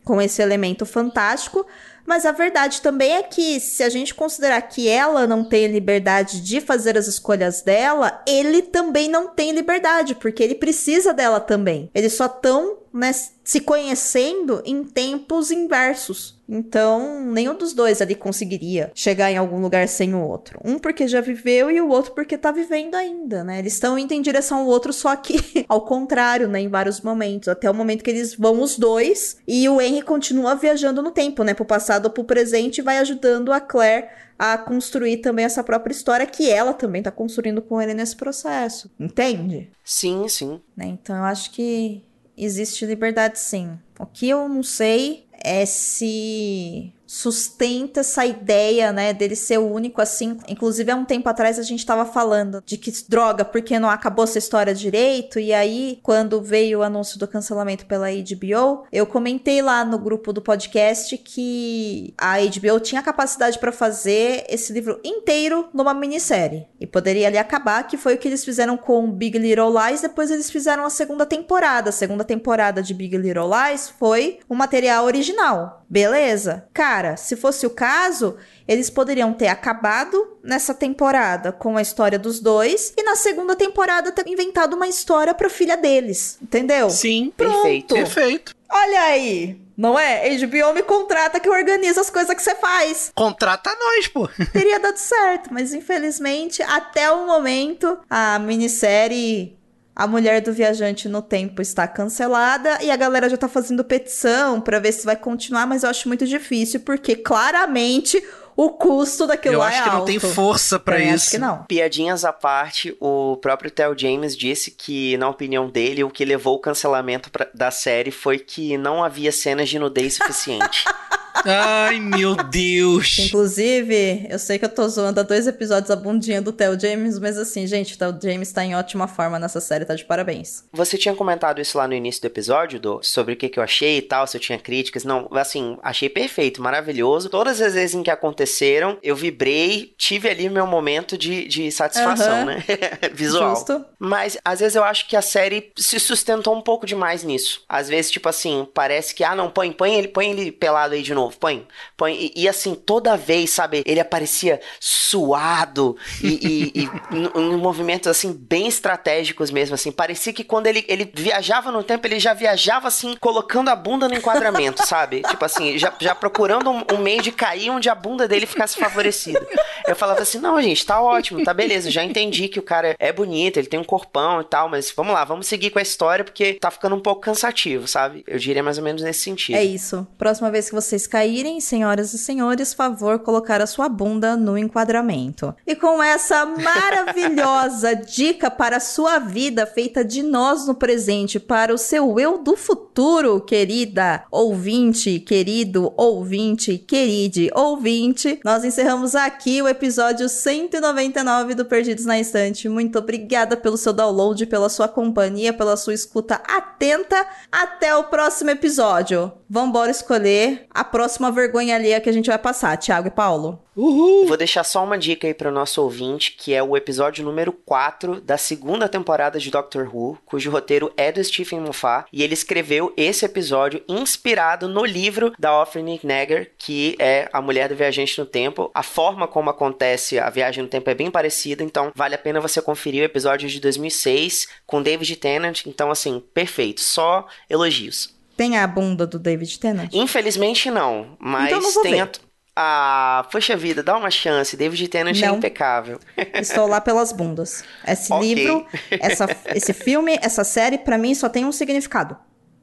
com 0.04 0.22
esse 0.22 0.40
elemento 0.40 0.86
fantástico. 0.86 1.66
Mas 2.10 2.26
a 2.26 2.32
verdade 2.32 2.82
também 2.82 3.12
é 3.12 3.22
que, 3.22 3.60
se 3.60 3.84
a 3.84 3.88
gente 3.88 4.16
considerar 4.16 4.60
que 4.62 4.88
ela 4.88 5.28
não 5.28 5.44
tem 5.44 5.68
liberdade 5.68 6.40
de 6.40 6.60
fazer 6.60 6.98
as 6.98 7.06
escolhas 7.06 7.62
dela, 7.62 8.20
ele 8.26 8.62
também 8.62 9.08
não 9.08 9.28
tem 9.28 9.52
liberdade, 9.52 10.16
porque 10.16 10.42
ele 10.42 10.56
precisa 10.56 11.14
dela 11.14 11.38
também. 11.38 11.88
Eles 11.94 12.14
só 12.14 12.26
estão 12.26 12.78
né, 12.92 13.12
se 13.44 13.60
conhecendo 13.60 14.60
em 14.64 14.82
tempos 14.82 15.52
inversos. 15.52 16.39
Então, 16.52 17.24
nenhum 17.26 17.56
dos 17.56 17.72
dois 17.72 18.02
ali 18.02 18.16
conseguiria 18.16 18.90
chegar 18.92 19.30
em 19.30 19.36
algum 19.36 19.60
lugar 19.60 19.86
sem 19.86 20.12
o 20.14 20.20
outro. 20.20 20.60
Um 20.64 20.80
porque 20.80 21.06
já 21.06 21.20
viveu 21.20 21.70
e 21.70 21.80
o 21.80 21.88
outro 21.88 22.12
porque 22.12 22.36
tá 22.36 22.50
vivendo 22.50 22.96
ainda, 22.96 23.44
né? 23.44 23.60
Eles 23.60 23.74
estão 23.74 23.96
indo 23.96 24.12
em 24.12 24.20
direção 24.20 24.58
ao 24.58 24.66
outro, 24.66 24.92
só 24.92 25.14
que 25.14 25.64
ao 25.68 25.82
contrário, 25.82 26.48
né? 26.48 26.60
Em 26.60 26.68
vários 26.68 27.00
momentos. 27.02 27.48
Até 27.48 27.70
o 27.70 27.74
momento 27.74 28.02
que 28.02 28.10
eles 28.10 28.34
vão 28.34 28.60
os 28.60 28.76
dois 28.76 29.36
e 29.46 29.68
o 29.68 29.80
Henry 29.80 30.02
continua 30.02 30.56
viajando 30.56 31.00
no 31.00 31.12
tempo, 31.12 31.44
né? 31.44 31.54
Pro 31.54 31.64
passado 31.64 32.06
ou 32.06 32.10
pro 32.10 32.24
presente 32.24 32.78
e 32.78 32.82
vai 32.82 32.98
ajudando 32.98 33.52
a 33.52 33.60
Claire 33.60 34.08
a 34.36 34.58
construir 34.58 35.18
também 35.18 35.44
essa 35.44 35.62
própria 35.62 35.92
história 35.92 36.26
que 36.26 36.50
ela 36.50 36.72
também 36.72 37.02
tá 37.02 37.10
construindo 37.10 37.62
com 37.62 37.80
ele 37.80 37.94
nesse 37.94 38.16
processo. 38.16 38.90
Entende? 38.98 39.70
Sim, 39.84 40.26
sim. 40.28 40.60
Né? 40.76 40.86
Então 40.86 41.14
eu 41.14 41.24
acho 41.24 41.52
que 41.52 42.02
existe 42.36 42.86
liberdade 42.86 43.38
sim. 43.38 43.78
O 43.98 44.06
que 44.06 44.28
eu 44.28 44.48
não 44.48 44.62
sei 44.62 45.26
é 45.42 45.66
se 45.66 46.92
sustenta 47.10 48.00
essa 48.00 48.24
ideia, 48.24 48.92
né, 48.92 49.12
dele 49.12 49.34
ser 49.34 49.58
o 49.58 49.68
único 49.68 50.00
assim. 50.00 50.38
Inclusive, 50.46 50.92
há 50.92 50.94
um 50.94 51.04
tempo 51.04 51.28
atrás 51.28 51.58
a 51.58 51.62
gente 51.64 51.84
tava 51.84 52.04
falando 52.04 52.62
de 52.64 52.76
que 52.76 52.92
droga, 53.08 53.44
porque 53.44 53.80
não 53.80 53.90
acabou 53.90 54.22
essa 54.22 54.38
história 54.38 54.72
direito. 54.72 55.40
E 55.40 55.52
aí, 55.52 55.98
quando 56.04 56.40
veio 56.40 56.78
o 56.78 56.82
anúncio 56.84 57.18
do 57.18 57.26
cancelamento 57.26 57.84
pela 57.84 58.06
HBO, 58.08 58.84
eu 58.92 59.04
comentei 59.06 59.60
lá 59.60 59.84
no 59.84 59.98
grupo 59.98 60.32
do 60.32 60.40
podcast 60.40 61.18
que 61.18 62.14
a 62.16 62.36
HBO 62.38 62.78
tinha 62.78 63.02
capacidade 63.02 63.58
para 63.58 63.72
fazer 63.72 64.44
esse 64.48 64.72
livro 64.72 65.00
inteiro 65.02 65.68
numa 65.74 65.92
minissérie. 65.92 66.68
E 66.78 66.86
poderia 66.86 67.26
ali 67.26 67.38
acabar, 67.38 67.88
que 67.88 67.96
foi 67.96 68.14
o 68.14 68.18
que 68.18 68.28
eles 68.28 68.44
fizeram 68.44 68.76
com 68.76 69.10
Big 69.10 69.36
Little 69.36 69.74
Lies. 69.76 70.00
Depois 70.00 70.30
eles 70.30 70.48
fizeram 70.48 70.84
a 70.84 70.90
segunda 70.90 71.26
temporada. 71.26 71.90
A 71.90 71.92
segunda 71.92 72.22
temporada 72.22 72.80
de 72.80 72.94
Big 72.94 73.16
Little 73.16 73.50
Lies 73.50 73.88
foi 73.98 74.38
o 74.48 74.54
material 74.54 75.06
original. 75.06 75.84
Beleza? 75.90 76.68
Cara, 76.72 76.99
se 77.16 77.36
fosse 77.36 77.66
o 77.66 77.70
caso, 77.70 78.36
eles 78.66 78.88
poderiam 78.90 79.32
ter 79.32 79.48
acabado 79.48 80.38
nessa 80.42 80.72
temporada 80.74 81.52
com 81.52 81.76
a 81.76 81.82
história 81.82 82.18
dos 82.18 82.40
dois 82.40 82.92
e 82.96 83.02
na 83.02 83.16
segunda 83.16 83.56
temporada 83.56 84.12
ter 84.12 84.26
inventado 84.28 84.74
uma 84.74 84.88
história 84.88 85.34
pra 85.34 85.48
filha 85.48 85.76
deles. 85.76 86.38
Entendeu? 86.40 86.90
Sim, 86.90 87.32
Perfeito. 87.36 87.94
perfeito. 87.94 88.54
Olha 88.70 89.02
aí! 89.02 89.60
Não 89.76 89.98
é? 89.98 90.28
HBO 90.36 90.74
me 90.74 90.82
contrata 90.82 91.40
que 91.40 91.48
eu 91.48 91.52
organizo 91.54 92.00
as 92.00 92.10
coisas 92.10 92.34
que 92.36 92.42
você 92.42 92.54
faz. 92.54 93.10
Contrata 93.14 93.70
nós, 93.70 94.08
pô. 94.08 94.28
Teria 94.52 94.78
dado 94.78 94.98
certo, 94.98 95.48
mas 95.50 95.72
infelizmente, 95.72 96.62
até 96.62 97.10
o 97.10 97.26
momento, 97.26 97.98
a 98.08 98.38
minissérie 98.38 99.58
A 100.00 100.06
Mulher 100.06 100.40
do 100.40 100.50
Viajante 100.50 101.08
no 101.10 101.20
Tempo 101.20 101.60
está 101.60 101.86
cancelada 101.86 102.78
e 102.82 102.90
a 102.90 102.96
galera 102.96 103.28
já 103.28 103.36
tá 103.36 103.48
fazendo 103.50 103.84
petição 103.84 104.58
pra 104.58 104.78
ver 104.78 104.92
se 104.92 105.04
vai 105.04 105.14
continuar, 105.14 105.66
mas 105.66 105.82
eu 105.82 105.90
acho 105.90 106.08
muito 106.08 106.26
difícil 106.26 106.80
porque 106.80 107.14
claramente 107.14 108.22
o 108.56 108.70
custo 108.70 109.26
daquilo 109.26 109.56
Eu 109.56 109.58
lá 109.60 109.68
acho 109.68 109.78
é 109.78 109.82
que 109.82 109.88
não 109.90 109.96
alto. 109.96 110.06
tem 110.06 110.18
força 110.18 110.78
pra 110.78 110.96
Também 110.96 111.10
isso. 111.14 111.24
Acho 111.24 111.30
que 111.32 111.38
não. 111.38 111.64
Piadinhas 111.64 112.24
à 112.24 112.32
parte, 112.32 112.96
o 112.98 113.36
próprio 113.42 113.70
Theo 113.70 113.94
James 113.96 114.34
disse 114.36 114.70
que, 114.70 115.18
na 115.18 115.28
opinião 115.28 115.68
dele, 115.68 116.02
o 116.02 116.08
que 116.10 116.24
levou 116.24 116.56
o 116.56 116.60
cancelamento 116.60 117.30
pra- 117.30 117.48
da 117.54 117.70
série 117.70 118.10
foi 118.10 118.38
que 118.38 118.78
não 118.78 119.04
havia 119.04 119.30
cenas 119.30 119.68
de 119.68 119.78
nudez 119.78 120.14
suficiente. 120.14 120.84
Ai, 121.44 121.98
meu 121.98 122.34
Deus. 122.36 123.18
Inclusive, 123.18 124.26
eu 124.28 124.38
sei 124.38 124.58
que 124.58 124.64
eu 124.64 124.68
tô 124.68 124.88
zoando 124.88 125.20
há 125.20 125.22
dois 125.22 125.46
episódios 125.46 125.90
a 125.90 125.96
bundinha 125.96 126.42
do 126.42 126.52
Theo 126.52 126.78
James, 126.78 127.18
mas 127.18 127.38
assim, 127.38 127.66
gente, 127.66 127.94
o 127.94 127.98
Theo 127.98 128.18
James 128.22 128.52
tá 128.52 128.64
em 128.64 128.74
ótima 128.74 129.06
forma 129.08 129.38
nessa 129.38 129.60
série, 129.60 129.84
tá 129.84 129.94
de 129.94 130.04
parabéns. 130.04 130.64
Você 130.72 130.98
tinha 130.98 131.14
comentado 131.14 131.60
isso 131.60 131.78
lá 131.78 131.86
no 131.86 131.94
início 131.94 132.20
do 132.22 132.26
episódio, 132.26 132.78
do, 132.80 133.00
sobre 133.02 133.34
o 133.34 133.36
que, 133.36 133.48
que 133.48 133.58
eu 133.58 133.62
achei 133.62 133.98
e 133.98 134.02
tal, 134.02 134.26
se 134.26 134.36
eu 134.36 134.40
tinha 134.40 134.58
críticas. 134.58 135.04
Não, 135.04 135.28
assim, 135.32 135.78
achei 135.82 136.08
perfeito, 136.08 136.62
maravilhoso. 136.62 137.28
Todas 137.28 137.60
as 137.60 137.74
vezes 137.74 137.94
em 137.94 138.02
que 138.02 138.10
aconteceram, 138.10 138.98
eu 139.02 139.16
vibrei, 139.16 139.94
tive 139.96 140.28
ali 140.28 140.48
meu 140.48 140.66
momento 140.66 141.16
de, 141.16 141.46
de 141.48 141.70
satisfação, 141.70 142.34
Aham. 142.34 142.44
né? 142.44 142.64
Visual. 143.12 143.54
Justo. 143.54 143.84
Mas 143.98 144.38
às 144.44 144.60
vezes 144.60 144.76
eu 144.76 144.84
acho 144.84 145.08
que 145.08 145.16
a 145.16 145.22
série 145.22 145.72
se 145.76 145.98
sustentou 145.98 146.54
um 146.54 146.60
pouco 146.62 146.86
demais 146.86 147.22
nisso. 147.22 147.62
Às 147.68 147.88
vezes, 147.88 148.10
tipo 148.10 148.28
assim, 148.28 148.66
parece 148.74 149.14
que, 149.14 149.24
ah, 149.24 149.34
não, 149.34 149.50
põe, 149.50 149.72
põe 149.72 149.94
ele, 149.94 150.08
põe 150.08 150.30
ele 150.30 150.52
pelado 150.52 150.94
aí 150.94 151.02
de 151.02 151.14
novo, 151.14 151.29
põe, 151.30 151.66
põe. 151.96 152.14
E, 152.14 152.32
e, 152.36 152.48
assim, 152.48 152.74
toda 152.74 153.16
vez, 153.16 153.50
sabe, 153.50 153.82
ele 153.86 154.00
aparecia 154.00 154.60
suado 154.78 155.96
e, 156.22 156.72
e, 156.74 156.84
e 156.84 157.38
movimentos 157.58 158.08
assim, 158.08 158.32
bem 158.32 158.66
estratégicos 158.66 159.50
mesmo, 159.50 159.74
assim. 159.74 159.92
Parecia 159.92 160.32
que 160.32 160.44
quando 160.44 160.66
ele, 160.66 160.84
ele 160.88 161.10
viajava 161.12 161.70
no 161.70 161.82
tempo, 161.82 162.06
ele 162.06 162.18
já 162.18 162.34
viajava 162.34 162.88
assim, 162.88 163.16
colocando 163.16 163.68
a 163.68 163.76
bunda 163.76 164.08
no 164.08 164.14
enquadramento, 164.14 164.86
sabe? 164.86 165.22
Tipo 165.28 165.44
assim, 165.44 165.78
já, 165.78 165.92
já 166.00 166.14
procurando 166.14 166.70
um, 166.70 166.84
um 166.94 166.98
meio 166.98 167.22
de 167.22 167.32
cair 167.32 167.70
onde 167.70 167.88
a 167.88 167.94
bunda 167.94 168.26
dele 168.26 168.46
ficasse 168.46 168.78
favorecida. 168.78 169.46
Eu 169.86 169.96
falava 169.96 170.22
assim, 170.22 170.38
não, 170.38 170.60
gente, 170.60 170.84
tá 170.84 171.00
ótimo, 171.00 171.42
tá 171.42 171.52
beleza, 171.52 171.90
já 171.90 172.04
entendi 172.04 172.48
que 172.48 172.58
o 172.58 172.62
cara 172.62 172.94
é 172.98 173.12
bonito, 173.12 173.58
ele 173.58 173.66
tem 173.66 173.80
um 173.80 173.84
corpão 173.84 174.40
e 174.40 174.44
tal, 174.44 174.68
mas 174.68 174.92
vamos 174.94 175.12
lá, 175.12 175.24
vamos 175.24 175.46
seguir 175.46 175.70
com 175.70 175.78
a 175.78 175.82
história 175.82 176.24
porque 176.24 176.54
tá 176.54 176.70
ficando 176.70 176.96
um 176.96 177.00
pouco 177.00 177.20
cansativo, 177.20 177.86
sabe? 177.86 178.24
Eu 178.26 178.38
diria 178.38 178.62
mais 178.62 178.78
ou 178.78 178.84
menos 178.84 179.02
nesse 179.02 179.20
sentido. 179.20 179.56
É 179.56 179.64
isso. 179.64 180.06
Próxima 180.18 180.50
vez 180.50 180.68
que 180.68 180.74
vocês 180.74 181.06
caírem, 181.06 181.19
senhoras 181.60 182.14
e 182.14 182.18
senhores, 182.18 182.72
favor 182.72 183.18
colocar 183.18 183.60
a 183.60 183.66
sua 183.66 183.88
bunda 183.88 184.36
no 184.36 184.56
enquadramento. 184.56 185.54
E 185.66 185.74
com 185.74 186.02
essa 186.02 186.46
maravilhosa 186.46 187.94
dica 188.06 188.50
para 188.50 188.76
a 188.78 188.80
sua 188.80 189.18
vida, 189.18 189.66
feita 189.66 190.04
de 190.04 190.22
nós 190.22 190.66
no 190.66 190.74
presente, 190.74 191.38
para 191.38 191.74
o 191.74 191.78
seu 191.78 192.18
eu 192.18 192.38
do 192.38 192.56
futuro, 192.56 193.40
querida 193.40 194.24
ouvinte, 194.30 195.20
querido 195.20 195.92
ouvinte, 195.96 196.78
queride 196.78 197.50
ouvinte, 197.54 198.40
nós 198.44 198.64
encerramos 198.64 199.14
aqui 199.14 199.60
o 199.60 199.68
episódio 199.68 200.28
199 200.28 201.54
do 201.54 201.64
Perdidos 201.64 202.04
na 202.04 202.18
Estante. 202.18 202.68
Muito 202.68 202.98
obrigada 202.98 203.56
pelo 203.56 203.76
seu 203.76 203.92
download, 203.92 204.46
pela 204.46 204.68
sua 204.68 204.88
companhia, 204.88 205.52
pela 205.52 205.76
sua 205.76 205.94
escuta 205.94 206.36
atenta. 206.48 207.26
Até 207.50 207.94
o 207.96 208.04
próximo 208.04 208.50
episódio. 208.50 209.32
Vambora 209.48 209.90
escolher 209.90 210.66
a 210.70 210.84
próxima 210.84 211.09
vergonha 211.32 211.74
alheia 211.74 212.00
que 212.00 212.08
a 212.08 212.12
gente 212.12 212.26
vai 212.26 212.38
passar, 212.38 212.76
Thiago 212.76 213.08
e 213.08 213.10
Paulo. 213.10 213.58
Uhul. 213.76 214.26
Vou 214.26 214.36
deixar 214.36 214.62
só 214.62 214.84
uma 214.84 214.98
dica 214.98 215.26
aí 215.26 215.32
para 215.32 215.48
o 215.48 215.52
nosso 215.52 215.82
ouvinte, 215.82 216.32
que 216.32 216.52
é 216.52 216.62
o 216.62 216.76
episódio 216.76 217.24
número 217.24 217.50
4 217.52 218.20
da 218.20 218.36
segunda 218.36 218.88
temporada 218.88 219.38
de 219.38 219.50
Doctor 219.50 219.88
Who, 219.94 220.18
cujo 220.26 220.50
roteiro 220.50 220.92
é 220.96 221.10
do 221.10 221.22
Stephen 221.24 221.60
Moffat, 221.60 222.06
e 222.12 222.22
ele 222.22 222.34
escreveu 222.34 222.92
esse 222.96 223.24
episódio 223.24 223.82
inspirado 223.88 224.68
no 224.68 224.84
livro 224.84 225.32
da 225.38 225.58
Offrey 225.58 226.00
Negger, 226.02 226.52
que 226.58 226.94
é 226.98 227.28
A 227.32 227.40
Mulher 227.40 227.68
do 227.68 227.76
Viajante 227.76 228.18
no 228.18 228.26
Tempo. 228.26 228.70
A 228.74 228.82
forma 228.82 229.26
como 229.26 229.48
acontece 229.48 230.18
a 230.18 230.28
viagem 230.28 230.62
no 230.62 230.68
tempo 230.68 230.90
é 230.90 230.94
bem 230.94 231.10
parecida, 231.10 231.64
então 231.64 231.90
vale 231.94 232.14
a 232.14 232.18
pena 232.18 232.40
você 232.40 232.60
conferir 232.60 233.02
o 233.02 233.06
episódio 233.06 233.48
de 233.48 233.60
2006 233.60 234.48
com 234.66 234.82
David 234.82 235.16
Tennant. 235.16 235.64
Então, 235.64 235.90
assim, 235.90 236.22
perfeito, 236.34 236.80
só 236.80 237.26
elogios. 237.48 238.19
Tem 238.40 238.56
a 238.56 238.66
bunda 238.66 239.06
do 239.06 239.18
David 239.18 239.58
Tennant? 239.60 239.90
Infelizmente 239.92 240.70
não, 240.70 241.14
mas 241.20 241.48
Então 241.48 241.60
não 241.60 241.70
vou 241.72 241.82
tem 241.82 241.92
ver. 241.92 242.00
a... 242.00 242.10
Ah, 242.56 243.28
poxa 243.30 243.54
vida, 243.54 243.82
dá 243.82 243.94
uma 243.98 244.10
chance. 244.10 244.56
David 244.56 244.88
Tennant 244.88 245.20
é 245.22 245.26
Não. 245.26 245.36
impecável. 245.36 246.00
Estou 246.32 246.66
lá 246.66 246.80
pelas 246.80 247.12
bundas. 247.12 247.62
Esse 247.86 248.10
Ok. 248.10 248.34
livro, 248.34 248.66
essa, 248.98 249.26
esse 249.54 249.74
filme, 249.74 250.18
essa 250.22 250.42
série, 250.42 250.78
pra 250.78 250.96
mim 250.96 251.14
só 251.14 251.28
tem 251.28 251.44
um 251.44 251.52
significado. 251.52 252.16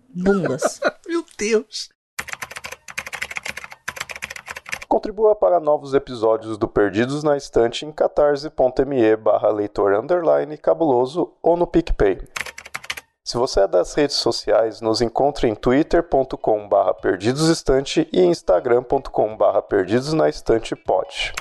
Bundas. 0.09 0.79
Meu 1.07 1.23
Deus. 1.37 1.89
Contribua 4.87 5.35
para 5.35 5.59
novos 5.59 5.93
episódios 5.93 6.57
do 6.57 6.67
Perdidos 6.67 7.21
na 7.23 7.37
Estante 7.37 7.85
em 7.85 7.91
catarse.me 7.91 9.15
barra 9.15 9.49
leitor 9.51 9.93
underline 9.93 10.57
cabuloso 10.57 11.33
ou 11.43 11.55
no 11.55 11.67
PicPay. 11.67 12.17
Se 13.27 13.35
você 13.35 13.59
é 13.59 13.67
das 13.67 13.93
redes 13.93 14.15
sociais, 14.15 14.79
nos 14.79 15.01
encontre 15.01 15.49
em 15.49 15.53
twitter.com 15.53 16.65
barra 16.69 16.93
perdidosestante 16.93 18.07
e 18.09 18.21
instagram.com 18.21 19.35
barra 19.35 19.61
perdidosnaestantepod. 19.61 21.33